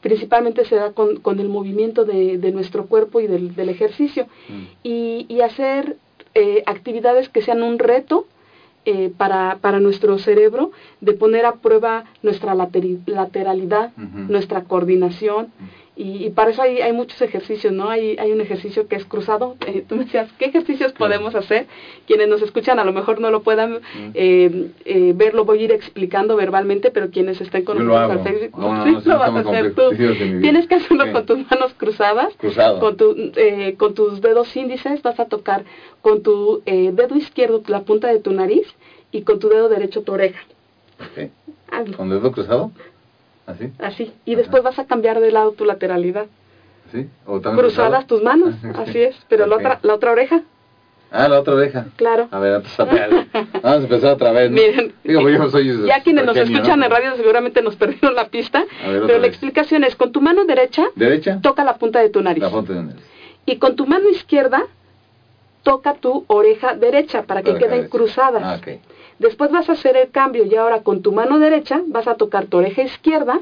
Principalmente 0.00 0.64
se 0.64 0.76
da 0.76 0.92
con, 0.92 1.16
con 1.16 1.40
el 1.40 1.48
movimiento 1.48 2.04
de, 2.04 2.38
de 2.38 2.52
nuestro 2.52 2.86
cuerpo 2.86 3.20
y 3.20 3.26
del, 3.26 3.54
del 3.56 3.68
ejercicio. 3.70 4.26
Mm. 4.48 4.62
y, 4.84 5.26
y 5.28 5.40
hacer 5.40 5.96
eh, 6.34 6.62
actividades 6.66 7.28
que 7.28 7.42
sean 7.42 7.62
un 7.62 7.78
reto 7.78 8.26
eh, 8.84 9.10
para, 9.16 9.56
para 9.60 9.80
nuestro 9.80 10.16
cerebro 10.18 10.70
de 11.00 11.12
poner 11.14 11.44
a 11.44 11.54
prueba 11.54 12.04
nuestra 12.22 12.54
lateri- 12.54 13.00
lateralidad, 13.06 13.90
nuestra 13.96 14.62
coordinación 14.64 15.48
y, 15.96 16.26
y 16.26 16.30
para 16.30 16.50
eso 16.50 16.60
hay, 16.62 16.80
hay 16.82 16.92
muchos 16.92 17.20
ejercicios, 17.22 17.72
¿no? 17.72 17.88
Hay, 17.88 18.16
hay 18.18 18.30
un 18.30 18.40
ejercicio 18.42 18.86
que 18.86 18.96
es 18.96 19.04
cruzado. 19.06 19.56
Eh, 19.66 19.84
tú 19.88 19.96
me 19.96 20.04
decías, 20.04 20.28
¿qué 20.38 20.44
ejercicios 20.46 20.92
podemos 20.92 21.34
hacer? 21.34 21.66
Quienes 22.06 22.28
nos 22.28 22.40
escuchan 22.42 22.78
a 22.78 22.84
lo 22.84 22.92
mejor 22.92 23.20
no 23.20 23.30
lo 23.30 23.42
puedan 23.42 23.80
eh, 24.14 24.68
eh, 24.84 25.12
ver, 25.16 25.34
lo 25.34 25.44
voy 25.44 25.60
a 25.60 25.62
ir 25.64 25.72
explicando 25.72 26.36
verbalmente, 26.36 26.90
pero 26.90 27.10
quienes 27.10 27.40
estén 27.40 27.64
con 27.64 27.84
nosotros 27.84 28.22
Facebook, 28.22 28.58
No, 28.60 28.74
no, 28.74 28.84
sí, 28.84 28.92
no, 28.92 29.00
sí, 29.00 29.08
lo 29.08 29.18
vas 29.18 29.30
a 29.34 29.38
hacer 29.40 29.74
tú. 29.74 29.82
Tienes 30.40 30.66
que 30.68 30.74
hacerlo 30.76 31.04
Sí. 31.06 31.12
con 31.12 31.26
tus 31.26 31.50
manos 31.50 31.74
cruzadas, 31.74 32.34
Cruzado. 32.36 32.78
con, 32.78 32.96
tu, 32.96 33.16
eh, 33.36 33.74
con 33.78 33.94
tus 33.94 34.20
dedos 34.20 34.54
índices, 34.56 35.02
vas 35.02 35.18
a 35.18 35.24
tocar 35.26 35.64
con 36.02 36.22
tu 36.22 36.62
eh, 36.66 36.92
dedo 36.92 37.16
izquierdo 37.16 37.62
la 37.66 37.80
punta 37.82 38.08
de 38.08 38.20
tu 38.20 38.32
nariz 38.32 38.66
y 39.10 39.22
con 39.22 39.38
tu 39.40 39.48
dedo 39.48 39.68
derecho 39.68 40.02
tu 40.02 40.12
oreja. 40.12 40.40
Ok. 41.00 41.30
Hazlo, 41.70 41.96
¿Con 41.96 42.10
dedo 42.10 42.30
cruzado? 42.30 42.70
¿Así? 43.46 43.70
así. 43.78 44.12
Y 44.24 44.34
después 44.34 44.62
vas 44.62 44.78
a 44.78 44.86
cambiar 44.86 45.20
de 45.20 45.30
lado 45.30 45.52
tu 45.52 45.64
lateralidad. 45.64 46.26
¿Sí? 46.92 47.06
¿O 47.26 47.40
también 47.40 47.64
Cruzadas 47.66 48.04
cruzado? 48.04 48.06
tus 48.06 48.22
manos, 48.22 48.54
Ah, 48.54 48.58
sí, 48.62 48.68
así 48.82 48.92
sí. 48.92 49.02
es. 49.02 49.16
Pero 49.28 49.46
la, 49.46 49.56
otra, 49.56 49.78
la 49.82 49.94
otra 49.94 50.12
oreja, 50.12 50.42
Ah, 51.12 51.28
la 51.28 51.38
otra 51.40 51.54
oreja. 51.54 51.86
claro. 51.96 52.28
A 52.32 52.38
ver, 52.40 52.54
antes 52.54 52.78
otra 52.78 53.06
vez. 53.08 53.26
Vamos 53.32 53.64
a 53.64 53.74
empezar 53.76 54.12
otra 54.12 54.32
vez. 54.32 54.50
¿no? 54.50 54.56
Miren, 54.56 54.92
Digo, 55.04 55.20
pues 55.22 55.34
yo 55.36 55.42
no 55.44 55.50
soy 55.50 55.86
ya 55.86 56.02
quienes 56.02 56.24
nos 56.26 56.36
escuchan 56.36 56.80
¿no? 56.80 56.86
en 56.86 56.90
radio 56.90 57.16
seguramente 57.16 57.62
nos 57.62 57.76
perdieron 57.82 58.14
la 58.16 58.28
pista, 58.28 58.64
A 58.84 58.88
ver, 58.88 59.02
pero 59.06 59.18
la 59.20 59.26
explicación 59.28 59.84
es 59.84 59.94
con 59.96 60.10
tu 60.12 60.20
mano 60.20 60.44
derecha 60.44 60.84
¿Derecha? 60.96 61.38
toca 61.42 61.62
la 61.64 61.76
punta 61.76 62.00
de 62.00 62.08
tu 62.10 62.20
nariz 62.22 62.42
La 62.42 62.50
punta 62.50 62.72
de 62.72 62.82
nariz. 62.82 63.02
y 63.46 63.56
con 63.58 63.76
tu 63.76 63.86
mano 63.86 64.08
izquierda 64.10 64.64
toca 65.62 65.94
tu 65.94 66.24
oreja 66.28 66.74
derecha 66.76 67.22
para 67.22 67.42
que 67.42 67.50
Oreja 67.50 67.66
queden 67.66 67.78
derecha. 67.82 67.96
cruzadas. 67.96 68.42
Ah, 68.44 68.56
ok. 68.60 68.80
Después 69.18 69.50
vas 69.50 69.68
a 69.68 69.72
hacer 69.72 69.96
el 69.96 70.10
cambio 70.10 70.44
y 70.44 70.54
ahora 70.56 70.80
con 70.82 71.02
tu 71.02 71.12
mano 71.12 71.38
derecha 71.38 71.80
vas 71.86 72.06
a 72.06 72.14
tocar 72.16 72.46
tu 72.46 72.58
oreja 72.58 72.82
izquierda 72.82 73.40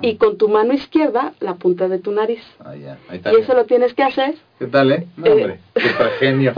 y 0.00 0.16
con 0.16 0.36
tu 0.36 0.48
mano 0.48 0.72
izquierda 0.72 1.32
la 1.40 1.54
punta 1.54 1.88
de 1.88 1.98
tu 1.98 2.10
nariz. 2.12 2.42
Ah, 2.64 2.74
ya. 2.74 2.98
Ahí 3.08 3.18
está. 3.18 3.32
Y 3.32 3.36
eso 3.36 3.54
lo 3.54 3.64
tienes 3.66 3.94
que 3.94 4.02
hacer. 4.02 4.34
¿Qué 4.58 4.66
tal, 4.66 4.90
eh? 4.92 5.06
No, 5.16 5.26
Eh. 5.26 5.30
hombre. 5.32 5.58
Super 5.76 6.10
genio. 6.20 6.52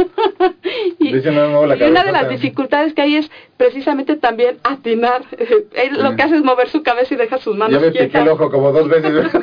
y, 0.98 1.12
Dice, 1.12 1.30
no 1.30 1.66
la 1.66 1.76
y 1.76 1.82
una 1.82 2.04
de 2.04 2.12
las 2.12 2.28
dificultades 2.28 2.94
que 2.94 3.02
hay 3.02 3.16
es 3.16 3.30
precisamente 3.56 4.16
también 4.16 4.56
atinar. 4.62 5.22
Él 5.74 6.02
lo 6.02 6.16
que 6.16 6.22
hace 6.22 6.36
es 6.36 6.42
mover 6.44 6.68
su 6.68 6.82
cabeza 6.82 7.14
y 7.14 7.16
deja 7.18 7.38
sus 7.38 7.56
manos 7.56 7.74
Ya 7.80 7.86
me 7.86 7.92
piqué 7.92 8.18
el 8.18 8.28
ojo 8.28 8.50
como 8.50 8.72
dos 8.72 8.88
veces. 8.88 9.30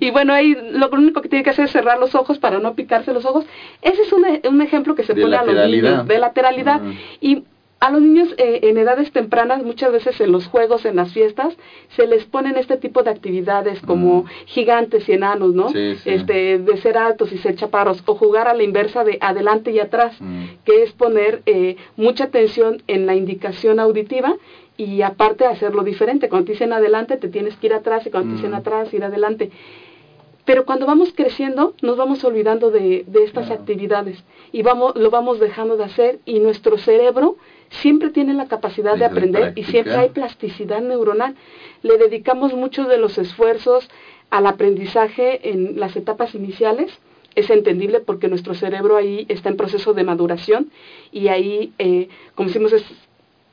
Y 0.00 0.10
bueno, 0.10 0.32
ahí 0.34 0.56
lo 0.72 0.88
único 0.90 1.20
que 1.22 1.28
tiene 1.28 1.42
que 1.42 1.50
hacer 1.50 1.64
es 1.64 1.72
cerrar 1.72 1.98
los 1.98 2.14
ojos 2.14 2.38
para 2.38 2.58
no 2.58 2.74
picarse 2.74 3.12
los 3.12 3.24
ojos. 3.24 3.44
Ese 3.80 4.02
es 4.02 4.12
un, 4.12 4.24
e- 4.26 4.42
un 4.48 4.60
ejemplo 4.60 4.94
que 4.94 5.04
se 5.04 5.14
De 5.14 5.22
pone 5.22 5.36
a 5.36 5.44
los 5.44 5.68
niños 5.68 6.06
de 6.06 6.18
lateralidad. 6.18 6.80
Y 7.20 7.44
a 7.84 7.90
los 7.90 8.00
niños 8.00 8.32
eh, 8.38 8.60
en 8.62 8.78
edades 8.78 9.10
tempranas, 9.10 9.64
muchas 9.64 9.90
veces 9.90 10.20
en 10.20 10.30
los 10.30 10.46
juegos, 10.46 10.84
en 10.84 10.94
las 10.94 11.12
fiestas, 11.12 11.52
se 11.96 12.06
les 12.06 12.24
ponen 12.26 12.56
este 12.56 12.76
tipo 12.76 13.02
de 13.02 13.10
actividades 13.10 13.80
como 13.80 14.22
Mm. 14.22 14.26
gigantes 14.46 15.08
y 15.08 15.12
enanos, 15.14 15.52
¿no? 15.52 15.68
Sí, 15.70 15.96
sí. 15.96 16.10
Este, 16.10 16.58
de 16.58 16.76
ser 16.76 16.96
altos 16.96 17.32
y 17.32 17.38
ser 17.38 17.56
chaparros, 17.56 18.04
o 18.06 18.14
jugar 18.14 18.46
a 18.46 18.54
la 18.54 18.62
inversa 18.62 19.02
de 19.02 19.18
adelante 19.20 19.72
y 19.72 19.80
atrás, 19.80 20.14
Mm. 20.20 20.44
que 20.64 20.84
es 20.84 20.92
poner 20.92 21.42
eh, 21.46 21.74
mucha 21.96 22.24
atención 22.24 22.82
en 22.86 23.04
la 23.06 23.16
indicación 23.16 23.80
auditiva 23.80 24.36
y 24.76 25.02
aparte 25.02 25.44
hacerlo 25.44 25.82
diferente. 25.82 26.28
Cuando 26.28 26.46
te 26.46 26.52
dicen 26.52 26.72
adelante, 26.72 27.16
te 27.16 27.28
tienes 27.28 27.56
que 27.56 27.66
ir 27.66 27.74
atrás 27.74 28.06
y 28.06 28.10
cuando 28.10 28.28
te 28.30 28.36
dicen 28.36 28.52
Mm. 28.52 28.60
atrás, 28.62 28.94
ir 28.94 29.02
adelante. 29.02 29.50
Pero 30.44 30.64
cuando 30.64 30.86
vamos 30.86 31.12
creciendo, 31.14 31.74
nos 31.82 31.96
vamos 31.96 32.24
olvidando 32.24 32.70
de, 32.70 33.04
de 33.06 33.22
estas 33.24 33.46
Claro. 33.46 33.60
actividades 33.60 34.24
y 34.50 34.62
vamos, 34.62 34.94
lo 34.96 35.08
vamos 35.10 35.38
dejando 35.38 35.76
de 35.76 35.84
hacer 35.84 36.18
y 36.24 36.40
nuestro 36.40 36.78
cerebro 36.78 37.36
siempre 37.80 38.10
tiene 38.10 38.34
la 38.34 38.46
capacidad 38.46 38.92
de 38.94 39.00
de 39.00 39.04
aprender 39.06 39.52
y 39.56 39.64
siempre 39.64 39.94
hay 39.94 40.08
plasticidad 40.10 40.80
neuronal. 40.80 41.34
Le 41.82 41.98
dedicamos 41.98 42.54
muchos 42.54 42.88
de 42.88 42.98
los 42.98 43.18
esfuerzos 43.18 43.88
al 44.30 44.46
aprendizaje 44.46 45.50
en 45.50 45.80
las 45.80 45.96
etapas 45.96 46.34
iniciales. 46.34 46.98
Es 47.34 47.50
entendible 47.50 48.00
porque 48.00 48.28
nuestro 48.28 48.54
cerebro 48.54 48.96
ahí 48.96 49.24
está 49.28 49.48
en 49.48 49.56
proceso 49.56 49.92
de 49.94 50.04
maduración 50.04 50.70
y 51.10 51.28
ahí, 51.28 51.72
eh, 51.78 52.08
como 52.34 52.48
decimos, 52.48 52.72
es 52.74 52.84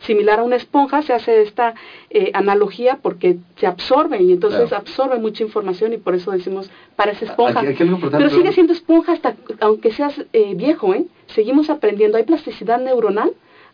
similar 0.02 0.40
a 0.40 0.44
una 0.44 0.56
esponja, 0.58 1.02
se 1.02 1.12
hace 1.14 1.42
esta 1.42 1.74
eh, 2.10 2.32
analogía 2.34 3.00
porque 3.02 3.38
se 3.58 3.68
absorbe 3.68 4.22
y 4.22 4.32
entonces 4.32 4.68
Claro. 4.70 4.78
absorbe 4.78 5.18
mucha 5.20 5.44
información 5.44 5.92
y 5.94 5.98
por 5.98 6.14
eso 6.16 6.32
decimos 6.32 6.70
parece 6.96 7.26
esponja. 7.26 7.62
Aquí- 7.62 7.70
aquí 7.84 7.92
Pero 8.12 8.30
sigue 8.30 8.52
siendo 8.54 8.72
esponja 8.74 9.14
hasta 9.14 9.36
aunque 9.62 9.92
seas 9.92 10.22
eh, 10.34 10.54
viejo, 10.56 10.94
¿eh? 10.94 11.06
Seguimos 11.28 11.70
aprendiendo, 11.70 12.18
hay 12.18 12.24
plasticidad 12.24 12.80
neuronal 12.80 13.32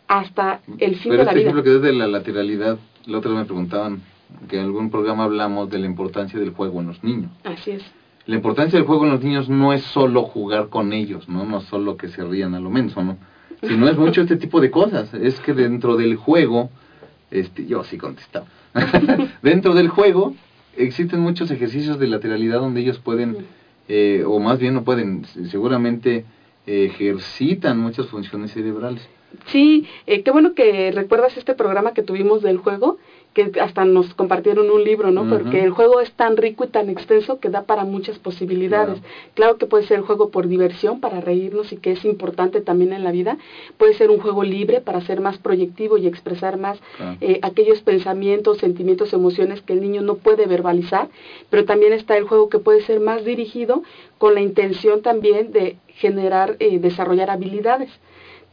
hasta 0.07 0.61
el 0.77 0.95
fin 0.97 1.11
Pero 1.11 1.17
de 1.19 1.25
la 1.25 1.31
este 1.31 1.35
vida. 1.35 1.49
ejemplo 1.49 1.63
que 1.63 1.75
es 1.75 1.81
de 1.81 1.93
la 1.93 2.07
lateralidad, 2.07 2.77
la 3.05 3.17
otra 3.17 3.31
vez 3.31 3.39
me 3.39 3.45
preguntaban 3.45 4.01
que 4.49 4.57
en 4.59 4.65
algún 4.65 4.89
programa 4.89 5.23
hablamos 5.23 5.69
de 5.69 5.79
la 5.79 5.85
importancia 5.85 6.39
del 6.39 6.51
juego 6.51 6.81
en 6.81 6.87
los 6.87 7.03
niños. 7.03 7.31
Así 7.43 7.71
es. 7.71 7.83
La 8.25 8.35
importancia 8.35 8.77
del 8.77 8.87
juego 8.87 9.05
en 9.05 9.11
los 9.11 9.23
niños 9.23 9.49
no 9.49 9.71
es 9.73 9.83
solo 9.83 10.23
jugar 10.23 10.69
con 10.69 10.93
ellos, 10.93 11.29
¿no? 11.29 11.45
No 11.45 11.59
es 11.59 11.65
solo 11.65 11.95
que 11.95 12.07
se 12.07 12.23
rían 12.23 12.55
a 12.55 12.59
lo 12.59 12.71
menso, 12.71 13.03
¿no? 13.03 13.17
Sino 13.61 13.87
es 13.87 13.97
mucho 13.97 14.21
este 14.21 14.35
tipo 14.35 14.61
de 14.61 14.71
cosas. 14.71 15.13
Es 15.13 15.39
que 15.39 15.53
dentro 15.53 15.95
del 15.95 16.15
juego, 16.15 16.69
este, 17.29 17.65
yo 17.67 17.83
sí 17.83 17.97
contestaba. 17.97 18.47
dentro 19.43 19.73
del 19.75 19.89
juego 19.89 20.35
existen 20.75 21.19
muchos 21.19 21.51
ejercicios 21.51 21.99
de 21.99 22.07
lateralidad 22.07 22.59
donde 22.59 22.81
ellos 22.81 22.99
pueden, 22.99 23.45
eh, 23.87 24.23
o 24.27 24.39
más 24.39 24.59
bien 24.59 24.73
no 24.73 24.83
pueden, 24.83 25.25
seguramente 25.49 26.25
ejercitan 26.65 27.79
muchas 27.79 28.07
funciones 28.07 28.51
cerebrales. 28.51 29.07
Sí, 29.47 29.87
eh, 30.07 30.23
qué 30.23 30.31
bueno 30.31 30.53
que 30.53 30.91
recuerdas 30.91 31.37
este 31.37 31.53
programa 31.53 31.93
que 31.93 32.03
tuvimos 32.03 32.41
del 32.41 32.57
juego, 32.57 32.97
que 33.35 33.51
hasta 33.59 33.83
nos 33.83 34.13
compartieron 34.13 34.71
un 34.71 34.85
libro, 34.85 35.11
¿no? 35.11 35.29
Porque 35.29 35.61
el 35.61 35.71
juego 35.71 35.99
es 35.99 36.13
tan 36.13 36.37
rico 36.37 36.63
y 36.63 36.67
tan 36.67 36.89
extenso 36.89 37.41
que 37.41 37.49
da 37.49 37.63
para 37.63 37.83
muchas 37.83 38.17
posibilidades. 38.17 39.01
Claro. 39.33 39.57
que 39.57 39.65
puede 39.65 39.85
ser 39.85 39.97
el 39.97 40.05
juego 40.05 40.29
por 40.29 40.47
diversión, 40.47 41.01
para 41.01 41.19
reírnos 41.19 41.73
y 41.73 41.77
que 41.77 41.91
es 41.91 42.05
importante 42.05 42.61
también 42.61 42.93
en 42.93 43.03
la 43.03 43.11
vida. 43.11 43.37
Puede 43.77 43.93
ser 43.93 44.09
un 44.09 44.19
juego 44.19 44.43
libre 44.43 44.79
para 44.79 45.01
ser 45.01 45.19
más 45.19 45.37
proyectivo 45.37 45.97
y 45.97 46.07
expresar 46.07 46.57
más 46.57 46.79
eh, 47.19 47.39
aquellos 47.41 47.81
pensamientos, 47.81 48.59
sentimientos, 48.59 49.11
emociones 49.11 49.61
que 49.61 49.73
el 49.73 49.81
niño 49.81 50.01
no 50.01 50.15
puede 50.15 50.45
verbalizar. 50.45 51.09
Pero 51.49 51.65
también 51.65 51.91
está 51.91 52.15
el 52.15 52.23
juego 52.23 52.47
que 52.47 52.59
puede 52.59 52.81
ser 52.81 53.01
más 53.01 53.25
dirigido 53.25 53.83
con 54.17 54.33
la 54.33 54.39
intención 54.39 55.01
también 55.01 55.51
de 55.51 55.75
generar, 55.87 56.55
eh, 56.59 56.79
desarrollar 56.79 57.29
habilidades. 57.29 57.89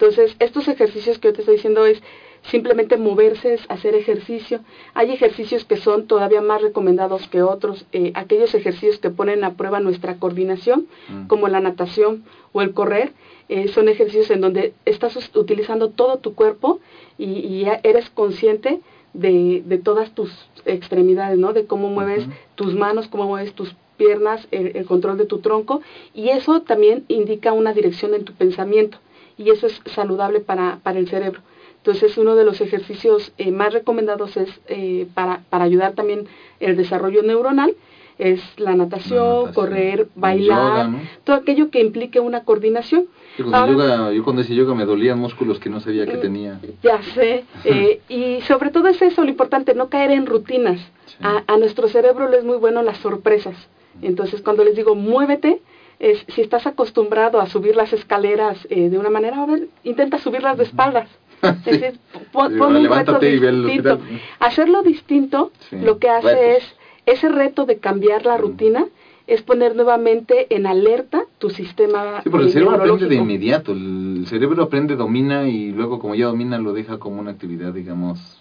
Entonces, 0.03 0.35
estos 0.41 0.67
ejercicios 0.67 1.21
que 1.21 1.29
yo 1.29 1.33
te 1.33 1.43
estoy 1.43 1.55
diciendo 1.55 1.87
es 1.87 2.03
simplemente 2.43 2.97
moverse, 2.97 3.55
es 3.55 3.65
hacer 3.69 3.95
ejercicio. 3.95 4.59
Hay 4.95 5.13
ejercicios 5.13 5.65
que 5.65 5.77
son 5.77 6.09
todavía 6.09 6.41
más 6.41 6.61
recomendados 6.61 7.29
que 7.29 7.41
otros, 7.41 7.87
eh, 7.93 8.11
aquellos 8.17 8.53
ejercicios 8.57 8.99
que 8.99 9.11
ponen 9.11 9.45
a 9.45 9.55
prueba 9.55 9.79
nuestra 9.79 10.17
coordinación, 10.17 10.89
mm. 11.09 11.29
como 11.29 11.47
la 11.47 11.61
natación 11.61 12.25
o 12.51 12.63
el 12.63 12.75
correr, 12.75 13.13
eh, 13.49 13.69
son 13.69 13.89
ejercicios 13.89 14.29
en 14.33 14.41
donde 14.41 14.75
estás 14.87 15.17
utilizando 15.37 15.91
todo 15.91 16.17
tu 16.19 16.35
cuerpo 16.35 16.81
y, 17.17 17.65
eres 17.85 18.11
consciente 18.11 18.81
de, 19.13 19.63
de, 19.65 19.79
todas 19.79 20.13
tus 20.17 20.33
extremidades, 20.65 21.39
¿no? 21.39 21.53
De 21.53 21.67
cómo 21.67 21.91
mueves 21.91 22.27
tus 22.57 22.75
manos, 22.75 23.07
cómo 23.07 23.29
mueves 23.29 23.53
tus 23.53 23.77
piernas, 23.99 24.49
el, 24.51 24.77
el, 24.77 24.85
control 24.85 25.17
de 25.17 25.27
tu 25.27 25.39
tronco, 25.39 25.81
y 26.13 26.31
eso 26.31 26.63
también 26.63 27.05
indica 27.07 27.53
una 27.53 27.73
dirección 27.73 28.15
en 28.15 28.25
tu 28.25 28.33
pensamiento, 28.33 28.99
y 29.37 29.51
eso 29.51 29.67
es 29.67 29.81
saludable 29.87 30.41
para, 30.41 30.79
para 30.83 30.99
el 30.99 31.09
cerebro. 31.09 31.41
Entonces, 31.79 32.17
uno 32.17 32.37
de 32.37 32.45
los 32.45 32.61
ejercicios 32.61 33.33
eh, 33.39 33.51
más 33.51 33.73
recomendados 33.73 34.37
es 34.37 34.49
eh, 34.69 35.09
para, 35.15 35.43
para 35.51 35.65
ayudar 35.65 35.95
también 35.95 36.27
el 36.61 36.77
desarrollo 36.77 37.23
neuronal, 37.23 37.75
es 38.19 38.41
la 38.57 38.77
natación, 38.77 39.53
correr, 39.53 40.07
bailar, 40.15 40.91
todo 41.25 41.35
aquello 41.35 41.71
que 41.71 41.81
implique 41.81 42.21
una 42.21 42.45
coordinación. 42.45 43.07
Yo 43.37 43.47
cuando, 43.47 43.73
yoga, 43.73 44.13
yo 44.13 44.23
cuando 44.23 44.43
yoga 44.43 44.75
me 44.75 44.85
dolían 44.85 45.19
músculos 45.19 45.59
que 45.59 45.71
no 45.71 45.81
sabía 45.81 46.07
que 46.07 46.19
mm, 46.19 46.21
tenía. 46.21 46.61
Ya 46.83 47.03
sé, 47.03 47.45
eh, 47.65 48.01
y 48.09 48.41
sobre 48.43 48.71
todo 48.71 48.87
es 48.87 49.03
eso 49.03 49.25
lo 49.25 49.31
importante, 49.31 49.75
no 49.75 49.89
caer 49.89 50.13
en 50.13 50.27
rutinas. 50.27 50.81
A, 51.21 51.43
a, 51.47 51.57
nuestro 51.57 51.89
cerebro 51.89 52.29
le 52.29 52.39
es 52.39 52.45
muy 52.45 52.59
bueno 52.59 52.83
las 52.83 52.99
sorpresas. 52.99 53.57
Entonces 54.03 54.41
cuando 54.43 54.65
les 54.65 54.77
digo 54.77 54.95
muévete, 54.95 55.61
es, 56.03 56.25
si 56.35 56.41
estás 56.41 56.67
acostumbrado 56.67 57.41
a 57.41 57.47
subir 57.47 57.77
las 57.77 57.93
escaleras 57.93 58.67
de 58.69 58.99
una 58.99 59.09
manera, 59.09 59.41
a 59.41 59.47
ver, 59.47 59.69
intenta 59.85 60.19
subirlas 60.19 60.59
de 60.59 60.65
espaldas. 60.65 61.09
Es 61.43 61.65
decir, 61.65 61.99
pon, 62.33 62.61
un 62.61 62.89
reto 62.89 63.19
distinto. 63.19 63.99
Hacerlo 64.39 64.83
distinto 64.83 65.51
lo 65.71 65.99
que 65.99 66.09
hace 66.09 66.57
es, 66.57 66.65
ese 67.07 67.29
reto 67.29 67.67
de 67.67 67.79
cambiar 67.79 68.27
la 68.27 68.37
rutina, 68.37 68.87
es 69.27 69.43
poner 69.43 69.75
nuevamente 69.75 70.55
en 70.55 70.67
alerta 70.67 71.25
tu 71.39 71.51
sistema. 71.51 72.21
Sí, 72.23 72.31
porque 72.31 72.47
el 72.47 72.53
cerebro 72.53 72.77
aprende 72.77 73.07
de 73.07 73.15
inmediato. 73.17 73.73
El 73.73 74.25
cerebro 74.27 74.63
aprende, 74.65 74.95
domina 74.95 75.49
y 75.49 75.73
luego, 75.73 75.99
como 75.99 76.15
ya 76.15 76.27
domina, 76.27 76.59
lo 76.59 76.73
deja 76.73 76.99
como 76.99 77.21
una 77.21 77.33
actividad, 77.33 77.73
digamos. 77.73 78.41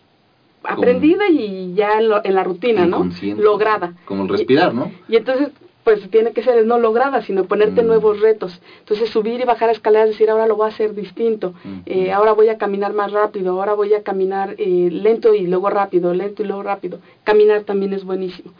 Aprendida 0.63 1.27
y 1.27 1.73
ya 1.73 1.99
en, 1.99 2.35
la 2.35 2.43
rutina, 2.43 2.85
¿no? 2.85 3.09
Lograda. 3.37 3.93
Como 4.05 4.23
el 4.23 4.29
respirar, 4.29 4.75
¿no? 4.75 4.91
Y 5.09 5.15
entonces 5.15 5.49
pues 5.83 6.09
tiene 6.11 6.31
que 6.31 6.43
ser 6.43 6.65
no 6.65 6.77
lograda, 6.79 7.21
sino 7.21 7.45
ponerte 7.45 7.81
mm. 7.81 7.87
nuevos 7.87 8.19
retos. 8.19 8.61
Entonces 8.79 9.09
subir 9.09 9.41
y 9.41 9.45
bajar 9.45 9.69
escaleras, 9.69 10.09
decir 10.09 10.29
ahora 10.29 10.47
lo 10.47 10.55
voy 10.55 10.65
a 10.65 10.69
hacer 10.69 10.93
distinto, 10.93 11.53
eh, 11.85 12.11
ahora 12.11 12.33
voy 12.33 12.49
a 12.49 12.57
caminar 12.57 12.93
más 12.93 13.11
rápido, 13.11 13.53
ahora 13.53 13.73
voy 13.73 13.93
a 13.93 14.03
caminar 14.03 14.55
eh, 14.57 14.89
lento 14.91 15.33
y 15.33 15.47
luego 15.47 15.69
rápido, 15.69 16.13
lento 16.13 16.43
y 16.43 16.45
luego 16.45 16.63
rápido. 16.63 16.99
Caminar 17.23 17.63
también 17.63 17.93
es 17.93 18.03
buenísimo. 18.03 18.51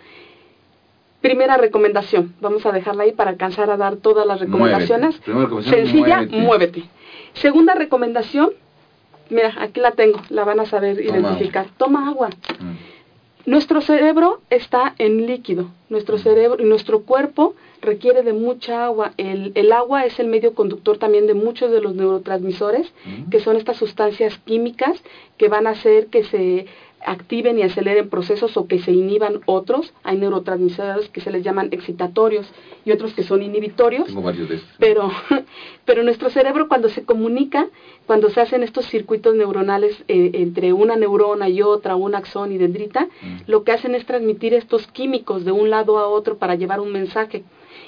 Primera 1.22 1.58
recomendación, 1.58 2.34
vamos 2.42 2.66
a 2.66 2.72
dejarla 2.72 3.04
ahí 3.04 3.12
para 3.12 3.30
alcanzar 3.30 3.70
a 3.70 3.78
dar 3.78 3.98
todas 3.98 4.26
las 4.26 4.40
recomendaciones. 4.40 5.22
Sencilla, 5.70 6.24
muévete. 6.32 6.86
Segunda 7.34 7.76
recomendación, 7.76 8.50
mira, 9.30 9.54
aquí 9.60 9.80
la 9.80 9.92
tengo, 9.92 10.20
la 10.30 10.44
van 10.44 10.60
a 10.60 10.66
saber 10.66 11.00
identificar. 11.00 11.68
Toma 11.78 12.08
agua. 12.10 12.30
Mm. 12.60 12.91
Nuestro 13.46 13.82
cerebro 13.82 14.42
está 14.50 14.94
en 14.98 15.26
líquido, 15.26 15.70
nuestro 15.90 16.18
cerebro 16.18 16.62
y 16.62 16.66
nuestro 16.66 17.02
cuerpo 17.02 17.56
requiere 17.82 18.22
de 18.22 18.34
mucha 18.34 18.86
agua. 18.86 19.14
El, 19.18 19.52
el, 19.56 19.72
agua 19.72 20.06
es 20.06 20.20
el 20.20 20.28
medio 20.28 20.54
conductor 20.54 20.98
también 20.98 21.26
de 21.26 21.34
muchos 21.34 21.72
de 21.72 21.82
los 21.82 21.96
neurotransmisores, 21.96 22.94
que 23.32 23.40
son 23.40 23.58
estas 23.58 23.78
sustancias 23.78 24.38
químicas 24.46 25.02
que 25.38 25.48
van 25.48 25.66
a 25.66 25.72
hacer 25.72 26.08
que 26.08 26.24
se 26.24 26.68
activen 27.06 27.58
y 27.58 27.64
aceleren 27.64 28.10
procesos 28.10 28.56
o 28.58 28.68
que 28.68 28.80
se 28.80 28.92
inhiban 28.92 29.42
otros. 29.46 29.94
Hay 30.04 30.18
neurotransmisores 30.18 31.10
que 31.10 31.22
se 31.22 31.32
les 31.32 31.44
llaman 31.44 31.70
excitatorios 31.72 32.52
y 32.86 32.92
otros 32.92 33.14
que 33.14 33.24
son 33.24 33.42
inhibitorios. 33.42 34.08
Tengo 34.08 34.22
varios 34.22 34.50
de 34.50 34.56
estos. 34.56 34.72
Pero, 34.80 35.12
pero 35.86 36.04
nuestro 36.04 36.30
cerebro 36.30 36.68
cuando 36.68 36.90
se 36.90 37.04
comunica, 37.04 37.68
cuando 38.06 38.30
se 38.30 38.42
hacen 38.42 38.64
estos 38.64 38.86
circuitos 38.88 39.36
neuronales 39.36 40.04
eh, 40.08 40.32
entre 40.36 40.74
una 40.74 40.96
neurona 40.96 41.50
y 41.50 41.62
otra, 41.62 41.96
un 41.96 42.16
axón 42.16 42.52
y 42.52 42.58
dendrita, 42.58 43.06
mm. 43.22 43.42
lo 43.48 43.64
que 43.64 43.72
hacen 43.72 43.96
es 43.96 44.06
transmitir 44.06 44.54
estos 44.54 44.88
químicos 44.88 45.46
de 45.46 45.52
un 45.52 45.70
lado 45.70 45.98
a 45.98 46.08
otro 46.08 46.38
para 46.38 46.56
llevar 46.56 46.80
un 46.80 46.92
mensaje 46.92 47.44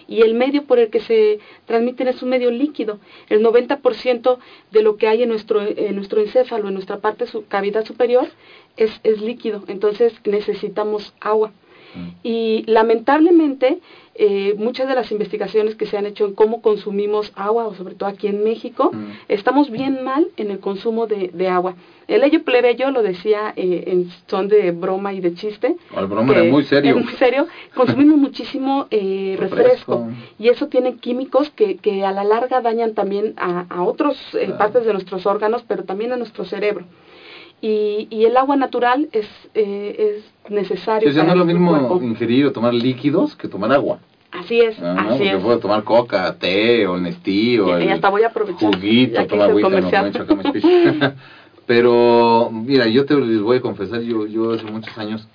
y 0.08 0.22
el 0.22 0.34
medio 0.34 0.64
por 0.64 0.80
el 0.80 0.90
que 0.90 1.00
se 1.00 1.40
transmiten 1.66 2.08
es 2.08 2.22
un 2.22 2.30
medio 2.30 2.52
líquido. 2.52 3.00
El 3.30 3.44
90% 3.44 4.38
de 4.72 4.82
lo 4.82 4.98
que 4.98 5.08
hay 5.08 5.24
en 5.24 5.30
nuestro, 5.30 5.62
en 5.62 5.96
nuestro 5.96 6.22
encéfalo, 6.22 6.68
en 6.68 6.74
nuestra 6.74 6.98
parte 6.98 7.28
su 7.28 7.46
cavidad 7.48 7.86
superior, 7.86 8.28
es, 8.78 9.00
es 9.04 9.22
líquido. 9.22 9.64
Entonces 9.68 10.14
necesitamos 10.26 11.14
agua. 11.20 11.52
Mm. 11.96 12.10
Y 12.24 12.64
lamentablemente 12.68 13.80
eh, 14.16 14.54
muchas 14.58 14.88
de 14.88 14.96
las 14.96 15.12
investigaciones 15.12 15.76
que 15.76 15.86
se 15.86 15.98
han 15.98 16.06
hecho 16.06 16.26
en 16.26 16.34
cómo 16.34 16.62
consumimos 16.62 17.32
agua, 17.36 17.66
o 17.66 17.74
sobre 17.76 17.96
todo 17.96 18.10
aquí 18.10 18.28
en 18.28 18.44
México, 18.44 18.92
mm. 18.94 19.12
estamos 19.28 19.72
bien 19.72 20.04
mal 20.04 20.28
en 20.38 20.52
el 20.52 20.60
consumo 20.60 21.08
de, 21.08 21.30
de 21.34 21.48
agua. 21.48 21.76
El 22.08 22.24
ello 22.24 22.44
plebeyo 22.44 22.92
lo 22.92 23.02
decía 23.02 23.54
eh, 23.56 23.86
en 23.88 24.10
son 24.28 24.48
de 24.48 24.72
broma 24.72 25.14
y 25.14 25.22
de 25.22 25.34
chiste. 25.36 25.78
El 25.96 26.08
broma 26.08 26.34
era 26.34 26.44
muy 26.44 26.64
serio. 26.64 26.96
muy 27.00 27.14
serio. 27.14 27.48
Consumimos 27.74 28.18
muchísimo 28.18 28.88
eh, 28.92 29.36
refresco. 29.40 30.08
y 30.38 30.50
eso 30.50 30.68
tiene 30.68 30.98
químicos 30.98 31.50
que, 31.52 31.78
que 31.78 32.04
a 32.06 32.12
la 32.12 32.24
larga 32.24 32.62
dañan 32.62 32.94
también 32.94 33.34
a, 33.38 33.66
a 33.70 33.84
otras 33.84 34.18
eh, 34.34 34.54
partes 34.58 34.86
de 34.86 34.94
nuestros 34.94 35.26
órganos, 35.26 35.64
pero 35.68 35.84
también 35.86 36.12
a 36.12 36.18
nuestro 36.18 36.46
cerebro. 36.46 36.86
Y, 37.64 38.10
y 38.10 38.26
el 38.26 38.36
agua 38.36 38.58
natural 38.58 39.08
es, 39.14 39.26
eh, 39.54 40.18
es 40.18 40.52
necesario. 40.52 41.08
Sí, 41.08 41.16
sea, 41.16 41.24
no 41.24 41.32
es 41.32 41.38
lo 41.38 41.46
mismo 41.46 41.98
ingerir 42.02 42.48
o 42.48 42.52
tomar 42.52 42.74
líquidos 42.74 43.38
que 43.38 43.48
tomar 43.48 43.72
agua. 43.72 44.00
Así 44.32 44.60
es, 44.60 44.78
ah, 44.82 44.98
así 45.00 45.20
porque 45.20 45.30
es. 45.30 45.42
puedo 45.42 45.60
tomar 45.60 45.84
coca, 45.86 46.36
té 46.38 46.86
o 46.86 46.98
Nestí 46.98 47.58
o 47.60 47.80
y, 47.80 47.88
hasta 47.88 48.10
voy 48.10 48.24
a 48.24 48.28
aprovechar, 48.28 48.76
juguito, 48.76 49.26
tomar 49.28 49.52
agüita, 49.52 49.70
no, 49.80 51.14
Pero, 51.66 52.50
mira, 52.52 52.86
yo 52.88 53.06
te 53.06 53.16
les 53.16 53.42
voy 53.42 53.58
a 53.60 53.62
confesar, 53.62 54.02
yo, 54.02 54.28
yo 54.28 54.52
hace 54.52 54.66
muchos 54.66 54.98
años, 54.98 55.26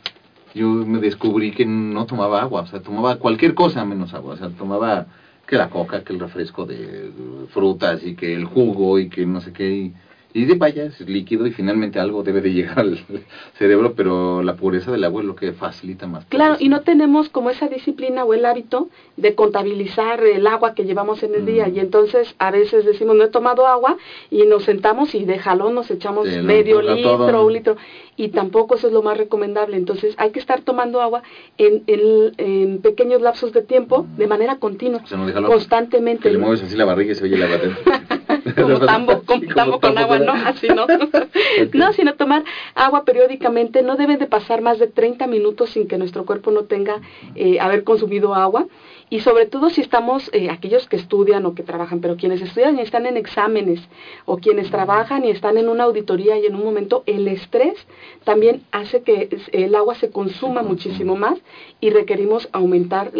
yo 0.54 0.68
me 0.68 0.98
descubrí 0.98 1.52
que 1.52 1.64
no 1.64 2.04
tomaba 2.04 2.42
agua, 2.42 2.60
o 2.60 2.66
sea, 2.66 2.82
tomaba 2.82 3.16
cualquier 3.16 3.54
cosa 3.54 3.86
menos 3.86 4.12
agua, 4.12 4.34
o 4.34 4.36
sea, 4.36 4.50
tomaba 4.50 5.06
que 5.46 5.56
la 5.56 5.70
coca, 5.70 6.04
que 6.04 6.12
el 6.12 6.20
refresco 6.20 6.66
de 6.66 7.10
frutas 7.54 8.04
y 8.04 8.16
que 8.16 8.34
el 8.34 8.44
jugo 8.44 8.98
y 8.98 9.08
que 9.08 9.24
no 9.24 9.40
sé 9.40 9.54
qué, 9.54 9.70
y, 9.70 9.94
y 10.38 10.44
de 10.44 10.54
vaya, 10.54 10.84
es 10.84 11.00
líquido 11.00 11.46
y 11.46 11.50
finalmente 11.50 11.98
algo 11.98 12.22
debe 12.22 12.40
de 12.40 12.52
llegar 12.52 12.78
al 12.78 12.98
cerebro, 13.58 13.94
pero 13.94 14.42
la 14.42 14.54
pureza 14.54 14.92
del 14.92 15.02
agua 15.04 15.22
es 15.22 15.26
lo 15.26 15.34
que 15.34 15.52
facilita 15.52 16.06
más. 16.06 16.24
Claro, 16.26 16.56
y 16.58 16.68
no 16.68 16.82
tenemos 16.82 17.28
como 17.28 17.50
esa 17.50 17.66
disciplina 17.66 18.24
o 18.24 18.34
el 18.34 18.44
hábito 18.44 18.88
de 19.16 19.34
contabilizar 19.34 20.22
el 20.22 20.46
agua 20.46 20.74
que 20.74 20.84
llevamos 20.84 21.22
en 21.24 21.34
el 21.34 21.44
día. 21.44 21.66
Mm. 21.66 21.76
Y 21.76 21.80
entonces 21.80 22.34
a 22.38 22.50
veces 22.50 22.84
decimos, 22.84 23.16
no 23.16 23.24
he 23.24 23.28
tomado 23.28 23.66
agua 23.66 23.96
y 24.30 24.46
nos 24.46 24.64
sentamos 24.64 25.14
y 25.14 25.24
de 25.24 25.38
jalón 25.38 25.74
nos 25.74 25.90
echamos 25.90 26.26
medio 26.42 26.82
litro, 26.82 27.44
un 27.44 27.52
litro. 27.52 27.76
Y 28.16 28.28
tampoco 28.28 28.76
eso 28.76 28.88
es 28.88 28.92
lo 28.92 29.02
más 29.02 29.16
recomendable. 29.16 29.76
Entonces 29.76 30.14
hay 30.18 30.30
que 30.30 30.40
estar 30.40 30.60
tomando 30.62 31.00
agua 31.00 31.22
en, 31.56 31.82
en, 31.86 32.78
pequeños 32.78 33.22
lapsos 33.22 33.52
de 33.52 33.62
tiempo 33.62 34.06
de 34.16 34.26
mm. 34.26 34.28
manera 34.28 34.56
continua, 34.56 35.02
constantemente. 35.46 36.22
Que 36.22 36.30
le 36.30 36.38
mueves 36.38 36.62
así 36.62 36.76
la 36.76 36.84
barriga 36.84 37.12
y 37.12 37.14
se 37.16 37.24
oye 37.24 37.42
agua 37.42 37.58
como 38.56 38.78
tambo, 38.80 39.22
tambo 39.54 39.80
con 39.80 39.96
agua, 39.98 40.18
¿no? 40.18 40.32
Así 40.32 40.68
no. 40.68 40.86
No, 41.74 41.92
sino 41.92 42.14
tomar 42.14 42.44
agua 42.74 43.04
periódicamente. 43.04 43.82
No 43.82 43.96
debe 43.96 44.16
de 44.16 44.26
pasar 44.26 44.62
más 44.62 44.78
de 44.78 44.86
30 44.86 45.26
minutos 45.26 45.70
sin 45.70 45.88
que 45.88 45.98
nuestro 45.98 46.24
cuerpo 46.24 46.50
no 46.50 46.64
tenga 46.64 47.00
eh, 47.34 47.60
haber 47.60 47.84
consumido 47.84 48.34
agua 48.34 48.66
y 49.10 49.20
sobre 49.20 49.46
todo 49.46 49.70
si 49.70 49.80
estamos, 49.80 50.30
eh, 50.32 50.50
aquellos 50.50 50.88
que 50.88 50.96
estudian 50.96 51.46
o 51.46 51.54
que 51.54 51.62
trabajan, 51.62 52.00
pero 52.00 52.16
quienes 52.16 52.42
estudian 52.42 52.78
y 52.78 52.82
están 52.82 53.06
en 53.06 53.16
exámenes, 53.16 53.80
o 54.24 54.38
quienes 54.38 54.70
trabajan 54.70 55.24
y 55.24 55.30
están 55.30 55.58
en 55.58 55.68
una 55.68 55.84
auditoría 55.84 56.38
y 56.38 56.46
en 56.46 56.54
un 56.54 56.64
momento, 56.64 57.02
el 57.06 57.26
estrés 57.28 57.74
también 58.24 58.62
hace 58.72 59.02
que 59.02 59.28
el 59.52 59.74
agua 59.74 59.94
se 59.94 60.10
consuma 60.10 60.62
muchísimo 60.62 61.16
más 61.16 61.38
y 61.80 61.90
requerimos 61.90 62.48
aumentar 62.52 63.10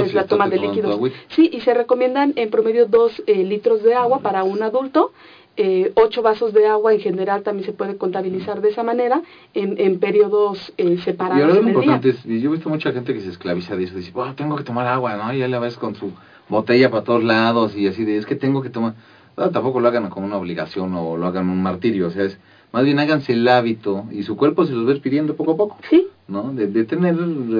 es 0.00 0.14
la 0.14 0.26
toma 0.26 0.48
de 0.48 0.58
líquidos. 0.58 0.98
Sí, 1.28 1.50
y 1.52 1.60
se 1.60 1.74
recomiendan 1.74 2.32
en 2.36 2.50
promedio 2.50 2.86
dos 2.86 3.22
eh, 3.26 3.44
litros 3.44 3.82
de 3.82 3.94
agua 3.94 4.20
para 4.20 4.44
un 4.44 4.62
adulto 4.62 5.12
eh, 5.56 5.90
ocho 5.94 6.22
vasos 6.22 6.52
de 6.52 6.66
agua 6.66 6.92
en 6.92 7.00
general 7.00 7.42
también 7.42 7.64
se 7.66 7.72
puede 7.72 7.96
contabilizar 7.96 8.60
de 8.60 8.68
esa 8.68 8.82
manera 8.82 9.22
en, 9.54 9.74
en 9.78 9.98
periodos 9.98 10.72
eh, 10.76 10.98
separados. 11.04 11.38
Y 11.38 11.42
ahora 11.42 11.54
lo 11.54 11.60
el 11.60 11.64
día. 11.66 11.74
importante 11.74 12.08
es, 12.10 12.24
y 12.26 12.40
yo 12.40 12.50
he 12.50 12.52
visto 12.52 12.68
mucha 12.68 12.92
gente 12.92 13.12
que 13.14 13.20
se 13.20 13.30
esclaviza 13.30 13.76
de 13.76 13.84
eso, 13.84 13.94
dice, 13.96 14.12
"Oh, 14.14 14.32
tengo 14.34 14.56
que 14.56 14.64
tomar 14.64 14.86
agua, 14.86 15.16
¿no? 15.16 15.32
Y 15.32 15.38
ya 15.38 15.48
la 15.48 15.58
ves 15.58 15.76
con 15.76 15.94
su 15.94 16.12
botella 16.48 16.90
para 16.90 17.02
todos 17.04 17.24
lados 17.24 17.74
y 17.76 17.86
así 17.86 18.04
de, 18.04 18.18
es 18.18 18.26
que 18.26 18.36
tengo 18.36 18.62
que 18.62 18.70
tomar. 18.70 18.94
No, 19.36 19.50
tampoco 19.50 19.80
lo 19.80 19.88
hagan 19.88 20.08
como 20.08 20.26
una 20.26 20.38
obligación 20.38 20.94
o 20.94 21.16
lo 21.16 21.26
hagan 21.26 21.48
un 21.48 21.62
martirio, 21.62 22.06
o 22.06 22.10
sea, 22.10 22.24
es 22.24 22.38
más 22.72 22.84
bien 22.84 22.98
háganse 22.98 23.32
el 23.32 23.46
hábito 23.48 24.04
y 24.10 24.22
su 24.22 24.36
cuerpo 24.36 24.64
se 24.66 24.72
los 24.72 24.88
va 24.88 25.00
pidiendo 25.00 25.34
poco 25.36 25.52
a 25.52 25.56
poco, 25.56 25.76
Sí, 25.88 26.06
¿no? 26.28 26.52
De, 26.52 26.66
de 26.66 26.84
tener 26.84 27.14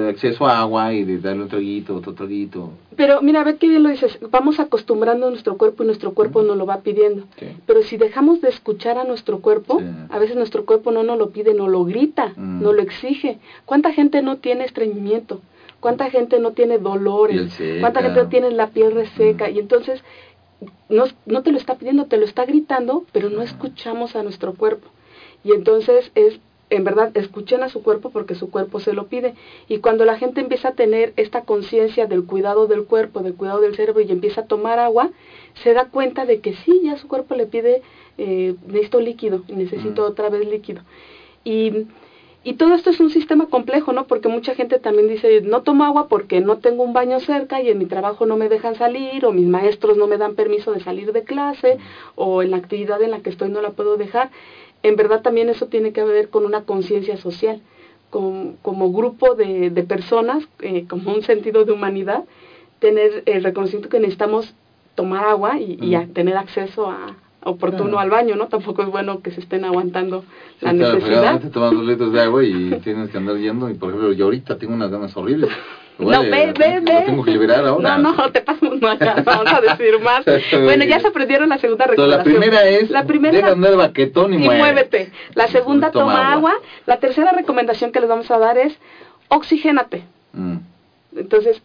acceso 0.09 0.45
a 0.45 0.59
agua 0.59 0.93
y 0.93 1.03
de 1.05 1.17
darle 1.19 1.43
un 1.43 1.49
traguito, 1.49 1.95
otro 1.95 2.13
traguito. 2.13 2.71
pero 2.95 3.21
mira, 3.21 3.43
ve 3.43 3.55
qué 3.57 3.67
bien 3.69 3.83
lo 3.83 3.89
dices, 3.89 4.17
vamos 4.31 4.59
acostumbrando 4.59 5.27
a 5.27 5.29
nuestro 5.29 5.57
cuerpo 5.57 5.83
y 5.83 5.85
nuestro 5.87 6.13
cuerpo 6.13 6.43
nos 6.43 6.57
lo 6.57 6.65
va 6.65 6.81
pidiendo. 6.81 7.23
Sí. 7.39 7.47
Pero 7.65 7.81
si 7.83 7.97
dejamos 7.97 8.41
de 8.41 8.49
escuchar 8.49 8.97
a 8.97 9.03
nuestro 9.05 9.39
cuerpo, 9.39 9.79
Sí. 9.79 9.85
a 10.09 10.19
veces 10.19 10.35
nuestro 10.35 10.65
cuerpo 10.65 10.91
no 10.91 11.03
nos 11.03 11.17
lo 11.17 11.29
pide, 11.29 11.53
no 11.53 11.67
lo 11.67 11.85
grita, 11.85 12.33
Mm. 12.35 12.61
no 12.61 12.73
lo 12.73 12.81
exige. 12.81 13.39
¿Cuánta 13.65 13.93
gente 13.93 14.21
no 14.21 14.37
tiene 14.37 14.65
estreñimiento? 14.65 15.41
¿Cuánta 15.79 16.09
gente 16.09 16.39
no 16.39 16.51
tiene 16.51 16.79
dolores? 16.79 17.55
¿Cuánta 17.79 18.01
gente 18.01 18.21
no 18.23 18.27
tiene 18.29 18.51
la 18.51 18.67
piel 18.67 18.91
reseca? 18.93 19.47
Mm. 19.47 19.55
Y 19.55 19.59
entonces 19.59 20.03
no, 20.89 21.03
no 21.27 21.43
te 21.43 21.51
lo 21.51 21.57
está 21.57 21.75
pidiendo, 21.75 22.05
te 22.05 22.17
lo 22.17 22.25
está 22.25 22.45
gritando, 22.45 23.03
pero 23.11 23.29
no 23.29 23.41
escuchamos 23.43 24.15
a 24.15 24.23
nuestro 24.23 24.53
cuerpo. 24.53 24.87
Y 25.43 25.51
entonces 25.53 26.11
es, 26.15 26.39
en 26.69 26.83
verdad, 26.83 27.11
escuchen 27.15 27.63
a 27.63 27.69
su 27.69 27.81
cuerpo 27.81 28.09
porque 28.09 28.35
su 28.35 28.49
cuerpo 28.49 28.79
se 28.79 28.93
lo 28.93 29.07
pide. 29.07 29.35
Y 29.69 29.77
cuando 29.79 30.03
la 30.03 30.17
gente 30.17 30.41
empieza 30.41 30.69
a 30.69 30.73
tener 30.73 31.13
esta 31.15 31.41
conciencia 31.41 32.07
del 32.07 32.25
cuidado 32.25 32.67
del 32.67 32.83
cuerpo, 32.83 33.21
del 33.21 33.35
cuidado 33.35 33.61
del 33.61 33.75
cerebro 33.75 34.01
y 34.01 34.11
empieza 34.11 34.41
a 34.41 34.47
tomar 34.47 34.79
agua, 34.79 35.09
se 35.63 35.73
da 35.73 35.85
cuenta 35.85 36.25
de 36.25 36.39
que 36.41 36.53
sí, 36.53 36.81
ya 36.83 36.97
su 36.97 37.07
cuerpo 37.07 37.35
le 37.35 37.45
pide, 37.45 37.81
eh, 38.17 38.55
necesito 38.67 38.99
líquido, 38.99 39.43
y 39.47 39.53
necesito 39.53 40.01
Mm. 40.01 40.05
otra 40.05 40.29
vez 40.29 40.45
líquido. 40.47 40.81
Y, 41.43 41.85
y 42.43 42.53
todo 42.53 42.73
esto 42.75 42.89
es 42.89 42.99
un 42.99 43.09
sistema 43.09 43.47
complejo, 43.47 43.93
¿no? 43.93 44.05
Porque 44.05 44.27
mucha 44.27 44.53
gente 44.55 44.79
también 44.79 45.07
dice, 45.07 45.41
no 45.41 45.61
tomo 45.63 45.83
agua 45.85 46.07
porque 46.07 46.39
no 46.41 46.57
tengo 46.57 46.83
un 46.83 46.93
baño 46.93 47.19
cerca 47.19 47.61
y 47.61 47.69
en 47.69 47.77
mi 47.77 47.85
trabajo 47.85 48.25
no 48.25 48.37
me 48.37 48.49
dejan 48.49 48.75
salir, 48.75 49.25
o 49.25 49.31
mis 49.31 49.47
maestros 49.47 49.97
no 49.97 50.07
me 50.07 50.17
dan 50.17 50.35
permiso 50.35 50.71
de 50.71 50.81
salir 50.81 51.11
de 51.13 51.23
clase, 51.23 51.77
o 52.15 52.41
en 52.43 52.51
la 52.51 52.57
actividad 52.57 53.01
en 53.01 53.11
la 53.11 53.19
que 53.19 53.29
estoy 53.29 53.49
no 53.49 53.61
la 53.61 53.71
puedo 53.71 53.97
dejar. 53.97 54.29
En 54.87 54.95
verdad 54.95 55.21
también 55.21 55.49
eso 55.49 55.65
tiene 55.67 55.91
que 55.91 56.01
ver 56.05 56.29
con 56.29 56.45
una 56.45 56.61
conciencia 56.61 57.17
social, 57.17 57.61
con- 58.09 58.55
como 58.61 58.89
grupo 58.93 59.35
de, 59.35 59.69
de 59.69 59.83
personas, 59.83 60.47
eh, 60.61 60.85
como 60.89 61.13
un 61.13 61.23
sentido 61.23 61.65
de 61.65 61.73
humanidad, 61.73 62.23
tener 62.79 63.21
el 63.25 63.43
reconocimiento 63.43 63.89
que 63.89 63.99
necesitamos 63.99 64.53
tomar 64.95 65.25
agua 65.25 65.59
y, 65.59 65.77
y 65.81 65.95
a- 65.95 66.07
tener 66.07 66.37
acceso 66.37 66.89
a 66.89 67.15
oportuno 67.43 67.91
Claro. 67.91 67.99
al 67.99 68.09
baño, 68.09 68.35
¿no? 68.37 68.47
Tampoco 68.47 68.81
es 68.81 68.89
bueno 68.89 69.21
que 69.21 69.31
se 69.31 69.41
estén 69.41 69.65
aguantando 69.65 70.21
Sí, 70.59 70.65
la 70.65 70.73
claro, 70.73 70.93
necesidad. 70.95 71.41
dos 71.41 71.73
litros 71.85 72.13
de 72.13 72.21
agua 72.21 72.43
y 72.45 72.79
tienes 72.81 73.09
que 73.09 73.17
andar 73.17 73.35
yendo. 73.37 73.69
Y 73.69 73.73
por 73.73 73.89
ejemplo, 73.89 74.13
yo 74.13 74.25
ahorita 74.25 74.57
tengo 74.57 74.73
unas 74.73 74.89
ganas 74.89 75.15
horribles. 75.17 75.49
No, 75.99 76.05
Vale, 76.05 76.29
ve, 76.29 76.53
ve, 76.57 76.75
lo 76.75 76.81
ve. 76.93 77.03
tengo 77.07 77.23
que 77.23 77.31
liberar 77.31 77.65
ahora. 77.65 77.97
No, 77.97 78.13
no, 78.13 78.31
te 78.31 78.41
pasamos 78.41 78.79
no, 78.79 78.99
ya, 78.99 79.15
vamos 79.25 79.51
a 79.51 79.61
decir 79.61 79.99
más. 79.99 80.23
bueno, 80.63 80.85
ya 80.85 80.99
se 80.99 81.07
aprendieron 81.07 81.49
la 81.49 81.57
segunda 81.57 81.85
Entonces, 81.85 82.09
la 82.09 82.23
recomendación. 82.23 82.51
primera 82.61 82.69
es, 82.69 82.89
la 82.91 83.03
primera 83.05 83.35
deja 83.35 83.51
andar 83.51 83.75
baquetón 83.77 84.33
y, 84.33 84.37
y 84.37 84.39
muévete. 84.41 84.59
muévete. 84.59 85.11
La 85.33 85.47
segunda, 85.47 85.89
Toma 85.91 86.05
toma, 86.13 86.33
agua. 86.33 86.51
agua. 86.51 86.61
La 86.85 86.99
tercera 86.99 87.31
recomendación 87.31 87.91
que 87.91 87.99
les 87.99 88.09
vamos 88.09 88.29
a 88.29 88.37
dar 88.37 88.57
es 88.59 88.77
oxigénate. 89.29 90.03
Mm. 90.33 90.57
Entonces, 91.17 91.61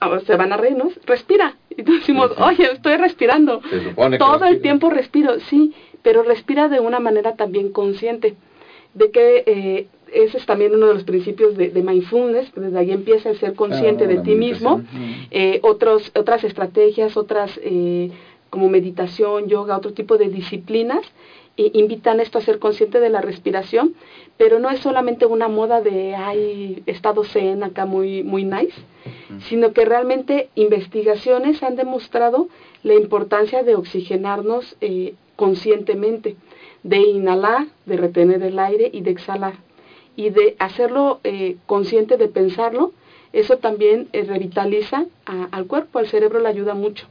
ah, 0.00 0.18
se 0.24 0.36
van 0.36 0.52
a 0.52 0.56
reír, 0.56 0.76
¿no? 0.76 0.90
Respira. 1.06 1.56
Y 1.70 1.82
decimos, 1.82 2.28
Sí, 2.30 2.36
sí. 2.36 2.42
oye, 2.42 2.72
estoy 2.72 2.96
respirando. 2.96 3.60
Se 3.68 3.82
supone 3.82 4.18
que 4.18 4.24
Todo 4.24 4.44
el 4.44 4.60
tiempo 4.60 4.88
respiro, 4.90 5.40
sí, 5.40 5.74
pero 6.02 6.22
respira 6.22 6.68
de 6.68 6.78
una 6.80 7.00
manera 7.00 7.34
también 7.34 7.72
consciente. 7.72 8.36
De 8.94 9.10
que 9.10 9.42
eh, 9.46 9.86
ese 10.12 10.38
es 10.38 10.46
también 10.46 10.74
uno 10.74 10.86
de 10.88 10.94
los 10.94 11.04
principios 11.04 11.56
de, 11.56 11.68
de 11.70 11.82
mindfulness, 11.82 12.52
desde 12.54 12.78
ahí 12.78 12.90
empieza 12.92 13.30
el 13.30 13.38
ser 13.38 13.54
consciente 13.54 14.04
Ah, 14.04 14.08
de 14.08 14.18
ti 14.18 14.34
mismo. 14.34 14.82
Eh, 15.30 15.60
otros, 15.62 16.10
otras 16.14 16.44
estrategias, 16.44 17.16
otras 17.16 17.58
eh, 17.62 18.10
como 18.50 18.68
meditación, 18.68 19.48
yoga, 19.48 19.76
otro 19.76 19.92
tipo 19.92 20.18
de 20.18 20.28
disciplinas, 20.28 21.04
invitan 21.56 22.18
esto 22.20 22.38
a 22.38 22.40
ser 22.40 22.58
consciente 22.58 22.98
de 22.98 23.10
la 23.10 23.20
respiración, 23.20 23.94
pero 24.38 24.58
no 24.58 24.70
es 24.70 24.80
solamente 24.80 25.26
una 25.26 25.48
moda 25.48 25.80
de, 25.82 26.14
ay, 26.14 26.82
estado 26.86 27.24
zen 27.24 27.62
acá 27.62 27.84
muy, 27.84 28.22
muy 28.22 28.44
nice, 28.44 28.72
sino 29.48 29.72
que 29.72 29.84
realmente 29.84 30.48
investigaciones 30.54 31.62
han 31.62 31.76
demostrado 31.76 32.48
la 32.82 32.94
importancia 32.94 33.62
de 33.62 33.74
oxigenarnos 33.74 34.76
eh, 34.80 35.14
conscientemente, 35.36 36.36
de 36.82 36.98
inhalar, 36.98 37.66
de 37.86 37.96
retener 37.96 38.42
el 38.42 38.58
aire 38.58 38.90
y 38.92 39.02
de 39.02 39.10
exhalar, 39.10 39.54
y 40.16 40.30
de 40.30 40.56
hacerlo 40.58 41.20
eh, 41.24 41.56
consciente, 41.66 42.16
de 42.16 42.28
pensarlo, 42.28 42.92
eso 43.32 43.56
también 43.58 44.08
eh, 44.12 44.24
revitaliza 44.24 45.06
a- 45.26 45.48
al 45.52 45.66
cuerpo, 45.66 45.98
al 45.98 46.08
cerebro 46.08 46.38
le 46.40 46.48
ayuda 46.48 46.74
mucho. 46.74 47.06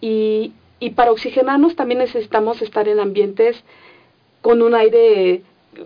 Y, 0.00 0.52
y 0.78 0.90
para 0.90 1.10
oxigenarnos 1.12 1.76
también 1.76 1.98
necesitamos 1.98 2.62
estar 2.62 2.88
en 2.88 3.00
ambientes 3.00 3.62
con 4.42 4.62
un 4.62 4.74
aire, 4.74 5.42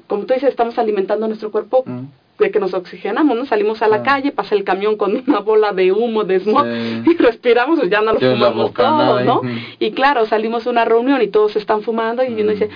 como 0.07 0.25
tú 0.27 0.35
dices, 0.35 0.51
estamos 0.51 0.79
alimentando 0.79 1.27
nuestro 1.27 1.51
cuerpo 1.51 1.83
Mm. 1.87 2.05
De 2.39 2.51
que 2.51 2.59
nos 2.59 2.75
oxigenamos, 2.75 3.37
¿no? 3.37 3.47
Salimos 3.47 3.81
a 3.83 3.89
la 3.89 3.97
Ah. 3.97 4.03
calle, 4.03 4.33
pasa 4.33 4.55
el 4.57 4.65
camión 4.65 4.97
con 4.97 5.15
una 5.27 5.41
bola 5.41 5.73
de 5.73 5.93
humo, 5.93 6.25
de 6.25 6.41
smog, 6.41 6.65
Sí. 6.65 7.03
y 7.11 7.17
respiramos, 7.17 7.79
pues 7.79 7.91
ya 7.91 8.01
no 8.01 8.13
lo 8.15 8.19
fumamos 8.21 8.75
todos, 8.75 9.19
ahí. 9.21 9.27
¿no? 9.27 9.41
Y 9.79 9.93
claro, 9.93 10.27
salimos 10.27 10.67
a 10.67 10.71
una 10.71 10.85
reunión 10.85 11.23
y 11.23 11.29
todos 11.29 11.55
están 11.57 11.83
fumando 11.83 12.25
y 12.25 12.29
uno 12.33 12.45
Mm. 12.45 12.55
dice, 12.55 12.69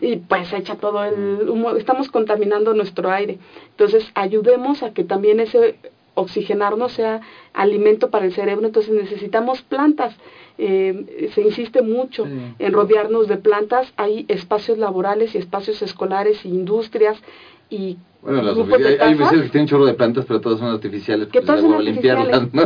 y 0.00 0.16
pues 0.16 0.52
echa 0.52 0.76
todo 0.76 1.02
el 1.04 1.48
humo, 1.48 1.72
estamos 1.76 2.08
contaminando 2.10 2.72
nuestro 2.74 3.10
aire. 3.10 3.38
Entonces, 3.70 4.10
ayudemos 4.14 4.82
a 4.84 4.92
que 4.92 5.02
también 5.04 5.40
ese 5.40 5.76
oxigenarnos 6.14 6.92
sea 6.92 7.20
alimento 7.54 8.10
para 8.10 8.26
el 8.26 8.32
cerebro, 8.32 8.66
entonces 8.66 8.92
necesitamos 8.92 9.62
plantas. 9.62 10.14
Eh, 10.58 11.30
se 11.34 11.40
insiste 11.40 11.80
mucho 11.82 12.26
Sí. 12.26 12.30
en 12.58 12.72
rodearnos 12.72 13.26
de 13.28 13.38
plantas, 13.38 13.92
hay 13.96 14.26
espacios 14.28 14.76
laborales 14.76 15.34
y 15.34 15.38
espacios 15.38 15.80
escolares 15.82 16.44
y 16.44 16.48
industrias 16.48 17.16
y 17.70 17.96
Bueno, 18.22 18.42
las 18.42 18.56
hay, 18.56 18.64
hay 19.00 19.16
que 19.16 19.48
tienen 19.48 19.66
chorro 19.68 19.86
de 19.86 19.94
plantas, 19.94 20.24
pero 20.26 20.40
todas 20.40 20.58
son 20.58 20.68
artificiales. 20.68 21.28
que 21.28 21.40
pues, 21.40 21.46
todas 21.46 21.60
son 21.62 21.70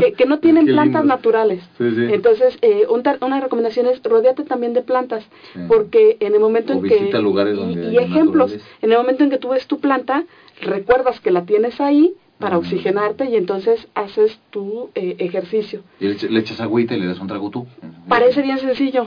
que, 0.00 0.12
que 0.14 0.26
no 0.26 0.38
tienen 0.40 0.66
Qué 0.66 0.72
plantas 0.72 1.02
lindo. 1.02 1.14
naturales. 1.14 1.62
Sí, 1.78 1.90
sí. 1.94 2.07
Entonces, 2.11 2.59
eh, 2.62 2.86
un 2.88 3.02
tar- 3.02 3.18
una 3.20 3.40
recomendación 3.40 3.86
es 3.86 4.02
rodeate 4.02 4.42
también 4.44 4.72
de 4.72 4.82
plantas, 4.82 5.24
Sí. 5.52 5.61
porque 5.68 6.16
en 6.20 6.34
el 6.34 6.40
momento 6.40 6.72
O 6.72 6.76
en 6.76 6.82
que... 6.88 7.18
lugares 7.20 7.55
y- 7.55 7.57
donde 7.57 7.92
y, 7.92 7.96
ejemplos, 7.98 8.52
en 8.82 8.90
el 8.92 8.98
momento 8.98 9.22
en 9.24 9.30
que 9.30 9.38
tú 9.38 9.50
ves 9.50 9.66
tu 9.68 9.78
planta, 9.78 10.24
recuerdas 10.61 11.20
que 11.20 11.30
la 11.30 11.44
tienes 11.44 11.80
ahí 11.80 12.14
para 12.38 12.59
oxigenarte 12.59 13.26
y 13.30 13.36
entonces 13.36 13.86
haces 13.94 14.40
tu 14.50 14.90
eh, 14.96 15.14
ejercicio. 15.18 15.82
Y 16.00 16.09
le, 16.09 16.14
echa- 16.14 16.28
le 16.28 16.40
echas 16.40 16.61
agüita 16.61 16.94
y 16.96 17.00
le 17.00 17.07
das 17.07 17.20
un 17.20 17.28
trago 17.28 17.50
tú. 17.50 17.66
Parece 18.09 18.42
bien 18.42 18.59
sencillo. 18.59 19.07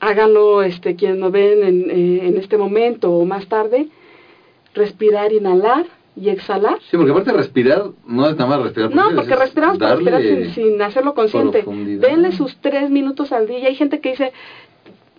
Háganlo 0.00 0.62
este, 0.62 0.94
quienes 0.96 1.18
nos 1.18 1.32
ven 1.32 1.62
en, 1.62 1.90
eh, 1.90 2.28
en 2.28 2.36
este 2.36 2.56
momento 2.58 3.10
o 3.12 3.24
más 3.24 3.46
tarde. 3.48 3.88
Respirar, 4.76 5.32
inhalar 5.32 5.86
y 6.14 6.28
exhalar. 6.28 6.78
Sí, 6.90 6.96
porque 6.96 7.10
aparte 7.10 7.32
respirar, 7.32 7.86
no 8.06 8.28
es 8.28 8.36
nada 8.36 8.46
más 8.46 8.62
respirar. 8.62 8.94
No, 8.94 9.04
porque 9.14 9.34
respiramos 9.36 9.78
para 9.78 9.96
respirar 9.96 10.22
sin, 10.22 10.50
sin 10.54 10.82
hacerlo 10.82 11.14
consciente. 11.14 11.64
Denle 11.66 12.32
sus 12.32 12.56
tres 12.58 12.88
minutos 12.90 13.32
al 13.32 13.46
día. 13.46 13.58
Y 13.58 13.66
hay 13.66 13.74
gente 13.74 14.00
que 14.00 14.10
dice, 14.10 14.32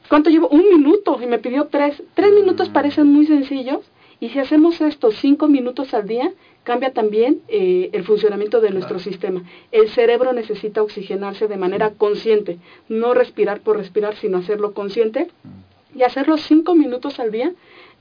¿cuánto 0.09 0.29
llevo? 0.29 0.47
Un 0.49 0.63
minuto. 0.69 1.19
Y 1.21 1.25
me 1.27 1.39
pidió 1.39 1.65
tres. 1.65 2.01
Tres 2.13 2.31
Mm. 2.31 2.35
minutos 2.35 2.69
parecen 2.69 3.07
muy 3.07 3.25
sencillos. 3.25 3.81
Y 4.19 4.29
si 4.29 4.39
hacemos 4.39 4.81
esto 4.81 5.11
cinco 5.11 5.47
minutos 5.47 5.93
al 5.93 6.07
día, 6.07 6.31
cambia 6.63 6.91
también 6.91 7.41
eh, 7.47 7.89
el 7.93 8.03
funcionamiento 8.03 8.61
de 8.61 8.71
nuestro 8.71 8.97
sistema. 8.97 9.43
El 9.71 9.89
cerebro 9.89 10.33
necesita 10.33 10.81
oxigenarse 10.81 11.47
de 11.47 11.57
manera 11.57 11.91
consciente. 11.91 12.57
No 12.89 13.13
respirar 13.13 13.59
por 13.61 13.77
respirar, 13.77 14.15
sino 14.15 14.39
hacerlo 14.39 14.73
consciente. 14.73 15.27
Y 15.95 16.01
hacerlo 16.03 16.37
cinco 16.37 16.73
minutos 16.75 17.19
al 17.19 17.31
día 17.31 17.51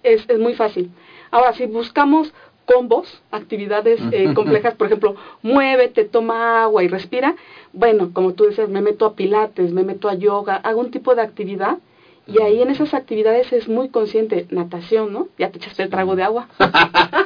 es, 0.03 0.24
es 0.28 0.38
muy 0.38 0.55
fácil. 0.55 0.90
Ahora, 1.30 1.53
si 1.55 1.66
buscamos 1.66 2.32
combos, 2.64 3.22
actividades 3.30 4.01
eh, 4.11 4.32
complejas, 4.34 4.74
por 4.74 4.88
ejemplo, 4.88 5.14
muévete, 5.42 6.05
toma 6.05 6.64
agua 6.64 6.82
y 6.82 6.88
respira, 6.88 7.36
bueno, 7.72 8.11
como 8.12 8.32
tú 8.34 8.47
dices, 8.47 8.68
me 8.68 8.80
meto 8.82 9.07
a 9.07 9.14
pilates, 9.14 9.72
me 9.72 9.84
meto 9.84 10.09
a 10.09 10.14
yoga, 10.14 10.57
hago 10.57 10.80
un 10.80 10.90
tipo 10.90 11.14
de 11.14 11.22
actividad 11.22 11.78
y 12.26 12.42
ahí 12.42 12.61
en 12.61 12.70
esas 12.70 12.92
actividades 12.92 13.53
es 13.53 13.68
muy 13.68 13.88
consciente, 13.88 14.47
natación, 14.51 15.12
¿no? 15.12 15.28
Ya 15.38 15.51
te 15.51 15.59
echaste 15.59 15.84
el 15.84 15.90
trago 15.90 16.16
de 16.16 16.24
agua. 16.24 16.49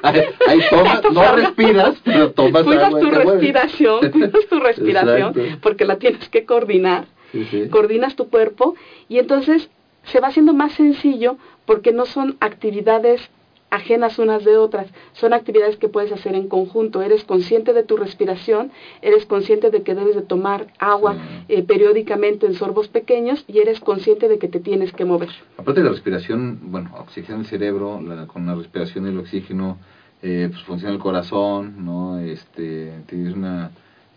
ahí, 0.02 0.20
ahí 0.46 0.60
tomas, 0.70 1.02
no 1.10 1.32
respiras, 1.36 1.94
pero 2.04 2.32
tomas 2.32 2.62
cuidas 2.64 2.88
agua 2.88 3.00
tu 3.00 3.10
respiración, 3.10 4.10
cuidas 4.10 4.46
tu 4.50 4.60
respiración, 4.60 5.34
porque 5.62 5.86
la 5.86 5.96
tienes 5.96 6.28
que 6.28 6.44
coordinar 6.44 7.06
Sí, 7.32 7.46
sí. 7.50 7.68
coordinas 7.70 8.14
tu 8.16 8.28
cuerpo 8.28 8.74
y 9.08 9.18
entonces 9.18 9.70
se 10.04 10.20
va 10.20 10.28
haciendo 10.28 10.52
más 10.52 10.72
sencillo 10.72 11.36
porque 11.66 11.92
no 11.92 12.06
son 12.06 12.36
actividades 12.40 13.30
ajenas 13.70 14.18
unas 14.18 14.44
de 14.44 14.56
otras, 14.56 14.88
son 15.12 15.32
actividades 15.32 15.76
que 15.76 15.88
puedes 15.88 16.12
hacer 16.12 16.34
en 16.34 16.48
conjunto. 16.48 17.02
Eres 17.02 17.24
consciente 17.24 17.72
de 17.72 17.84
tu 17.84 17.96
respiración, 17.96 18.72
eres 19.00 19.26
consciente 19.26 19.70
de 19.70 19.82
que 19.82 19.94
debes 19.94 20.16
de 20.16 20.22
tomar 20.22 20.66
agua 20.78 21.16
eh, 21.48 21.62
periódicamente 21.62 22.46
en 22.46 22.54
sorbos 22.54 22.88
pequeños 22.88 23.44
y 23.46 23.58
eres 23.58 23.80
consciente 23.80 24.28
de 24.28 24.38
que 24.38 24.48
te 24.48 24.60
tienes 24.60 24.92
que 24.92 25.04
mover. 25.04 25.30
Aparte 25.56 25.80
de 25.80 25.84
la 25.84 25.92
respiración, 25.92 26.58
bueno, 26.64 26.90
oxigena 26.98 27.38
el 27.38 27.46
cerebro, 27.46 28.00
con 28.26 28.46
la 28.46 28.54
respiración 28.54 29.04
del 29.04 29.18
oxígeno 29.18 29.78
eh, 30.22 30.48
pues 30.50 30.62
funciona 30.64 30.92
el 30.92 31.00
corazón, 31.00 31.84
¿no? 31.84 32.18
Este, 32.18 32.92
tienes 33.06 33.34
una 33.34 33.70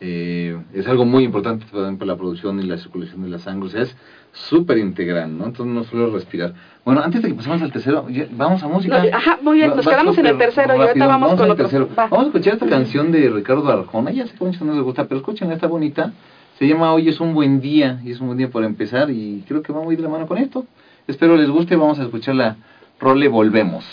eh, 0.06 0.60
es 0.74 0.86
algo 0.88 1.06
muy 1.06 1.24
importante 1.24 1.66
para 1.72 2.06
la 2.06 2.18
producción 2.18 2.60
y 2.60 2.64
la 2.64 2.78
circulación 2.78 3.24
de 3.24 3.30
la 3.30 3.40
sangre, 3.40 3.68
o 3.68 3.72
sea, 3.72 3.84
es 3.84 3.96
súper 4.34 4.80
integral, 4.80 5.38
¿no? 5.38 5.46
Entonces 5.46 5.74
no 5.74 5.84
solo 5.86 6.12
respirar. 6.12 6.54
Bueno, 6.84 7.02
antes 7.02 7.22
de 7.22 7.30
que 7.30 7.36
pasemos 7.36 7.62
al 7.62 7.72
tercero, 7.72 8.08
vamos 8.32 8.62
a 8.64 8.68
música. 8.68 9.02
ajá, 9.14 9.40
muy 9.42 9.58
bien, 9.58 9.76
nos 9.76 9.88
quedamos 9.88 10.18
en 10.18 10.26
el 10.26 10.38
tercero 10.38 10.76
y 10.76 10.82
ahorita 10.82 11.08
vamos, 11.08 11.36
con 11.36 11.50
otro. 11.50 11.56
Tercero. 11.56 11.88
Vamos 11.96 12.20
a 12.20 12.26
escuchar 12.28 12.54
esta 12.54 12.68
canción 12.68 13.12
de 13.12 13.30
Ricardo 13.30 13.72
Arjona, 13.72 14.12
ya 14.12 14.28
sé 14.28 14.36
que 14.36 14.44
muchos 14.44 14.62
no 14.64 14.74
les 14.74 14.84
gusta, 14.84 15.06
pero 15.08 15.20
escuchen, 15.20 15.52
está 15.52 15.68
bonita. 15.68 16.12
Se 16.58 16.68
llama 16.68 16.94
Hoy 16.94 17.10
es 17.10 17.20
un 17.20 17.34
buen 17.34 17.62
día, 17.62 18.02
y 18.04 18.12
es 18.12 18.20
un 18.20 18.28
buen 18.28 18.38
día 18.38 18.50
para 18.50 18.66
empezar, 18.66 19.10
y 19.10 19.44
creo 19.48 19.62
que 19.62 19.72
vamos 19.72 19.90
a 19.90 19.94
ir 19.94 19.98
de 19.98 20.04
la 20.04 20.10
mano 20.10 20.28
con 20.28 20.38
esto. 20.38 20.66
Espero 21.08 21.38
les 21.38 21.50
guste, 21.50 21.76
vamos 21.76 22.00
a 22.00 22.04
escuchar 22.04 22.36
la 22.36 22.58
role 23.00 23.28
Volvemos. 23.28 23.86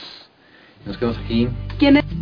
Nos 0.86 0.97
quedamos 0.97 1.18
aquí. 1.18 1.49
¿Quién 1.78 1.99
es? 1.99 2.19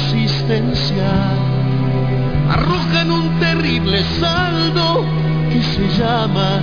Cosa 0.00 0.16
existencial 0.16 1.38
arrojan 2.50 3.10
un 3.10 3.38
terrible 3.38 4.02
saldo 4.18 5.04
que 5.50 5.62
se 5.62 5.88
llama 5.98 6.60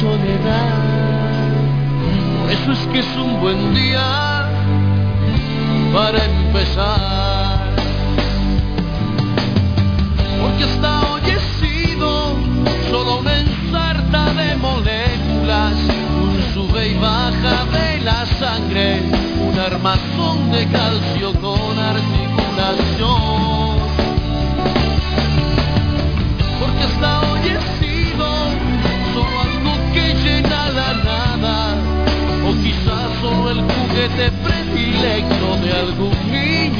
soledad. 0.00 1.50
Por 2.40 2.50
eso 2.50 2.72
es 2.72 2.86
que 2.92 2.98
es 3.00 3.16
un 3.16 3.40
buen 3.40 3.74
día 3.74 4.48
para 5.92 6.24
empezar. 6.24 7.58
Porque 10.40 10.64
hasta 10.64 11.00
hoy 11.10 11.22
he 11.30 11.66
sido 11.66 12.34
solo 12.90 13.20
una 13.20 13.38
ensarta 13.38 14.32
de 14.34 14.56
moléculas, 14.56 15.74
un 16.22 16.42
sube 16.54 16.88
y 16.88 16.94
baja 16.94 17.64
de 17.72 18.00
la 18.00 18.26
sangre, 18.38 19.02
un 19.48 19.58
armazón 19.58 20.50
de 20.50 20.66
calcio 20.68 21.32
con 21.40 21.78
articulación. 21.78 22.09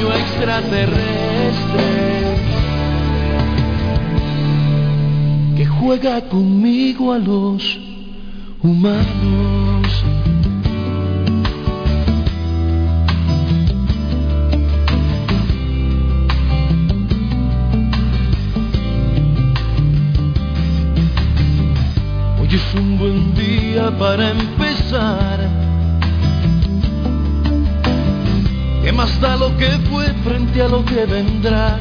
Extraterrestre 0.09 1.87
que 5.57 5.65
juega 5.65 6.21
conmigo 6.21 7.13
a 7.13 7.19
los 7.19 7.79
humanos. 8.63 10.03
es 22.53 22.73
un 22.75 22.97
buen 22.97 23.33
día 23.33 23.91
para 23.97 24.31
empezar. 24.31 25.30
Más 29.01 29.19
da 29.19 29.35
lo 29.35 29.57
que 29.57 29.67
fue 29.89 30.05
frente 30.23 30.61
a 30.61 30.67
lo 30.67 30.85
que 30.85 31.05
vendrá? 31.07 31.79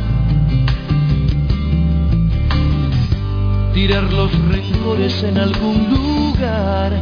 Tirar 3.75 4.05
los 4.05 4.31
rencores 4.49 5.23
en 5.23 5.37
algún 5.37 5.79
lugar. 5.91 6.93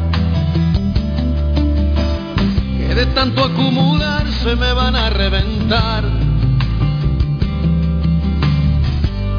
Que 2.77 2.95
de 2.97 3.07
tanto 3.07 3.45
acumular 3.45 4.27
se 4.43 4.57
me 4.57 4.73
van 4.73 4.97
a 4.97 5.09
reventar. 5.11 6.03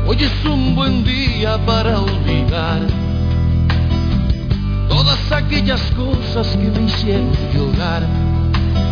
Hoy 0.08 0.18
es 0.18 0.46
un 0.46 0.76
buen 0.76 1.04
día 1.04 1.58
para 1.66 2.00
olvidar 2.00 2.80
todas 4.88 5.32
aquellas 5.34 5.82
cosas 5.92 6.48
que 6.56 6.72
me 6.72 6.86
hicieron 6.86 7.34
llorar 7.54 8.29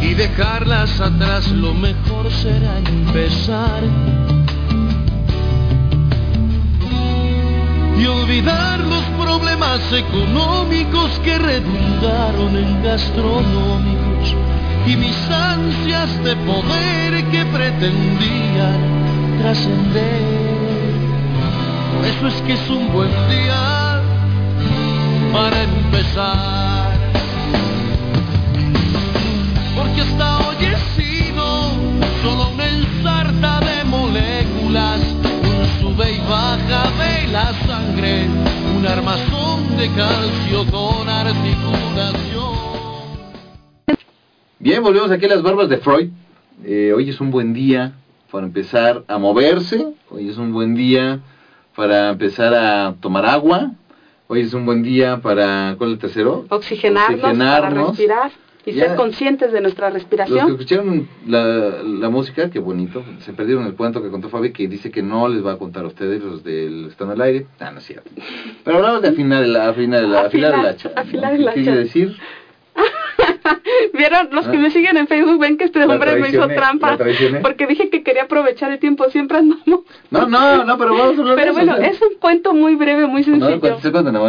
y 0.02 0.14
dejarlas 0.14 1.00
atrás 1.02 1.50
lo 1.50 1.74
mejor 1.74 2.32
será 2.32 2.78
empezar 2.80 3.84
y 8.00 8.06
olvidar 8.06 8.80
los 8.82 9.04
problemas 9.20 9.82
económicos 9.92 11.20
que 11.24 11.38
redundaron 11.38 12.56
en 12.56 12.84
gastronómicos 12.84 14.36
y 14.86 14.96
mis 14.96 15.18
ansias 15.30 16.24
de 16.24 16.36
poder 16.36 17.26
que 17.32 17.46
pretendían 17.46 19.40
trascender. 19.42 20.48
Por 21.96 22.06
eso 22.06 22.28
es 22.28 22.42
que 22.44 22.54
es 22.54 22.70
un 22.70 22.94
buen 22.94 23.12
día 23.30 24.02
para 25.34 25.64
empezar. 25.64 26.67
De 39.88 39.96
calcio 39.96 40.66
con 40.72 41.08
articulación. 41.08 42.58
Bien, 44.60 44.84
volvemos 44.84 45.12
aquí 45.12 45.26
a 45.26 45.30
las 45.30 45.42
barbas 45.42 45.70
de 45.70 45.78
Freud. 45.78 46.10
Eh, 46.66 46.94
hoy 46.96 47.10
es 47.10 47.22
un 47.22 47.32
buen 47.32 47.54
día 47.54 47.94
para 48.32 48.46
empezar 48.46 49.04
a 49.08 49.18
moverse. 49.18 49.94
Hoy 50.10 50.30
es 50.30 50.38
un 50.38 50.52
buen 50.52 50.76
día 50.76 51.20
para 51.76 52.10
empezar 52.10 52.54
a 52.54 52.96
tomar 53.00 53.26
agua. 53.26 53.72
Hoy 54.28 54.42
es 54.42 54.54
un 54.54 54.66
buen 54.66 54.84
día 54.84 55.22
para, 55.22 55.76
¿cuál 55.78 55.92
es 55.92 55.94
el 55.96 56.00
tercero? 56.00 56.46
Oxigenarnos, 56.50 57.22
para 57.22 57.70
respirar 57.70 58.32
y 58.68 58.74
ser 58.74 58.96
conscientes 58.96 59.54
de 59.54 59.62
nuestra 59.62 59.90
respiración. 59.90 60.40
Los 60.40 60.46
que 60.46 60.64
escucharon 60.64 61.08
la, 61.26 61.82
la 61.84 62.10
música, 62.10 62.50
qué 62.50 62.60
bonito, 62.60 63.04
se 63.20 63.32
perdieron 63.32 63.66
el 63.66 63.76
cuento 63.76 64.04
que 64.04 64.10
contó 64.10 64.28
Fabi, 64.28 64.52
que 64.52 64.68
dice 64.68 64.92
que 64.92 65.02
no 65.02 65.30
les 65.30 65.46
va 65.46 65.54
a 65.54 65.58
contar 65.58 65.86
a 65.86 65.88
ustedes 65.88 66.22
los 66.22 66.44
del 66.44 66.88
Están 66.88 67.10
al 67.10 67.22
Aire. 67.22 67.48
Ah, 67.60 67.72
no 67.72 67.80
es 67.80 67.86
cierto. 67.86 68.10
Pero 68.66 68.78
hablamos 68.78 69.02
de 69.04 69.08
afinar 69.08 69.44
el, 69.44 69.56
afinar 69.56 70.04
el, 70.04 70.16
afilar, 70.18 70.54
el 70.60 70.66
hacha. 70.66 70.92
Afilar 70.96 71.34
el 71.34 71.48
hacha. 71.48 71.56
¿Qué 71.56 71.64
quiere 71.64 71.80
decir? 71.80 72.18
Vieron, 73.94 74.30
los 74.32 74.48
que 74.48 74.58
me 74.58 74.72
siguen 74.72 74.98
en 74.98 75.08
Facebook 75.08 75.40
ven 75.40 75.58
que 75.58 75.66
este 75.66 75.84
hombre 75.86 76.16
me 76.18 76.30
hizo 76.30 76.48
trampa 76.48 76.98
porque 77.42 77.68
dije 77.68 77.90
que 77.90 78.04
quería 78.04 78.24
aprovechar 78.24 78.72
el 78.72 78.80
tiempo, 78.80 79.10
siempre 79.10 79.38
andamos. 79.38 79.82
No, 80.10 80.26
no, 80.26 80.64
no, 80.64 80.78
pero 80.78 80.96
vamos 80.96 81.18
a 81.18 81.22
hablar 81.22 81.36
Pero 81.36 81.54
bueno, 81.54 81.76
es 81.76 82.02
un 82.02 82.16
cuento 82.20 82.54
muy 82.54 82.76
breve, 82.76 83.08
muy 83.08 83.24
sencillo. 83.24 83.58
No, 83.58 83.58
de 83.58 83.68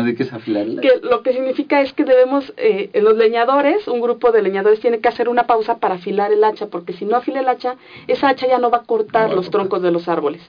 es 0.09 0.81
que 0.81 1.07
Lo 1.07 1.23
que 1.23 1.33
significa 1.33 1.81
es 1.81 1.93
que 1.93 2.05
debemos, 2.05 2.53
eh, 2.57 2.91
los 2.95 3.17
leñadores, 3.17 3.87
un 3.87 4.01
grupo 4.01 4.33
de 4.33 4.43
leñadores 4.43 4.81
tiene 4.81 4.99
que 4.99 5.09
hacer 5.09 5.29
una 5.29 5.47
pausa 5.47 5.79
para 5.79 5.95
afilar 5.95 6.33
el 6.33 6.43
hacha, 6.43 6.67
porque 6.67 6.93
si 6.93 7.05
no 7.05 7.17
afila 7.17 7.41
el 7.41 7.49
hacha, 7.49 7.77
esa 8.09 8.29
hacha 8.29 8.49
ya 8.49 8.59
no 8.59 8.71
va 8.71 8.79
a 8.79 8.83
cortar 8.83 9.33
los 9.33 9.51
troncos 9.51 9.83
de 9.83 9.93
los 9.93 10.09
árboles. 10.09 10.43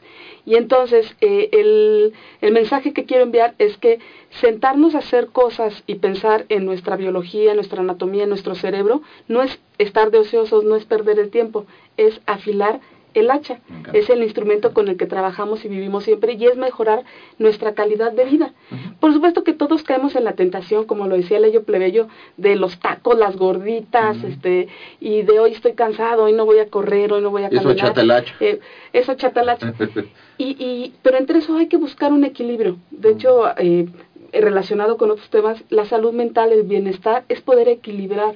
Y 0.50 0.56
entonces, 0.56 1.16
eh, 1.22 1.50
el, 1.52 2.14
el 2.42 2.52
mensaje 2.54 2.92
que 2.92 3.06
quiero 3.06 3.22
enviar 3.22 3.54
es 3.60 3.78
que 3.78 4.00
sentarnos 4.42 4.96
a 4.96 4.98
hacer 4.98 5.28
cosas 5.28 5.84
y 5.86 5.96
pensar 5.96 6.48
en 6.50 6.66
nuestra 6.66 6.96
biología, 6.96 7.52
en 7.52 7.58
nuestra 7.58 7.82
anatomía, 7.82 8.24
en 8.24 8.30
nuestro 8.30 8.56
cerebro, 8.56 9.04
no 9.28 9.44
es 9.44 9.60
estar 9.78 10.10
de 10.10 10.18
ociosos, 10.18 10.64
no 10.64 10.76
es 10.76 10.86
perder 10.86 11.20
el 11.20 11.30
tiempo, 11.30 11.68
es 11.98 12.20
afilar 12.26 12.80
el 13.14 13.32
hacha. 13.32 13.60
Es 13.94 14.10
el 14.10 14.24
instrumento 14.24 14.74
con 14.74 14.88
el 14.88 14.98
que 14.98 15.06
trabajamos 15.06 15.66
y 15.66 15.68
vivimos 15.68 16.04
siempre 16.04 16.34
y 16.34 16.46
es 16.46 16.58
mejorar 16.58 17.04
nuestra 17.38 17.74
calidad 17.74 18.12
de 18.12 18.26
vida. 18.26 18.54
Por 19.00 19.14
supuesto 19.14 19.44
que 19.44 19.54
todos 19.54 19.84
caemos 19.84 20.16
en 20.16 20.24
la 20.24 20.34
tentación, 20.34 20.86
como 20.86 21.08
lo 21.08 21.16
decía 21.16 21.40
Leyo 21.40 21.64
Plebeyo, 21.64 22.08
de 22.38 22.56
los 22.56 22.80
tacos, 22.80 23.18
las 23.18 23.36
gorditas, 23.36 24.24
este, 24.24 24.68
y 25.00 25.24
de 25.24 25.40
hoy 25.40 25.54
estoy 25.54 25.74
cansado, 25.74 26.24
hoy 26.24 26.34
no 26.34 26.46
voy 26.46 26.60
a 26.60 26.70
correr, 26.70 27.14
hoy 27.14 27.22
no 27.22 27.32
voy 27.32 27.44
a 27.44 27.50
caminar. 27.50 27.76
Eso 27.76 27.88
chata 27.88 28.02
el 28.02 28.12
hacha. 28.12 28.36
Eh, 28.40 28.60
eso 28.94 29.14
chata 29.16 29.42
el 29.42 29.50
hacha. 29.50 29.74
y, 30.38 30.46
y, 30.64 30.94
pero 31.02 31.18
entre 31.18 31.40
eso 31.40 31.58
hay 31.58 31.68
que 31.68 31.78
buscar 31.78 32.12
un 32.12 32.24
equilibrio. 32.24 32.78
De 32.92 33.12
hecho, 33.12 33.48
eh, 33.58 33.70
eh, 33.70 33.88
relacionado 34.32 34.98
con 34.98 35.12
otros 35.12 35.30
temas, 35.30 35.64
la 35.70 35.86
salud 35.86 36.14
mental, 36.14 36.52
el 36.52 36.64
bienestar, 36.64 37.24
es 37.30 37.42
poder 37.42 37.68
equilibrar 37.68 38.36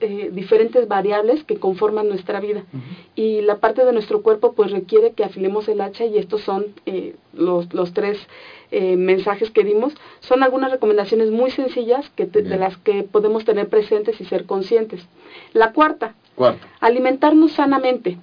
eh, 0.00 0.30
diferentes 0.32 0.88
variables 0.88 1.44
que 1.44 1.56
conforman 1.56 2.08
nuestra 2.08 2.40
vida. 2.40 2.64
Y 3.14 3.40
la 3.42 3.58
parte 3.58 3.84
de 3.84 3.92
nuestro 3.92 4.22
cuerpo 4.22 4.52
pues 4.52 4.70
requiere 4.70 5.12
que 5.12 5.24
afilemos 5.24 5.68
el 5.68 5.80
hacha 5.80 6.04
y 6.04 6.18
estos 6.18 6.42
son 6.42 6.66
eh, 6.86 7.14
los, 7.32 7.72
los, 7.72 7.92
tres 7.92 8.18
mensajes 8.70 9.50
que 9.50 9.64
dimos. 9.64 9.94
Son 10.20 10.44
algunas 10.44 10.70
recomendaciones 10.70 11.32
muy 11.32 11.50
sencillas 11.50 12.08
que 12.10 12.26
de 12.26 12.56
las 12.56 12.76
que 12.76 13.02
podemos 13.02 13.44
tener 13.44 13.68
presentes 13.68 14.20
y 14.20 14.24
ser 14.24 14.46
conscientes. 14.46 15.04
La 15.52 15.72
cuarta, 15.72 16.14
cuarta. 16.36 16.68
alimentarnos 16.78 17.50
sanamente. 17.50 18.18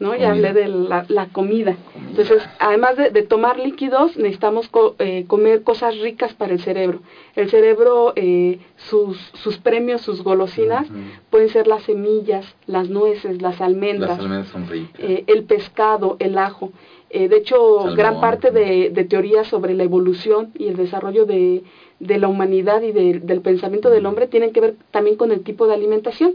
¿No? 0.00 0.16
Ya 0.16 0.30
hablé 0.30 0.54
de 0.54 0.66
la, 0.66 1.26
comida. 1.30 1.76
Entonces, 1.94 2.42
además 2.58 2.96
de, 2.96 3.22
tomar 3.22 3.58
líquidos, 3.58 4.16
necesitamos 4.16 4.70
eh, 4.98 5.26
comer 5.28 5.62
cosas 5.62 5.98
ricas 5.98 6.32
para 6.32 6.54
el 6.54 6.60
cerebro. 6.60 7.00
El 7.36 7.50
cerebro, 7.50 8.14
eh, 8.16 8.58
sus, 8.76 9.18
sus 9.34 9.58
premios, 9.58 10.00
sus 10.00 10.24
golosinas, 10.24 10.88
pueden 11.28 11.50
ser 11.50 11.66
las 11.66 11.82
semillas, 11.82 12.56
las 12.66 12.88
nueces, 12.88 13.42
las 13.42 13.60
almendras, 13.60 14.18
eh, 14.98 15.24
el 15.26 15.44
pescado, 15.44 16.16
el 16.18 16.38
ajo. 16.38 16.72
de 17.10 17.36
hecho, 17.36 17.94
gran 17.94 18.20
parte 18.20 18.50
de, 18.50 18.88
de 18.90 19.04
teorías 19.04 19.48
sobre 19.48 19.74
la 19.74 19.84
evolución 19.84 20.50
y 20.58 20.68
el 20.68 20.76
desarrollo 20.76 21.26
de, 21.26 21.62
de 21.98 22.18
la 22.18 22.28
humanidad 22.28 22.80
y 22.80 22.92
del 22.92 23.40
pensamiento 23.42 23.90
del 23.90 24.06
hombre 24.06 24.26
tienen 24.26 24.52
que 24.52 24.62
ver 24.62 24.74
también 24.90 25.16
con 25.16 25.30
el 25.30 25.42
tipo 25.42 25.66
de 25.66 25.74
alimentación. 25.74 26.34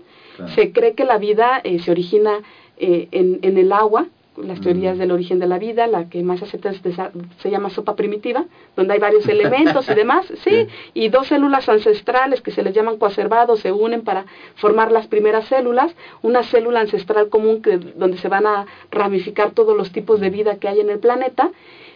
Se 0.54 0.72
cree 0.72 0.94
que 0.94 1.06
la 1.06 1.18
vida 1.18 1.64
se 1.80 1.92
origina 1.92 2.42
eh, 2.78 3.08
en, 3.12 3.40
en, 3.42 3.58
el 3.58 3.72
agua, 3.72 4.08
las 4.38 4.60
teorías 4.60 4.98
mm. 4.98 5.00
del 5.00 5.12
origen 5.12 5.40
de 5.40 5.48
la 5.48 5.60
vida, 5.60 5.88
la 5.88 6.10
que 6.10 6.22
más 6.24 6.42
acepta 6.42 6.74
se 6.74 7.50
llama 7.50 7.70
sopa 7.70 7.96
primitiva, 7.96 8.46
donde 8.76 8.94
hay 8.94 9.00
varios 9.00 9.28
elementos 9.28 9.90
y 9.90 9.94
demás, 9.96 10.26
sí, 10.44 10.68
y 10.94 11.10
dos 11.10 11.28
células 11.28 11.70
ancestrales 11.70 12.42
que 12.42 12.52
se 12.52 12.64
les 12.64 12.74
llaman 12.74 12.98
coacervados 12.98 13.62
se 13.62 13.72
unen 13.72 14.02
para 14.02 14.26
formar 14.56 14.92
las 14.92 15.08
primeras 15.08 15.46
células, 15.46 15.96
una 16.22 16.44
célula 16.44 16.82
ancestral 16.82 17.30
común 17.30 17.62
que, 17.62 17.78
donde 17.78 18.18
se 18.18 18.28
van 18.28 18.46
a 18.46 18.66
ramificar 18.92 19.52
todos 19.52 19.76
los 19.76 19.92
tipos 19.92 20.20
de 20.20 20.30
vida 20.30 20.58
que 20.58 20.68
hay 20.68 20.80
en 20.80 20.90
el 20.90 21.00
planeta, 21.00 21.52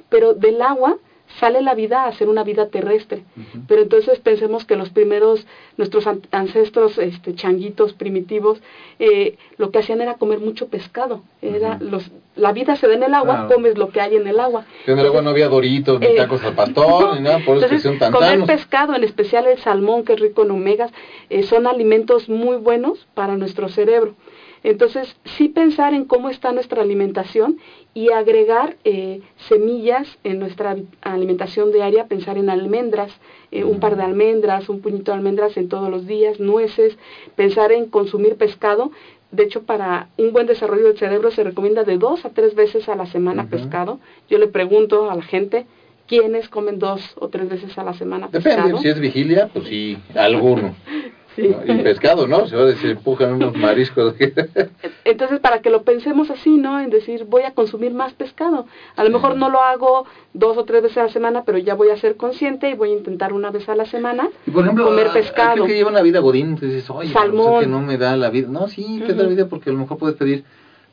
pero 0.10 0.34
del 0.34 0.62
agua 0.62 0.98
sale 1.38 1.62
la 1.62 1.76
vida 1.76 2.06
a 2.06 2.12
ser 2.14 2.28
una 2.28 2.44
vida 2.44 2.70
terrestre. 2.70 3.24
Pero 3.68 3.82
entonces 3.82 4.20
pensemos 4.20 4.66
que 4.66 4.76
los 4.76 4.90
primeros, 4.90 5.46
nuestros 5.78 6.06
ancestros 6.32 6.98
este, 6.98 7.36
changuitos 7.36 7.94
primitivos, 7.94 8.62
eh, 8.98 9.38
lo 9.58 9.72
que 9.72 9.80
hacían 9.80 10.02
era 10.02 10.16
comer 10.16 10.40
mucho 10.40 10.68
pescado. 10.68 11.22
Era 11.42 11.78
los, 11.80 12.12
la 12.36 12.52
vida 12.52 12.76
se 12.76 12.88
da 12.88 12.94
en 12.94 13.04
el 13.04 13.14
agua, 13.14 13.48
comes 13.48 13.78
lo 13.78 13.90
que 13.90 14.02
hay 14.02 14.16
en 14.16 14.28
el 14.28 14.40
agua. 14.40 14.66
en 14.86 14.98
el 14.98 15.06
agua 15.06 15.22
no 15.22 15.30
había 15.30 15.48
doritos, 15.48 16.00
ni 16.00 16.08
eh, 16.08 16.16
tacos 16.16 16.44
al 16.44 16.56
pastor, 16.56 17.16
ni 17.16 17.22
nada, 17.22 17.40
por 17.46 17.62
entonces, 17.62 18.00
tan 18.00 18.12
Comer 18.12 18.44
pescado, 18.46 18.96
en 18.96 19.04
especial 19.04 19.46
el 19.48 19.60
salmón, 19.60 20.04
que 20.04 20.14
es 20.14 20.20
rico 20.20 20.44
en 20.44 20.52
omegas, 20.52 20.92
eh, 21.30 21.44
son 21.44 21.68
alimentos 21.68 22.28
muy 22.28 22.58
buenos 22.58 23.08
para 23.14 23.38
nuestro 23.38 23.70
cerebro. 23.70 24.16
Entonces, 24.64 25.16
sí 25.38 25.47
pensar 25.47 25.93
en 25.93 26.05
cómo 26.05 26.30
está 26.30 26.51
nuestra 26.51 26.82
alimentación 26.82 27.57
y 27.93 28.12
agregar 28.12 28.78
eh, 28.84 29.22
semillas 29.47 30.18
en 30.24 30.39
nuestra 30.39 30.76
alimentación 31.01 31.72
diaria, 31.72 32.07
pensar 32.07 32.38
en 32.38 32.49
almendras, 32.49 33.12
eh, 33.51 33.64
un 33.64 33.80
par 33.80 33.95
de 33.95 34.03
almendras, 34.03 34.70
un 34.70 34.82
puñito 34.82 35.12
de 35.12 35.18
almendras 35.18 35.57
en 35.57 35.70
todos 35.70 35.89
los 35.89 36.05
días, 36.05 36.39
nueces, 36.39 36.97
pensar 37.36 37.72
en 37.72 37.86
consumir 37.86 38.36
pescado. 38.36 38.91
De 39.32 39.43
hecho, 39.43 39.64
para 39.64 40.10
un 40.18 40.34
buen 40.34 40.47
desarrollo 40.47 40.86
del 40.86 40.97
cerebro 40.97 41.32
se 41.32 41.43
recomienda 41.43 41.84
de 41.84 41.97
dos 41.97 42.26
a 42.26 42.30
tres 42.30 42.55
veces 42.55 42.89
a 42.89 42.95
la 42.95 43.05
semana 43.05 43.47
pescado. 43.47 43.99
Yo 44.30 44.39
le 44.39 44.47
pregunto 44.47 45.10
a 45.10 45.16
la 45.16 45.22
gente, 45.22 45.68
¿quiénes 46.07 46.49
comen 46.49 46.80
dos 46.80 47.01
o 47.16 47.30
tres 47.30 47.47
veces 47.47 47.78
a 47.78 47.84
la 47.84 47.93
semana 47.93 48.30
pescado? 48.30 48.64
Depende, 48.64 48.82
si 48.82 48.88
es 48.88 48.99
vigilia, 48.99 49.47
pues 49.53 49.68
sí, 49.68 49.97
alguno. 50.16 50.76
Y 51.38 51.54
pescado, 51.84 52.28
¿no? 52.28 52.48
Se, 52.48 52.76
se 52.78 52.92
empujan 52.92 53.34
unos 53.34 53.56
mariscos. 53.56 54.16
Entonces, 55.06 55.40
para 55.40 55.62
que 55.62 55.70
lo 55.70 55.84
pensemos 55.84 56.30
así, 56.30 56.58
¿no? 56.58 56.80
En 56.80 56.90
decir, 56.90 57.26
voy 57.26 57.44
a 57.44 57.52
consumir 57.52 57.94
más 57.94 58.14
pescado. 58.14 58.66
A 58.96 59.04
lo 59.04 59.10
mejor 59.10 59.38
no 59.38 59.50
lo 59.50 59.62
hago 59.62 60.06
dos 60.34 60.58
o 60.58 60.66
tres 60.66 60.84
veces 60.84 60.98
a 60.98 61.04
la 61.04 61.10
semana, 61.10 61.44
pero 61.46 61.58
ya 61.58 61.76
voy 61.76 61.90
a 61.90 61.98
ser 61.98 62.16
consciente 62.18 62.70
y 62.70 62.74
voy 62.74 62.92
a 62.92 62.98
intentar 62.98 63.34
una 63.34 63.52
vez 63.52 63.70
a 63.70 63.76
la 63.76 63.86
semana 63.86 64.30
y 64.46 64.52
por 64.52 64.64
ejemplo, 64.64 64.86
comer 64.86 65.10
pescado. 65.12 65.66
que 65.66 65.74
lleva 65.74 65.90
una 65.90 66.02
vida 66.02 66.20
godín, 66.20 66.50
entonces, 66.50 66.90
oye, 66.90 67.12
Salmón. 67.12 67.62
que 67.62 67.68
no 67.68 67.82
me 67.82 67.98
da 67.98 68.16
la 68.18 68.30
vida. 68.30 68.48
No, 68.50 68.68
sí, 68.68 69.02
te 69.06 69.14
da 69.14 69.24
la 69.24 69.30
vida 69.30 69.48
porque 69.48 69.70
a 69.70 69.74
lo 69.74 69.80
mejor 69.80 69.98
puedes 69.98 70.18
pedir 70.18 70.44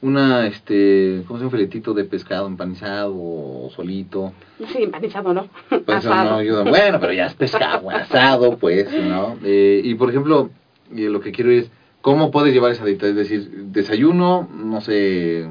una, 0.03 0.47
este, 0.47 1.23
¿cómo 1.27 1.39
se 1.39 1.45
llama? 1.45 1.47
Un 1.47 1.59
filetito 1.59 1.95
de 1.95 2.05
pescado 2.05 2.47
empanizado 2.47 3.15
o 3.17 3.71
solito. 3.75 4.33
Sí, 4.73 4.83
empanizado 4.83 5.33
no. 5.33 5.49
Pues 5.69 6.05
no 6.05 6.37
ayuda. 6.37 6.65
Bueno, 6.65 7.01
pero 7.01 7.13
ya 7.13 7.27
es 7.27 7.35
pescado, 7.35 7.91
asado, 7.91 8.59
pues, 8.59 8.93
¿no? 8.93 9.37
Eh, 9.45 9.81
y 9.85 9.95
por 9.95 10.11
ejemplo, 10.11 10.51
lo 10.91 11.21
que 11.21 11.33
quiero 11.33 11.51
es, 11.51 11.71
¿cómo 12.03 12.31
puedes 12.31 12.53
llevar 12.53 12.73
esa 12.73 12.85
dieta? 12.85 13.07
Es 13.07 13.17
decir, 13.17 13.51
desayuno, 13.51 14.49
no 14.53 14.81
sé, 14.81 15.49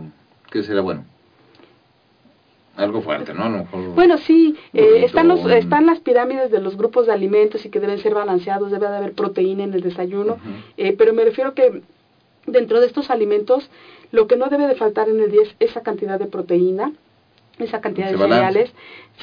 ¿qué 0.51 0.63
será 0.63 0.81
bueno? 0.81 1.05
Algo 2.77 3.01
fuerte, 3.01 3.33
¿no? 3.33 3.65
bueno, 3.95 4.17
sí, 4.17 4.57
eh, 4.73 5.05
están, 5.05 5.29
los, 5.29 5.45
están 5.49 5.85
las 5.85 6.01
pirámides 6.01 6.51
de 6.51 6.59
los 6.59 6.75
grupos 6.75 7.05
de 7.07 7.13
alimentos 7.13 7.65
y 7.65 7.69
que 7.69 7.79
deben 7.79 7.99
ser 7.99 8.13
balanceados, 8.13 8.69
debe 8.69 8.89
de 8.89 8.97
haber 8.97 9.13
proteína 9.13 9.63
en 9.63 9.73
el 9.73 9.79
desayuno, 9.79 10.37
eh, 10.75 10.93
pero 10.97 11.13
me 11.13 11.23
refiero 11.23 11.53
que 11.53 11.83
dentro 12.47 12.81
de 12.81 12.87
estos 12.87 13.09
alimentos 13.09 13.69
lo 14.15 14.27
que 14.27 14.37
no 14.37 14.47
debe 14.47 14.67
de 14.67 14.75
faltar 14.75 15.09
en 15.09 15.19
el 15.19 15.29
día 15.29 15.41
es 15.43 15.55
esa 15.59 15.81
cantidad 15.81 16.17
de 16.17 16.27
proteína, 16.27 16.93
esa 17.59 17.81
cantidad 17.81 18.09
de 18.09 18.17
cereales, 18.17 18.71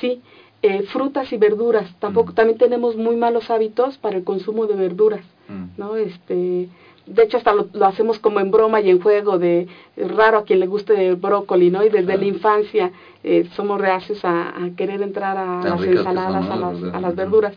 sí, 0.01 0.21
eh, 0.61 0.83
frutas 0.83 1.33
y 1.33 1.39
verduras. 1.39 1.91
Tampoco, 1.99 2.33
mm. 2.33 2.35
también 2.35 2.59
tenemos 2.59 2.97
muy 2.97 3.17
malos 3.17 3.51
hábitos 3.51 3.97
para 3.97 4.17
el 4.19 4.25
consumo 4.25 4.67
de 4.67 4.77
verduras, 4.77 5.25
mm. 5.49 5.81
¿no? 5.81 5.97
Este, 5.97 6.69
de 7.07 7.23
hecho 7.23 7.39
hasta 7.39 7.55
lo, 7.55 7.69
hacemos 7.87 8.19
como 8.19 8.39
en 8.41 8.51
broma 8.51 8.83
y 8.83 8.91
en 8.91 9.01
juego 9.01 9.39
de 9.39 9.67
raro 9.97 10.39
a 10.39 10.45
quien 10.45 10.61
le 10.61 10.67
guste 10.67 11.09
el 11.09 11.17
brócoli, 11.17 11.71
¿no? 11.71 11.83
Y 11.85 11.89
desde 11.89 12.19
la 12.19 12.27
infancia 12.27 12.93
eh, 13.25 13.49
somos 13.57 13.81
reacios 13.81 14.21
a, 14.25 14.53
querer 14.77 15.01
entrar 15.01 15.39
a 15.39 15.63
las 15.65 15.83
ensaladas, 15.83 16.51
a, 16.51 16.57
las, 16.57 16.95
a 16.95 17.01
las 17.01 17.17
verduras. 17.17 17.55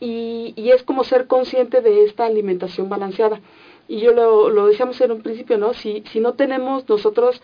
Y, 0.00 0.54
y 0.56 0.70
es 0.70 0.82
como 0.82 1.04
ser 1.04 1.26
consciente 1.26 1.82
de 1.82 2.04
esta 2.04 2.24
alimentación 2.24 2.88
balanceada 2.88 3.40
y 3.88 4.00
yo 4.00 4.12
lo, 4.12 4.48
lo 4.50 4.66
decíamos 4.66 5.00
en 5.00 5.12
un 5.12 5.22
principio, 5.22 5.58
¿no? 5.58 5.74
Si, 5.74 6.02
si 6.12 6.20
no 6.20 6.34
tenemos 6.34 6.88
nosotros 6.88 7.42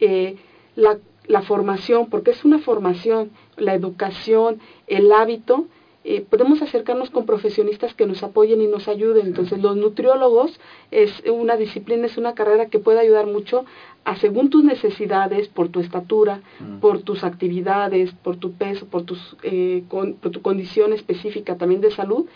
eh, 0.00 0.36
la, 0.74 0.98
la 1.26 1.42
formación, 1.42 2.08
porque 2.10 2.30
es 2.32 2.44
una 2.44 2.58
formación, 2.58 3.30
la 3.56 3.74
educación, 3.74 4.60
el 4.86 5.10
hábito, 5.12 5.66
eh, 6.08 6.24
podemos 6.28 6.62
acercarnos 6.62 7.10
con 7.10 7.26
profesionistas 7.26 7.94
que 7.94 8.06
nos 8.06 8.22
apoyen 8.22 8.62
y 8.62 8.68
nos 8.68 8.86
ayuden. 8.86 9.26
Entonces, 9.26 9.60
los 9.60 9.76
nutriólogos 9.76 10.60
es 10.92 11.22
una 11.28 11.56
disciplina, 11.56 12.06
es 12.06 12.16
una 12.16 12.34
carrera 12.34 12.66
que 12.66 12.78
puede 12.78 13.00
ayudar 13.00 13.26
mucho 13.26 13.64
a 14.04 14.14
según 14.14 14.48
tus 14.50 14.62
necesidades, 14.62 15.48
por 15.48 15.68
tu 15.68 15.80
estatura, 15.80 16.42
Mm. 16.60 16.78
por 16.78 17.02
tus 17.02 17.24
actividades, 17.24 18.12
por 18.22 18.36
tu 18.36 18.52
peso, 18.52 18.86
por, 18.86 19.02
tus, 19.02 19.36
eh, 19.42 19.82
con- 19.88 20.14
por 20.14 20.30
tu 20.30 20.42
condición 20.42 20.92
específica 20.92 21.56
también 21.56 21.80
de 21.80 21.90
salud, 21.90 22.26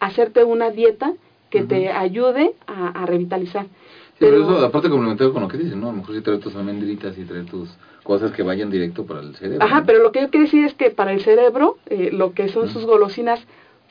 hacerte 0.00 0.44
una 0.44 0.70
dieta 0.70 1.12
que 1.50 1.62
te 1.64 1.90
ayude 1.90 2.52
a, 2.66 2.88
a 3.02 3.06
revitalizar. 3.06 3.64
Sí, 3.64 3.70
pero 4.20 4.32
Pero- 4.32 4.56
eso, 4.56 4.66
aparte 4.66 4.88
complementario 4.90 5.32
con 5.32 5.42
lo 5.42 5.48
que 5.48 5.58
dices, 5.58 5.76
¿no? 5.76 5.88
A 5.88 5.92
lo 5.92 5.98
mejor 5.98 6.14
si 6.14 6.20
traes 6.22 6.40
tus 6.40 6.54
almendritas 6.56 7.16
y 7.18 7.24
traes 7.24 7.46
tus 7.46 7.68
cosas 8.02 8.32
que 8.32 8.42
vayan 8.42 8.70
directo 8.70 9.04
para 9.06 9.20
el 9.20 9.34
cerebro. 9.36 9.64
Ajá, 9.64 9.80
¿no? 9.80 9.86
pero 9.86 10.02
lo 10.02 10.12
que 10.12 10.20
yo 10.22 10.30
quiero 10.30 10.44
decir 10.46 10.64
es 10.64 10.74
que 10.74 10.90
para 10.90 11.12
el 11.12 11.20
cerebro, 11.20 11.78
eh, 11.86 12.10
lo 12.12 12.32
que 12.32 12.48
son 12.48 12.68
sus 12.68 12.84
golosinas, 12.86 13.40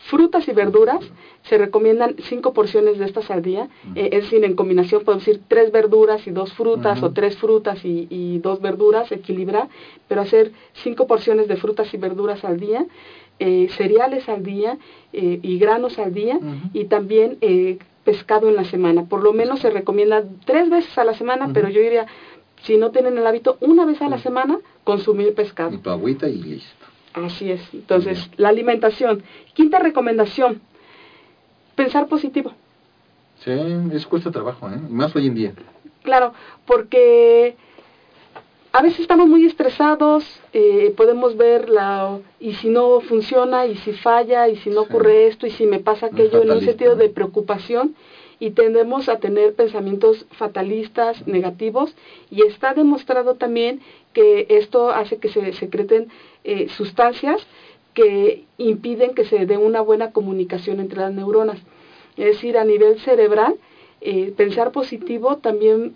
frutas 0.09 0.47
y 0.47 0.53
verduras, 0.53 0.99
se 1.43 1.57
recomiendan 1.57 2.15
cinco 2.23 2.53
porciones 2.53 2.99
de 2.99 3.05
estas 3.05 3.31
al 3.31 3.41
día. 3.41 3.67
Eh, 3.95 4.09
es 4.11 4.23
decir, 4.25 4.43
en 4.43 4.55
combinación 4.55 5.03
podemos 5.03 5.25
decir 5.25 5.41
tres 5.47 5.71
verduras 5.71 6.27
y 6.27 6.31
dos 6.31 6.53
frutas, 6.53 7.01
o 7.01 7.11
tres 7.11 7.35
frutas 7.37 7.83
y, 7.83 8.07
y 8.09 8.37
dos 8.39 8.61
verduras, 8.61 9.11
equilibrar, 9.11 9.69
pero 10.07 10.21
hacer 10.21 10.51
cinco 10.73 11.07
porciones 11.07 11.47
de 11.47 11.55
frutas 11.57 11.91
y 11.93 11.97
verduras 11.97 12.43
al 12.43 12.59
día, 12.59 12.85
eh, 13.39 13.67
cereales 13.77 14.27
al 14.29 14.43
día 14.43 14.77
eh, 15.13 15.39
y 15.41 15.59
granos 15.59 15.99
al 15.99 16.13
día, 16.13 16.39
y 16.73 16.85
también 16.85 17.37
eh, 17.41 17.77
pescado 18.03 18.49
en 18.49 18.55
la 18.55 18.65
semana. 18.65 19.05
Por 19.05 19.23
lo 19.23 19.33
menos 19.33 19.59
se 19.59 19.69
recomienda 19.69 20.23
tres 20.45 20.69
veces 20.69 20.97
a 20.97 21.03
la 21.03 21.13
semana, 21.13 21.51
pero 21.53 21.69
yo 21.69 21.81
diría, 21.81 22.07
si 22.63 22.77
no 22.77 22.91
tienen 22.91 23.17
el 23.17 23.27
hábito, 23.27 23.57
una 23.61 23.85
vez 23.85 24.01
a 24.01 24.09
la 24.09 24.17
semana 24.17 24.59
consumir 24.83 25.33
pescado. 25.33 25.73
Y 25.73 25.77
tu 25.77 25.89
agüita 25.89 26.27
y 26.27 26.41
listo. 26.41 26.85
Así 27.13 27.51
es. 27.51 27.61
Entonces, 27.73 28.29
la 28.37 28.49
alimentación. 28.49 29.23
Quinta 29.53 29.79
recomendación, 29.79 30.61
pensar 31.75 32.07
positivo. 32.07 32.53
Sí, 33.43 33.51
eso 33.91 34.09
cuesta 34.09 34.31
trabajo, 34.31 34.67
¿eh? 34.69 34.79
Más 34.89 35.15
hoy 35.15 35.27
en 35.27 35.35
día. 35.35 35.53
Claro, 36.03 36.33
porque 36.65 37.55
a 38.77 38.83
veces 38.83 38.99
estamos 38.99 39.27
muy 39.27 39.43
estresados, 39.43 40.23
eh, 40.53 40.93
podemos 40.95 41.35
ver 41.35 41.67
la 41.67 42.19
y 42.39 42.53
si 42.53 42.69
no 42.69 42.99
funciona, 43.01 43.65
y 43.65 43.75
si 43.77 43.91
falla, 43.93 44.47
y 44.49 44.55
si 44.57 44.69
no 44.69 44.83
Sí. 44.83 44.89
ocurre 44.91 45.25
esto, 45.25 45.47
y 45.47 45.49
si 45.49 45.65
me 45.65 45.79
pasa 45.79 46.05
aquello, 46.05 46.43
en 46.43 46.51
un 46.51 46.61
sentido 46.61 46.95
de 46.95 47.09
preocupación, 47.09 47.95
y 48.39 48.51
tendemos 48.51 49.09
a 49.09 49.17
tener 49.17 49.55
pensamientos 49.55 50.27
fatalistas, 50.29 51.25
negativos, 51.27 51.95
y 52.29 52.43
está 52.43 52.75
demostrado 52.75 53.33
también 53.33 53.81
que 54.13 54.45
esto 54.47 54.91
hace 54.91 55.17
que 55.17 55.29
se 55.29 55.53
secreten 55.53 56.09
eh, 56.43 56.69
sustancias 56.69 57.47
que 57.95 58.43
impiden 58.59 59.15
que 59.15 59.25
se 59.25 59.47
dé 59.47 59.57
una 59.57 59.81
buena 59.81 60.11
comunicación 60.11 60.79
entre 60.79 60.99
las 60.99 61.11
neuronas. 61.11 61.57
Es 62.15 62.25
decir, 62.25 62.59
a 62.59 62.63
nivel 62.63 62.99
cerebral, 62.99 63.55
eh, 64.01 64.31
pensar 64.37 64.71
positivo 64.71 65.37
también 65.37 65.95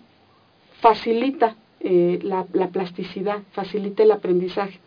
facilita 0.80 1.54
eh, 1.82 2.18
la, 2.22 2.46
la 2.52 2.68
plasticidad, 2.68 3.40
facilita 3.52 4.02
el 4.02 4.12
aprendizaje. 4.12 4.78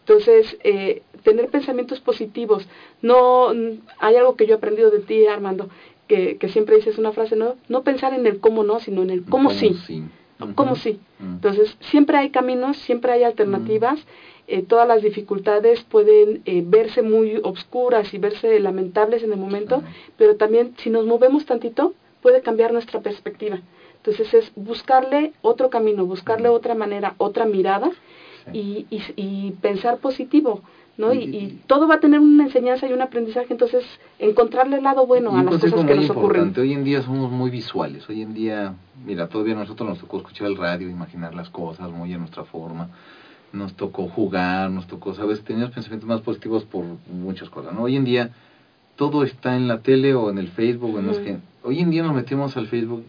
Entonces, 0.00 0.56
eh, 0.62 1.02
tener 1.24 1.48
pensamientos 1.48 2.00
positivos. 2.00 2.66
No, 3.02 3.48
hay 3.98 4.14
algo 4.16 4.36
que 4.36 4.46
yo 4.46 4.54
he 4.54 4.56
aprendido 4.56 4.90
de 4.90 5.00
ti, 5.00 5.26
Armando, 5.26 5.68
que, 6.06 6.36
que 6.36 6.48
siempre 6.48 6.76
dices 6.76 6.98
una 6.98 7.10
frase, 7.12 7.34
no, 7.34 7.56
no 7.68 7.82
pensar 7.82 8.14
en 8.14 8.24
el 8.26 8.38
cómo 8.38 8.62
no, 8.62 8.78
sino 8.78 9.02
en 9.02 9.10
el 9.10 9.24
cómo, 9.24 9.50
sí. 9.50 9.68
¿Cómo 10.54 10.76
sí? 10.76 11.00
Entonces, 11.18 11.76
siempre 11.80 12.18
hay 12.18 12.30
caminos, 12.30 12.76
siempre 12.76 13.10
hay 13.12 13.24
alternativas. 13.24 13.98
eh, 14.48 14.62
todas 14.62 14.86
las 14.86 15.02
dificultades 15.02 15.82
pueden 15.82 16.42
eh, 16.44 16.62
verse 16.64 17.02
muy 17.02 17.40
obscuras 17.42 18.14
y 18.14 18.18
verse 18.18 18.60
lamentables 18.60 19.22
en 19.22 19.32
el 19.32 19.38
momento, 19.38 19.82
pero 20.16 20.36
también 20.36 20.74
si 20.76 20.90
nos 20.90 21.04
movemos 21.06 21.46
tantito, 21.46 21.94
puede 22.22 22.42
cambiar 22.42 22.72
nuestra 22.72 23.00
perspectiva. 23.00 23.60
Entonces, 24.06 24.34
es 24.34 24.52
buscarle 24.54 25.32
otro 25.42 25.70
camino, 25.70 26.06
buscarle 26.06 26.48
otra 26.48 26.74
manera, 26.74 27.14
otra 27.18 27.44
mirada 27.46 27.90
Sí. 28.52 28.86
y, 28.90 28.96
y, 28.96 29.02
y 29.16 29.50
pensar 29.60 29.98
positivo. 29.98 30.60
¿no? 30.98 31.12
Y, 31.12 31.18
Y- 31.24 31.60
todo 31.66 31.86
va 31.86 31.96
a 31.96 32.00
tener 32.00 32.20
una 32.20 32.44
enseñanza 32.44 32.86
y 32.88 32.92
un 32.94 33.02
aprendizaje, 33.02 33.48
entonces 33.50 33.84
encontrarle 34.18 34.76
el 34.78 34.82
lado 34.84 35.06
bueno 35.06 35.36
a 35.36 35.42
las 35.42 35.54
cosas 35.60 35.84
que 35.84 35.94
nos 35.94 36.08
ocurren. 36.08 36.54
Hoy 36.56 36.72
en 36.72 36.84
día 36.84 37.02
somos 37.02 37.30
muy 37.30 37.50
visuales. 37.50 38.08
Hoy 38.08 38.22
en 38.22 38.32
día, 38.32 38.74
mira, 39.04 39.28
todavía 39.28 39.54
a 39.54 39.58
nosotros 39.58 39.86
nos 39.86 39.98
tocó 39.98 40.16
escuchar 40.18 40.46
el 40.46 40.56
radio, 40.56 40.88
imaginar 40.88 41.34
las 41.34 41.50
cosas 41.50 41.90
muy 41.90 42.14
a 42.14 42.18
nuestra 42.18 42.44
forma. 42.44 42.88
Nos 43.52 43.74
tocó 43.74 44.08
jugar, 44.08 44.70
nos 44.70 44.86
tocó, 44.86 45.12
¿sabes? 45.12 45.42
Teníamos 45.44 45.74
pensamientos 45.74 46.08
más 46.08 46.22
positivos 46.22 46.64
por 46.64 46.84
muchas 47.12 47.50
cosas, 47.50 47.74
¿no? 47.74 47.82
Hoy 47.82 47.96
en 47.96 48.04
día 48.04 48.30
todo 48.96 49.22
está 49.22 49.54
en 49.56 49.68
la 49.68 49.80
tele 49.80 50.14
o 50.14 50.30
en 50.30 50.38
el 50.38 50.48
Facebook. 50.48 50.94
o 50.94 50.98
en 50.98 51.06
los 51.08 51.18
que- 51.18 51.36
Hoy 51.62 51.80
en 51.80 51.90
día 51.90 52.04
nos 52.04 52.14
metemos 52.14 52.56
al 52.56 52.68
Facebook 52.68 53.04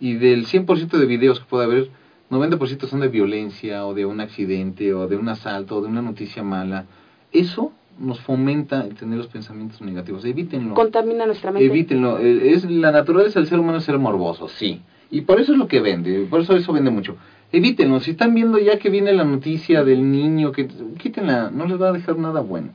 y 0.00 0.14
del 0.14 0.46
100% 0.46 0.90
de 0.90 1.06
videos 1.06 1.40
que 1.40 1.46
puede 1.46 1.64
haber, 1.64 1.90
90% 2.30 2.86
son 2.86 3.00
de 3.00 3.08
violencia 3.08 3.86
o 3.86 3.94
de 3.94 4.06
un 4.06 4.20
accidente 4.20 4.92
o 4.94 5.08
de 5.08 5.16
un 5.16 5.28
asalto 5.28 5.76
o 5.76 5.82
de 5.82 5.88
una 5.88 6.02
noticia 6.02 6.42
mala. 6.42 6.86
Eso 7.32 7.72
nos 7.98 8.20
fomenta 8.20 8.84
el 8.84 8.94
tener 8.94 9.18
los 9.18 9.28
pensamientos 9.28 9.80
negativos. 9.80 10.24
Evítenlo. 10.24 10.74
Contamina 10.74 11.26
nuestra 11.26 11.50
mente. 11.50 11.66
Evítenlo. 11.66 12.18
Eh, 12.18 12.52
Es, 12.52 12.70
la 12.70 12.92
naturaleza 12.92 13.40
del 13.40 13.48
ser 13.48 13.58
humano 13.58 13.78
es 13.78 13.84
ser 13.84 13.98
morboso, 13.98 14.48
sí. 14.48 14.82
Y 15.10 15.22
por 15.22 15.40
eso 15.40 15.52
es 15.52 15.58
lo 15.58 15.68
que 15.68 15.80
vende, 15.80 16.26
por 16.28 16.40
eso 16.40 16.54
eso 16.54 16.72
vende 16.72 16.90
mucho. 16.90 17.16
Evítenlo. 17.50 17.98
Si 18.00 18.10
están 18.10 18.34
viendo 18.34 18.58
ya 18.58 18.78
que 18.78 18.90
viene 18.90 19.12
la 19.12 19.24
noticia 19.24 19.82
del 19.82 20.10
niño, 20.10 20.52
que 20.52 20.68
quítenla, 20.98 21.50
no 21.50 21.66
les 21.66 21.80
va 21.80 21.88
a 21.88 21.92
dejar 21.92 22.18
nada 22.18 22.40
bueno. 22.40 22.68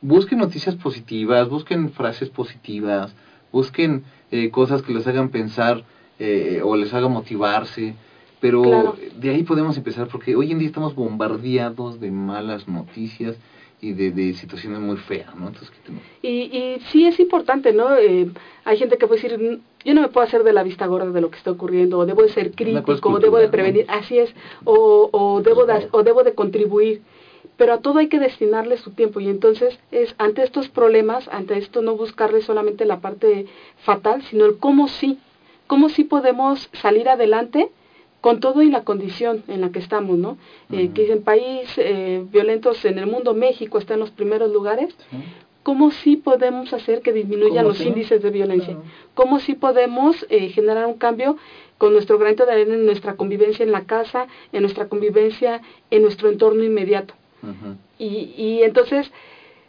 Busquen 0.00 0.40
noticias 0.40 0.74
positivas, 0.74 1.48
busquen 1.48 1.90
frases 1.90 2.28
positivas, 2.28 3.14
busquen 3.52 4.02
eh, 4.32 4.50
cosas 4.50 4.82
que 4.82 4.92
les 4.92 5.06
hagan 5.06 5.28
pensar 5.28 5.84
eh, 6.22 6.60
o 6.62 6.76
les 6.76 6.92
hagan 6.94 7.12
motivarse. 7.12 7.94
Pero 8.40 8.62
Claro. 8.62 8.96
de 9.16 9.30
ahí 9.30 9.42
podemos 9.44 9.76
empezar, 9.76 10.08
porque 10.08 10.34
hoy 10.34 10.50
en 10.50 10.58
día 10.58 10.66
estamos 10.68 10.94
bombardeados 10.94 12.00
de 12.00 12.10
malas 12.10 12.66
noticias 12.68 13.36
y 13.80 13.92
de, 13.92 14.10
de 14.12 14.34
situaciones 14.34 14.78
muy 14.80 14.96
feas, 14.96 15.34
¿no? 15.36 15.48
Entonces. 15.48 15.70
Y, 16.22 16.28
y 16.28 16.80
sí 16.90 17.06
es 17.06 17.18
importante, 17.20 17.72
¿no? 17.72 17.96
Eh, 17.96 18.28
hay 18.64 18.76
gente 18.78 18.96
que 18.98 19.06
puede 19.08 19.20
decir, 19.22 19.38
"Mm, 19.38 19.60
yo 19.84 19.94
no 19.94 20.00
me 20.02 20.08
puedo 20.08 20.24
hacer 20.26 20.42
de 20.44 20.52
la 20.52 20.62
vista 20.62 20.86
gorda 20.86 21.10
de 21.10 21.20
lo 21.20 21.30
que 21.30 21.38
está 21.38 21.50
ocurriendo, 21.50 21.98
o 21.98 22.06
debo 22.06 22.22
de 22.22 22.28
ser 22.30 22.52
crítico, 22.52 23.08
o 23.10 23.18
debo 23.20 23.38
de 23.38 23.48
prevenir, 23.48 23.86
¿no? 23.88 23.92
así 23.94 24.18
es, 24.18 24.32
o, 24.64 25.08
o, 25.12 25.40
debo 25.42 25.64
de, 25.66 25.88
o 25.92 26.02
debo 26.04 26.22
de 26.24 26.34
contribuir. 26.34 27.02
Pero 27.56 27.74
a 27.74 27.78
todo 27.78 27.98
hay 27.98 28.08
que 28.08 28.18
destinarle 28.18 28.76
su 28.76 28.90
tiempo 28.92 29.20
y 29.20 29.28
entonces 29.28 29.78
es 29.90 30.14
ante 30.18 30.42
estos 30.42 30.68
problemas, 30.68 31.28
ante 31.28 31.58
esto 31.58 31.82
no 31.82 31.96
buscarle 31.96 32.40
solamente 32.40 32.84
la 32.86 33.00
parte 33.00 33.46
fatal, 33.84 34.22
sino 34.30 34.46
el 34.46 34.56
cómo 34.58 34.88
sí, 34.88 35.18
cómo 35.72 35.88
sí 35.88 36.04
podemos 36.04 36.68
salir 36.74 37.08
adelante 37.08 37.70
con 38.20 38.40
todo 38.40 38.60
y 38.60 38.68
la 38.70 38.84
condición 38.84 39.42
en 39.48 39.62
la 39.62 39.70
que 39.70 39.78
estamos, 39.78 40.18
¿no? 40.18 40.36
Eh, 40.70 40.90
que 40.94 41.00
dicen 41.02 41.22
país 41.22 41.66
eh, 41.78 42.22
violentos 42.30 42.84
en 42.84 42.98
el 42.98 43.06
mundo, 43.06 43.32
México 43.32 43.78
está 43.78 43.94
en 43.94 44.00
los 44.00 44.10
primeros 44.10 44.52
lugares, 44.52 44.94
¿Cómo 45.62 45.92
sí 45.92 46.16
podemos 46.16 46.72
hacer 46.74 47.00
que 47.00 47.12
disminuyan 47.14 47.58
¿Cómo 47.64 47.68
los 47.68 47.78
sí? 47.78 47.88
índices 47.88 48.20
de 48.20 48.30
violencia? 48.30 48.74
Claro. 48.74 48.82
¿Cómo 49.14 49.38
sí 49.38 49.54
podemos 49.54 50.26
eh, 50.28 50.48
generar 50.50 50.84
un 50.86 50.98
cambio 50.98 51.36
con 51.78 51.92
nuestro 51.94 52.18
granito 52.18 52.44
de 52.44 52.52
arena 52.52 52.74
en 52.74 52.84
nuestra 52.84 53.14
convivencia 53.14 53.62
en 53.64 53.72
la 53.72 53.82
casa, 53.86 54.26
en 54.52 54.60
nuestra 54.62 54.88
convivencia 54.88 55.62
en 55.90 56.02
nuestro 56.02 56.28
entorno 56.28 56.64
inmediato? 56.64 57.14
Y, 57.98 58.34
y 58.36 58.62
entonces 58.64 59.10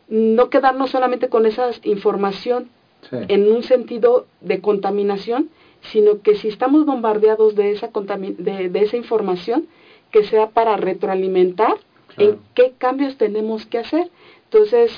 no 0.10 0.50
quedarnos 0.50 0.90
solamente 0.90 1.30
con 1.30 1.46
esa 1.46 1.70
información 1.84 2.70
Sí. 3.10 3.18
en 3.28 3.52
un 3.52 3.64
sentido 3.64 4.26
de 4.40 4.62
contaminación, 4.62 5.50
sino 5.92 6.22
que 6.22 6.36
si 6.36 6.48
estamos 6.48 6.86
bombardeados 6.86 7.56
de 7.56 7.72
esa, 7.72 7.90
de, 8.38 8.70
de 8.70 8.80
esa 8.80 8.98
información, 8.98 9.68
que 10.12 10.24
sea 10.24 10.50
para 10.50 10.78
retroalimentar 10.78 11.76
Claro. 12.16 12.34
en 12.34 12.40
qué 12.54 12.74
cambios 12.78 13.18
tenemos 13.18 13.66
que 13.66 13.80
hacer. 13.80 14.12
Entonces, 14.46 14.92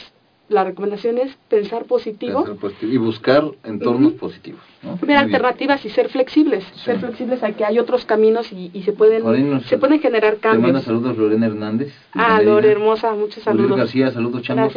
la 0.50 0.64
recomendación 0.66 1.18
es 1.18 1.36
pensar 1.48 1.86
positivo, 1.86 2.44
Pensar 2.44 2.60
positivo 2.60 2.92
y 2.94 2.98
buscar 2.98 3.44
entornos 3.64 4.14
positivos. 4.14 4.62
¿No? 4.86 4.92
ver 4.98 5.06
bien. 5.08 5.18
alternativas 5.18 5.84
y 5.86 5.90
ser 5.90 6.10
flexibles. 6.10 6.64
Ser 6.76 7.00
flexibles 7.00 7.42
a 7.44 7.52
que 7.52 7.66
hay 7.66 7.80
otros 7.80 8.06
caminos 8.06 8.52
y, 8.54 8.70
y 8.74 8.84
se 8.84 8.94
pueden 8.94 9.24
nos- 9.52 9.66
se 9.66 9.78
pueden 9.78 10.00
generar 10.00 10.36
Te 10.36 10.48
manda 10.48 10.64
cambios. 10.64 10.84
saludos 10.84 11.18
Lorena 11.18 11.48
Hernández. 11.48 11.88
de 11.88 11.94
Ah. 12.14 12.42
Lore 12.42 12.72
hermosa, 12.72 13.14
muchos 13.14 13.44
saludos. 13.44 13.78
García, 13.78 14.12
saludos 14.12 14.42
changos. 14.44 14.74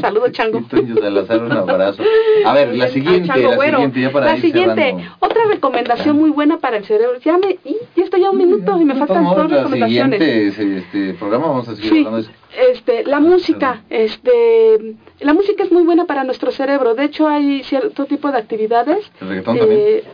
Saludos, 0.00 0.32
chango. 0.32 0.58
Un 0.72 1.52
abrazo. 1.52 2.02
A 2.44 2.52
ver, 2.52 2.74
la 2.76 2.88
siguiente, 2.88 3.28
Chango 3.28 3.50
la 3.50 3.56
Güero. 3.56 3.76
siguiente, 3.78 4.00
ya 4.00 4.10
para 4.12 4.26
La 4.26 4.34
ir 4.36 4.40
siguiente, 4.42 4.82
cerrando. 4.82 5.16
otra 5.20 5.44
recomendación 5.48 6.16
muy 6.16 6.30
buena 6.30 6.58
para 6.58 6.76
el 6.78 6.84
cerebro. 6.84 7.18
Ya 7.24 7.38
me, 7.38 7.58
y 7.64 7.76
ya 7.96 8.04
estoy 8.04 8.24
a 8.24 8.30
un 8.30 8.38
minuto 8.38 8.78
y 8.80 8.84
me 8.84 8.94
faltan 8.94 9.24
Vamos, 9.24 9.36
dos 9.36 9.50
recomendaciones. 9.50 10.20
siguiente 10.22 10.78
este, 10.78 11.14
programa 11.14 11.46
vamos 11.48 11.68
a 11.68 11.76
seguir 11.76 11.90
Sí, 11.90 11.98
hablando 11.98 12.16
de 12.18 12.22
eso. 12.22 12.30
este, 12.72 13.04
la 13.04 13.20
música, 13.20 13.82
este, 13.90 14.94
la 15.20 15.32
música 15.32 15.62
es 15.62 15.72
muy 15.72 15.82
buena 15.82 16.04
para 16.04 16.24
nuestro 16.24 16.50
cerebro. 16.50 16.94
De 16.94 17.04
hecho, 17.04 17.26
hay 17.26 17.62
cierto 17.64 18.04
tipo 18.04 18.30
de 18.30 18.38
actividades. 18.38 19.10
El 19.20 19.28
reggaetón 19.28 19.58
eh, 19.62 20.04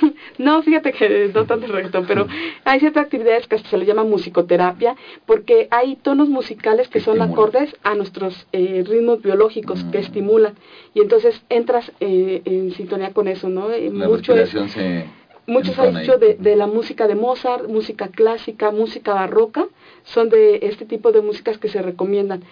No, 0.38 0.62
fíjate 0.62 0.92
que 0.92 1.30
no 1.34 1.46
tanto 1.46 1.66
el 1.66 1.72
reggaetón, 1.72 2.06
pero 2.06 2.26
hay 2.64 2.80
ciertas 2.80 3.04
actividades 3.04 3.46
que 3.46 3.58
se 3.58 3.76
le 3.76 3.86
llama 3.86 4.04
musicoterapia, 4.04 4.96
porque 5.24 5.68
hay 5.70 5.96
tonos 5.96 6.28
musicales 6.28 6.88
que, 6.88 7.00
son 7.00 7.22
acordes 7.22 7.74
a 7.82 7.94
nuestros 7.94 8.46
eh, 8.52 8.84
ritmos 8.86 9.22
biológicos, 9.22 9.84
que 9.92 9.98
mm. 9.98 10.02
estimulan. 10.02 10.54
Y 10.94 11.00
entonces 11.00 11.42
entras 11.48 11.92
eh, 12.00 12.42
en 12.44 12.72
sintonía 12.72 13.12
con 13.12 13.28
eso, 13.28 13.48
¿no? 13.48 13.68
La 13.68 14.08
Mucho 14.08 14.34
se 14.46 15.06
Muchos 15.48 15.78
han 15.78 16.00
dicho 16.00 16.18
de, 16.18 16.34
de, 16.34 16.56
la 16.56 16.66
música 16.66 17.06
de 17.06 17.14
Mozart, 17.14 17.68
música 17.68 18.08
clásica, 18.08 18.72
música 18.72 19.14
barroca, 19.14 19.66
son 20.02 20.28
de 20.28 20.58
este 20.62 20.86
tipo 20.86 21.12
de 21.12 21.22
músicas 21.22 21.56
que 21.58 21.68
se 21.68 21.82
recomiendan 21.82 22.42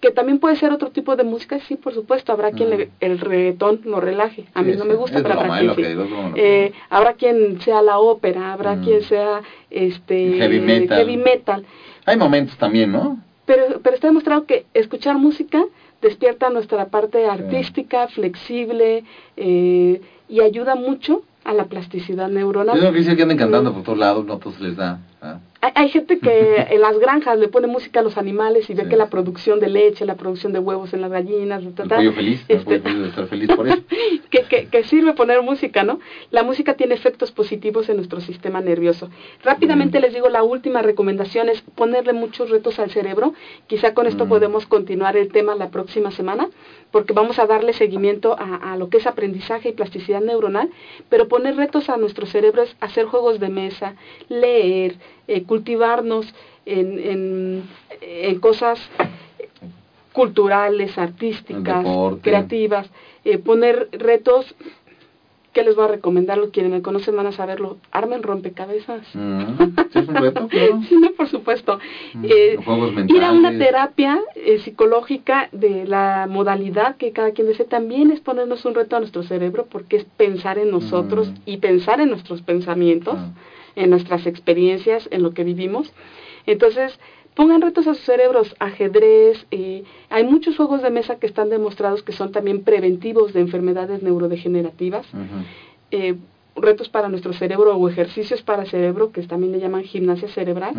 que 0.00 0.10
también 0.10 0.38
puede 0.38 0.56
ser 0.56 0.72
otro 0.72 0.90
tipo 0.90 1.16
de 1.16 1.24
música, 1.24 1.58
sí, 1.60 1.76
por 1.76 1.92
supuesto, 1.92 2.32
habrá 2.32 2.52
quien 2.52 2.70
mm. 2.70 2.82
el 3.00 3.18
reggaetón 3.18 3.80
lo 3.84 4.00
relaje, 4.00 4.44
a 4.54 4.62
mí 4.62 4.74
no 4.76 4.84
me 4.84 4.94
gusta, 4.94 5.22
pero 5.22 5.40
habrá 5.40 5.74
quien 5.74 5.74
sí. 5.74 6.00
Eh, 6.36 6.72
habrá 6.88 7.14
quien 7.14 7.60
sea 7.60 7.82
la 7.82 7.98
ópera, 7.98 8.52
habrá 8.52 8.76
mm. 8.76 8.84
quien 8.84 9.02
sea 9.02 9.42
este 9.70 10.34
heavy 10.38 10.60
metal. 10.60 10.98
heavy 10.98 11.16
metal. 11.16 11.64
Hay 12.06 12.16
momentos 12.16 12.56
también, 12.56 12.92
¿no? 12.92 13.18
Pero, 13.44 13.80
pero 13.82 13.94
está 13.94 14.08
demostrado 14.08 14.44
que 14.44 14.66
escuchar 14.74 15.16
música 15.16 15.64
despierta 16.00 16.50
nuestra 16.50 16.86
parte 16.86 17.26
artística, 17.26 18.08
flexible, 18.08 19.04
eh, 19.36 20.00
y 20.28 20.40
ayuda 20.40 20.74
mucho 20.74 21.22
a 21.44 21.54
la 21.54 21.64
plasticidad 21.64 22.28
neuronal. 22.28 22.76
Es 22.76 22.84
lo 22.84 22.92
que 22.92 23.16
que 23.16 23.22
andan 23.22 23.38
cantando 23.38 23.72
por 23.72 23.82
todos 23.82 23.98
lados, 23.98 24.26
no 24.26 24.38
todos 24.38 24.60
les 24.60 24.76
da. 24.76 25.00
¿ah? 25.22 25.40
Hay, 25.60 25.88
gente 25.88 26.20
que 26.20 26.56
en 26.70 26.80
las 26.80 26.98
granjas 26.98 27.36
le 27.38 27.48
pone 27.48 27.66
música 27.66 28.00
a 28.00 28.02
los 28.02 28.16
animales 28.16 28.70
y 28.70 28.74
ve 28.74 28.88
que 28.88 28.96
la 28.96 29.10
producción 29.10 29.58
de 29.58 29.68
leche, 29.68 30.06
la 30.06 30.14
producción 30.14 30.52
de 30.52 30.60
huevos 30.60 30.94
en 30.94 31.00
las 31.00 31.10
gallinas, 31.10 31.64
el 31.64 31.72
pollo 31.72 32.12
feliz, 32.12 32.44
este, 32.46 32.78
pollo 32.78 33.06
estar 33.06 33.26
feliz 33.26 33.48
por 33.54 33.66
eso. 33.66 33.82
que, 34.30 34.68
que, 34.70 34.84
sirve 34.84 35.14
poner 35.14 35.42
música, 35.42 35.82
¿no? 35.82 35.98
La 36.30 36.44
música 36.44 36.74
tiene 36.74 36.94
efectos 36.94 37.32
positivos 37.32 37.88
en 37.88 37.96
nuestro 37.96 38.20
sistema 38.20 38.60
nervioso. 38.60 39.10
Rápidamente 39.42 39.98
les 40.00 40.14
digo, 40.14 40.28
la 40.28 40.44
última 40.44 40.82
recomendación 40.82 41.48
es 41.48 41.60
ponerle 41.62 42.12
muchos 42.12 42.50
retos 42.50 42.78
al 42.78 42.90
cerebro. 42.90 43.34
Quizá 43.66 43.94
con 43.94 44.06
esto 44.06 44.28
podemos 44.28 44.66
continuar 44.66 45.16
el 45.16 45.32
tema 45.32 45.56
la 45.56 45.70
próxima 45.70 46.12
semana, 46.12 46.48
porque 46.90 47.12
vamos 47.12 47.38
a 47.38 47.46
darle 47.46 47.72
seguimiento 47.72 48.36
a, 48.38 48.72
a 48.72 48.76
lo 48.76 48.88
que 48.88 48.98
es 48.98 49.06
aprendizaje 49.06 49.70
y 49.70 49.72
plasticidad 49.72 50.20
neuronal, 50.20 50.70
pero 51.08 51.28
poner 51.28 51.56
retos 51.56 51.88
a 51.88 51.96
nuestro 51.96 52.26
cerebro 52.26 52.62
es 52.62 52.76
hacer 52.80 53.06
juegos 53.06 53.40
de 53.40 53.48
mesa, 53.48 53.94
leer, 54.28 54.96
eh, 55.26 55.42
cultivarnos 55.44 56.34
en, 56.64 57.68
en, 58.00 58.40
cosas 58.40 58.78
culturales, 60.12 60.98
artísticas, 60.98 61.86
creativas, 62.22 62.90
eh, 63.24 63.38
poner 63.38 63.88
retos 63.92 64.54
que 65.58 65.64
les 65.64 65.74
voy 65.74 65.86
a 65.86 65.88
recomendar? 65.88 66.38
Quienes 66.52 66.70
me 66.70 66.82
conocen 66.82 67.16
van 67.16 67.26
a 67.26 67.32
saberlo. 67.32 67.78
Armen 67.90 68.22
rompecabezas. 68.22 69.02
Mm, 69.12 69.42
es 69.92 70.08
un 70.08 70.14
reto? 70.14 70.48
sí, 70.88 70.96
no, 71.00 71.10
por 71.16 71.28
supuesto. 71.28 71.80
Mm, 72.14 72.24
eh, 72.24 72.58
ir 73.08 73.24
a 73.24 73.32
una 73.32 73.58
terapia 73.58 74.20
psicológica 74.62 75.48
de 75.50 75.84
la 75.84 76.28
modalidad 76.30 76.96
que 76.96 77.10
cada 77.10 77.32
quien 77.32 77.48
desee 77.48 77.66
también 77.66 78.12
es 78.12 78.20
ponernos 78.20 78.64
un 78.66 78.76
reto 78.76 78.94
a 78.94 79.00
nuestro 79.00 79.24
cerebro 79.24 79.66
porque 79.68 79.96
es 79.96 80.04
pensar 80.04 80.58
en 80.58 80.70
nosotros 80.70 81.30
mm. 81.30 81.34
y 81.46 81.56
pensar 81.56 82.00
en 82.00 82.10
nuestros 82.10 82.42
pensamientos 82.42 83.18
en 83.74 83.90
nuestras 83.90 84.26
experiencias, 84.26 85.08
en 85.12 85.22
lo 85.22 85.32
que 85.32 85.44
vivimos. 85.44 85.92
Entonces, 86.46 86.98
pongan 87.38 87.62
retos 87.62 87.86
a 87.86 87.94
sus 87.94 88.04
cerebros, 88.04 88.56
ajedrez, 88.58 89.46
eh, 89.52 89.84
hay 90.10 90.24
muchos 90.24 90.56
juegos 90.56 90.82
de 90.82 90.90
mesa 90.90 91.20
que 91.20 91.28
están 91.28 91.50
demostrados 91.50 92.02
que 92.02 92.10
son 92.10 92.32
también 92.32 92.64
preventivos 92.64 93.32
de 93.32 93.38
enfermedades 93.38 94.02
neurodegenerativas. 94.02 95.06
Eh, 95.92 96.16
retos 96.56 96.88
para 96.88 97.08
nuestro 97.08 97.32
cerebro 97.32 97.76
o 97.76 97.88
ejercicios 97.88 98.42
para 98.42 98.66
cerebro, 98.66 99.12
que 99.12 99.22
también 99.22 99.52
le 99.52 99.60
llaman 99.60 99.84
gimnasia 99.84 100.26
cerebral, 100.26 100.74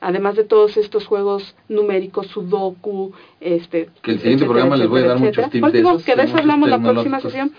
además 0.00 0.36
de 0.36 0.44
todos 0.44 0.76
estos 0.76 1.04
juegos 1.04 1.56
numéricos, 1.68 2.28
sudoku, 2.28 3.10
este... 3.40 3.88
Que 4.00 4.12
el 4.12 4.20
siguiente 4.20 4.44
programa 4.44 4.76
les 4.76 4.88
voy 4.88 5.02
a 5.02 5.06
dar 5.08 5.18
muchos 5.18 5.50
tips 5.50 5.72
de 5.72 5.80
esos. 5.80 6.04
Que 6.04 6.14
de 6.14 6.22
eso 6.22 6.36
hablamos 6.36 6.70
la 6.70 6.80
próxima 6.80 7.18
sesión. 7.18 7.50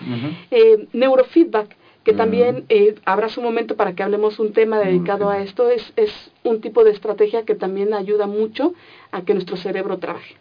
eh, 0.50 0.88
neurofeedback, 0.94 1.76
que 2.06 2.14
mm. 2.14 2.18
también 2.18 2.66
eh, 2.70 2.96
habrá 3.04 3.28
su 3.28 3.42
momento 3.42 3.76
para 3.76 3.94
que 3.94 4.04
hablemos 4.04 4.40
un 4.40 4.54
tema 4.54 4.80
dedicado 4.80 5.30
a 5.30 5.42
esto. 5.42 5.70
Es, 5.70 5.92
es 5.98 6.32
un 6.44 6.62
tipo 6.62 6.84
de 6.84 6.92
estrategia 6.92 7.44
que 7.44 7.56
también 7.56 7.94
ayuda 7.94 8.28
mucho 8.28 8.74
a 9.12 9.24
que 9.24 9.34
nuestro 9.34 9.58
cerebro 9.58 9.98
trabaje. 9.98 10.36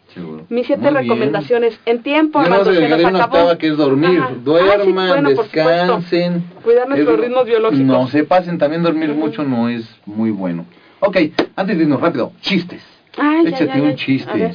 Mis 0.49 0.67
siete 0.67 0.91
recomendaciones 0.91 1.77
en 1.85 2.03
tiempo, 2.03 2.41
Yo 2.43 2.49
no 2.49 2.63
se 2.63 3.11
nos 3.11 3.21
acabó. 3.21 3.57
que 3.57 3.67
es 3.67 3.77
dormir. 3.77 4.21
Duerman, 4.43 5.25
descansen. 5.25 6.43
Cuidar 6.63 6.87
nuestros 6.87 7.19
ritmos 7.19 7.45
biológicos. 7.45 7.85
No 7.85 8.07
se 8.07 8.23
pasen, 8.23 8.57
también 8.59 8.83
dormir 8.83 9.09
mucho 9.09 9.43
no 9.43 9.67
es 9.67 9.89
muy 10.05 10.29
bueno. 10.29 10.65
Ok, 10.99 11.17
antes 11.55 11.77
de 11.77 11.83
irnos 11.83 11.99
rápido, 11.99 12.31
chistes. 12.41 12.83
Ay, 13.17 13.47
Échate 13.47 13.81
un 13.81 13.95
chiste. 13.95 14.51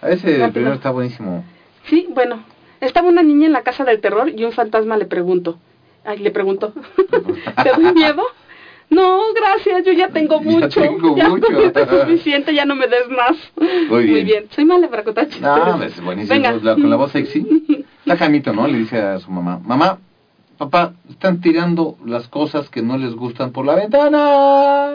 A, 0.00 0.10
ese 0.10 0.48
primero 0.52 0.74
está 0.74 0.90
buenísimo. 0.90 1.44
Sí, 1.84 2.06
bueno. 2.10 2.44
Estaba 2.80 3.08
una 3.08 3.22
niña 3.22 3.46
en 3.46 3.52
la 3.52 3.62
casa 3.62 3.84
del 3.84 4.00
terror 4.00 4.28
y 4.28 4.44
un 4.44 4.50
fantasma 4.50 4.96
le 4.96 5.06
preguntó, 5.06 5.56
Ay, 6.04 6.18
le 6.18 6.30
pregunto, 6.30 6.72
¿te 7.62 7.70
doy 7.70 7.94
miedo? 7.94 8.22
No, 8.90 9.20
gracias, 9.34 9.84
yo 9.86 9.92
ya 9.92 10.08
tengo 10.08 10.40
mucho. 10.40 10.80
Ya, 10.80 10.82
tengo 10.82 11.16
mucho. 11.30 11.46
es 11.60 11.88
suficiente, 11.88 12.54
ya 12.54 12.66
no 12.66 12.74
me 12.74 12.86
des 12.86 13.08
más. 13.08 13.36
Muy 13.88 14.02
bien. 14.04 14.12
Muy 14.12 14.24
bien. 14.24 14.44
Soy 14.50 14.64
mala 14.64 14.88
para 14.88 15.02
contar 15.02 15.24
chistes. 15.24 15.42
No, 15.42 15.82
es 15.82 16.02
buenísimo. 16.02 16.60
con 16.60 16.90
la 16.90 16.96
voz 16.96 17.12
sexy. 17.12 17.86
Está 18.04 18.16
Jamito, 18.16 18.52
¿no? 18.52 18.66
Le 18.66 18.78
dice 18.78 18.98
a 18.98 19.18
su 19.20 19.30
mamá, 19.30 19.60
mamá, 19.64 19.98
papá, 20.58 20.92
están 21.08 21.40
tirando 21.40 21.96
las 22.04 22.28
cosas 22.28 22.68
que 22.68 22.82
no 22.82 22.98
les 22.98 23.14
gustan 23.14 23.52
por 23.52 23.64
la 23.64 23.76
ventana. 23.76 24.94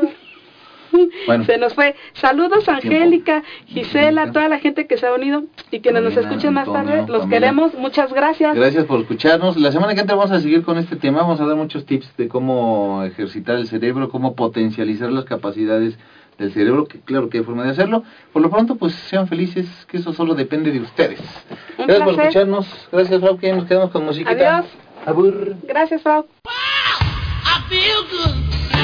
Se 1.46 1.58
nos 1.58 1.74
fue. 1.74 1.96
Saludos 2.14 2.68
Angélica, 2.70 3.44
Gisela, 3.68 4.32
toda 4.32 4.50
la 4.50 4.60
gente 4.60 4.88
que 4.88 4.98
se 4.98 5.08
ha 5.08 5.14
unido 5.14 5.44
y 5.72 5.80
quienes 5.80 6.04
nos 6.04 6.18
escuchen 6.18 6.54
más 6.54 6.72
tarde. 6.72 7.06
Los 7.08 7.28
queremos. 7.28 7.74
Muchas 7.76 8.14
gracias. 8.14 8.56
Gracias 8.56 8.86
por 8.86 9.00
escucharnos. 9.02 9.58
La 9.58 9.72
semana 9.72 9.94
que 9.96 10.02
entra 10.02 10.16
vamos 10.16 10.32
a 10.32 10.40
seguir 10.40 10.64
con 10.64 10.78
este 10.78 10.96
tema. 10.96 11.22
Vamos 11.22 11.40
a 11.42 11.46
dar 11.46 11.56
muchos 11.56 11.86
tips 11.86 12.16
de 12.18 12.28
cómo 12.28 13.04
ejercitar 13.04 13.56
el 13.58 13.68
cerebro, 13.68 14.10
cómo 14.10 14.36
potencializar 14.36 15.12
las 15.12 15.26
capacidades 15.26 15.98
del 16.38 16.54
cerebro, 16.54 16.86
que 16.86 17.00
claro 17.00 17.30
que 17.30 17.40
hay 17.40 17.44
forma 17.44 17.64
de 17.64 17.72
hacerlo. 17.72 18.04
Por 18.32 18.42
lo 18.42 18.50
pronto, 18.50 18.76
pues 18.76 18.94
sean 18.94 19.28
felices, 19.28 19.68
que 19.90 19.98
eso 19.98 20.14
solo 20.14 20.36
depende 20.36 20.72
de 20.72 20.82
ustedes. 20.82 21.20
Gracias 21.78 22.02
por 22.02 22.14
escucharnos. 22.14 22.88
Gracias, 22.92 23.20
Frau, 23.20 23.38
que 23.38 23.54
nos 23.54 23.66
quedamos 23.66 23.92
con 23.92 24.06
música. 24.06 24.30
Adiós. 24.32 24.66
Abur. 25.06 25.56
Gracias, 25.64 26.02
Frau. 26.02 26.26
I 27.70 28.77